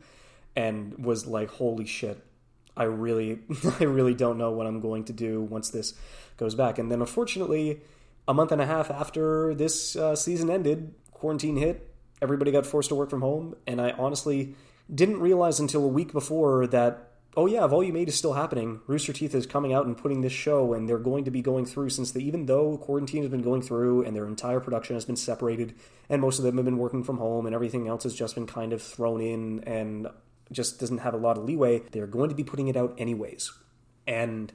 and 0.56 1.04
was 1.04 1.26
like 1.26 1.48
holy 1.50 1.86
shit 1.86 2.24
I 2.76 2.84
really 2.84 3.40
I 3.80 3.84
really 3.84 4.14
don't 4.14 4.38
know 4.38 4.50
what 4.50 4.66
I'm 4.66 4.80
going 4.80 5.04
to 5.04 5.12
do 5.12 5.42
once 5.42 5.70
this 5.70 5.94
goes 6.36 6.54
back 6.54 6.78
and 6.78 6.90
then 6.90 7.00
unfortunately 7.00 7.80
a 8.28 8.34
month 8.34 8.52
and 8.52 8.60
a 8.60 8.66
half 8.66 8.90
after 8.90 9.54
this 9.54 9.96
uh, 9.96 10.14
season 10.16 10.50
ended 10.50 10.94
quarantine 11.12 11.56
hit 11.56 11.94
everybody 12.20 12.50
got 12.50 12.66
forced 12.66 12.88
to 12.90 12.94
work 12.94 13.10
from 13.10 13.22
home 13.22 13.54
and 13.66 13.80
I 13.80 13.90
honestly 13.92 14.54
didn't 14.92 15.20
realize 15.20 15.58
until 15.58 15.84
a 15.84 15.88
week 15.88 16.12
before 16.12 16.66
that 16.68 17.06
oh 17.36 17.46
yeah, 17.46 17.66
Volume 17.66 17.96
8 17.96 18.08
is 18.08 18.16
still 18.16 18.32
happening. 18.32 18.80
Rooster 18.86 19.12
Teeth 19.12 19.34
is 19.34 19.46
coming 19.46 19.72
out 19.72 19.86
and 19.86 19.96
putting 19.96 20.22
this 20.22 20.32
show, 20.32 20.72
and 20.72 20.88
they're 20.88 20.98
going 20.98 21.24
to 21.24 21.30
be 21.30 21.42
going 21.42 21.66
through 21.66 21.90
since 21.90 22.16
even 22.16 22.46
though 22.46 22.78
quarantine 22.78 23.22
has 23.22 23.30
been 23.30 23.42
going 23.42 23.62
through 23.62 24.04
and 24.04 24.16
their 24.16 24.26
entire 24.26 24.58
production 24.58 24.96
has 24.96 25.04
been 25.04 25.16
separated, 25.16 25.74
and 26.08 26.22
most 26.22 26.38
of 26.38 26.44
them 26.44 26.56
have 26.56 26.64
been 26.64 26.78
working 26.78 27.04
from 27.04 27.18
home, 27.18 27.46
and 27.46 27.54
everything 27.54 27.86
else 27.86 28.04
has 28.04 28.14
just 28.14 28.34
been 28.34 28.46
kind 28.46 28.72
of 28.72 28.82
thrown 28.82 29.20
in 29.20 29.62
and 29.64 30.08
just 30.52 30.78
doesn't 30.80 30.98
have 30.98 31.14
a 31.14 31.18
lot 31.18 31.38
of 31.38 31.44
leeway, 31.44 31.82
they're 31.90 32.06
going 32.06 32.28
to 32.28 32.34
be 32.34 32.44
putting 32.44 32.68
it 32.68 32.76
out 32.76 32.94
anyways. 32.98 33.52
And 34.06 34.52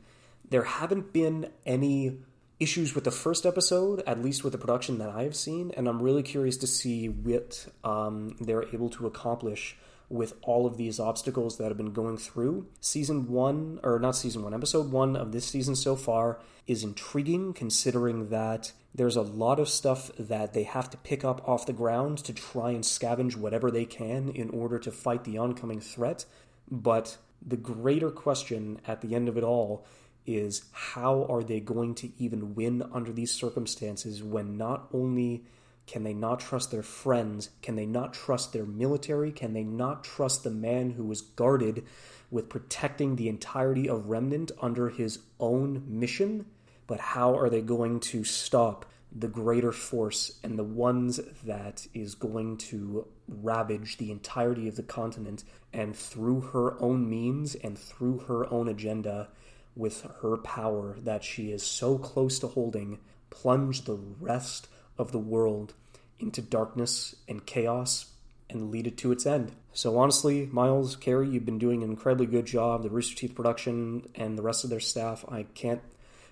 there 0.49 0.63
haven't 0.63 1.13
been 1.13 1.49
any 1.65 2.19
issues 2.59 2.93
with 2.93 3.03
the 3.03 3.11
first 3.11 3.45
episode, 3.45 4.03
at 4.05 4.21
least 4.21 4.43
with 4.43 4.53
the 4.53 4.59
production 4.59 4.99
that 4.99 5.09
I've 5.09 5.35
seen, 5.35 5.71
and 5.75 5.87
I'm 5.87 6.01
really 6.01 6.23
curious 6.23 6.57
to 6.57 6.67
see 6.67 7.09
what 7.09 7.65
um, 7.83 8.35
they're 8.39 8.63
able 8.63 8.89
to 8.91 9.07
accomplish 9.07 9.75
with 10.12 10.34
all 10.41 10.66
of 10.66 10.78
these 10.78 10.99
obstacles 10.99 11.57
that 11.57 11.70
have 11.70 11.78
been 11.78 11.93
going 11.93 12.18
through. 12.18 12.68
Season 12.80 13.28
one, 13.30 13.80
or 13.84 13.99
not 13.99 14.16
season 14.16 14.43
one, 14.43 14.53
episode 14.53 14.91
one 14.91 15.16
of 15.16 15.32
this 15.32 15.45
season 15.45 15.76
so 15.76 15.95
far 15.95 16.39
is 16.68 16.84
intriguing 16.84 17.53
considering 17.53 18.30
that 18.30 18.72
there's 18.93 19.16
a 19.16 19.22
lot 19.22 19.59
of 19.59 19.70
stuff 19.70 20.12
that 20.20 20.53
they 20.53 20.64
have 20.64 20.89
to 20.89 20.97
pick 20.97 21.24
up 21.24 21.47
off 21.47 21.66
the 21.66 21.74
ground 21.74 22.18
to 22.20 22.34
try 22.34 22.72
and 22.72 22.84
scavenge 22.84 23.36
whatever 23.36 23.72
they 23.72 23.86
can 23.86 24.30
in 24.30 24.49
order 24.49 24.78
to 24.80 24.91
fight 24.91 25.24
the 25.24 25.38
oncoming 25.38 25.80
threat. 25.80 26.26
But 26.70 27.18
the 27.45 27.57
greater 27.57 28.12
question 28.12 28.82
at 28.86 29.01
the 29.01 29.16
end 29.16 29.30
of 29.30 29.38
it 29.38 29.43
all 29.43 29.86
is 30.26 30.66
how 30.72 31.26
are 31.30 31.43
they 31.43 31.59
going 31.59 31.95
to 31.95 32.12
even 32.20 32.53
win 32.53 32.84
under 32.93 33.12
these 33.12 33.32
circumstances 33.32 34.22
when 34.22 34.57
not 34.57 34.88
only 34.93 35.43
can 35.91 36.03
they 36.03 36.13
not 36.13 36.39
trust 36.39 36.71
their 36.71 36.83
friends? 36.83 37.49
Can 37.61 37.75
they 37.75 37.85
not 37.85 38.13
trust 38.13 38.53
their 38.53 38.65
military? 38.65 39.29
Can 39.29 39.51
they 39.51 39.65
not 39.65 40.05
trust 40.05 40.45
the 40.45 40.49
man 40.49 40.91
who 40.91 41.03
was 41.03 41.19
guarded 41.19 41.85
with 42.29 42.47
protecting 42.47 43.17
the 43.17 43.27
entirety 43.27 43.89
of 43.89 44.07
Remnant 44.07 44.53
under 44.61 44.87
his 44.87 45.19
own 45.37 45.83
mission? 45.85 46.45
But 46.87 47.01
how 47.01 47.37
are 47.37 47.49
they 47.49 47.59
going 47.59 47.99
to 48.11 48.23
stop 48.23 48.85
the 49.11 49.27
greater 49.27 49.73
force 49.73 50.39
and 50.45 50.57
the 50.57 50.63
ones 50.63 51.19
that 51.43 51.85
is 51.93 52.15
going 52.15 52.55
to 52.59 53.05
ravage 53.27 53.97
the 53.97 54.11
entirety 54.11 54.69
of 54.69 54.77
the 54.77 54.83
continent 54.83 55.43
and 55.73 55.93
through 55.93 56.39
her 56.39 56.81
own 56.81 57.09
means 57.09 57.53
and 57.55 57.77
through 57.77 58.19
her 58.19 58.49
own 58.49 58.69
agenda 58.69 59.27
with 59.75 60.07
her 60.21 60.37
power 60.37 60.95
that 61.01 61.25
she 61.25 61.51
is 61.51 61.63
so 61.63 61.97
close 61.97 62.39
to 62.39 62.47
holding 62.47 62.97
plunge 63.29 63.81
the 63.81 63.99
rest 64.21 64.69
of 64.97 65.11
the 65.11 65.19
world 65.19 65.73
into 66.22 66.41
darkness 66.41 67.15
and 67.28 67.45
chaos 67.45 68.05
and 68.49 68.72
lead 68.72 68.88
it 68.88 68.97
to 68.97 69.11
its 69.11 69.26
end. 69.26 69.51
So 69.74 69.97
honestly, 69.97 70.47
Miles, 70.51 70.95
Kerry, 70.95 71.30
you've 71.30 71.45
been 71.45 71.59
doing 71.59 71.84
an 71.84 71.89
incredibly 71.89 72.26
good 72.26 72.45
job. 72.45 72.84
The 72.84 72.89
Rooster 72.89 73.15
Teeth 73.15 73.36
production 73.36 74.07
and 74.15 74.38
the 74.38 74.41
rest 74.41 74.63
of 74.63 74.69
their 74.69 74.80
staff, 74.82 75.24
I 75.30 75.43
can't 75.43 75.82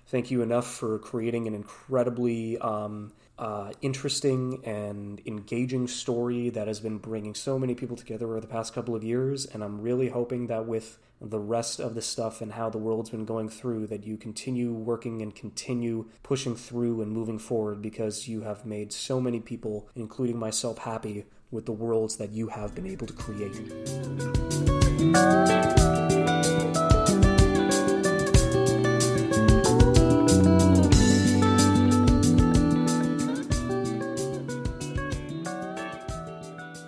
thank 0.06 0.30
you 0.30 0.42
enough 0.42 0.66
for 0.66 0.98
creating 0.98 1.46
an 1.46 1.54
incredibly 1.54 2.58
um, 2.58 3.12
uh, 3.40 3.72
interesting 3.80 4.62
and 4.66 5.20
engaging 5.24 5.88
story 5.88 6.50
that 6.50 6.68
has 6.68 6.78
been 6.78 6.98
bringing 6.98 7.34
so 7.34 7.58
many 7.58 7.74
people 7.74 7.96
together 7.96 8.26
over 8.26 8.38
the 8.40 8.46
past 8.46 8.74
couple 8.74 8.94
of 8.94 9.02
years. 9.02 9.46
And 9.46 9.64
I'm 9.64 9.80
really 9.80 10.10
hoping 10.10 10.48
that 10.48 10.66
with 10.66 10.98
the 11.22 11.38
rest 11.38 11.80
of 11.80 11.94
the 11.94 12.02
stuff 12.02 12.42
and 12.42 12.52
how 12.52 12.68
the 12.68 12.76
world's 12.76 13.08
been 13.08 13.24
going 13.24 13.48
through 13.48 13.86
that 13.86 14.04
you 14.04 14.18
continue 14.18 14.72
working 14.72 15.22
and 15.22 15.34
continue 15.34 16.06
pushing 16.22 16.54
through 16.54 17.00
and 17.00 17.10
moving 17.10 17.38
forward 17.38 17.80
because 17.80 18.28
you 18.28 18.42
have 18.42 18.66
made 18.66 18.92
so 18.92 19.20
many 19.20 19.40
people, 19.40 19.88
including 19.96 20.38
myself, 20.38 20.76
happy 20.78 21.24
with 21.50 21.64
the 21.64 21.72
worlds 21.72 22.16
that 22.16 22.32
you 22.32 22.48
have 22.48 22.74
been 22.74 22.86
able 22.86 23.06
to 23.06 23.14
create. 23.14 23.56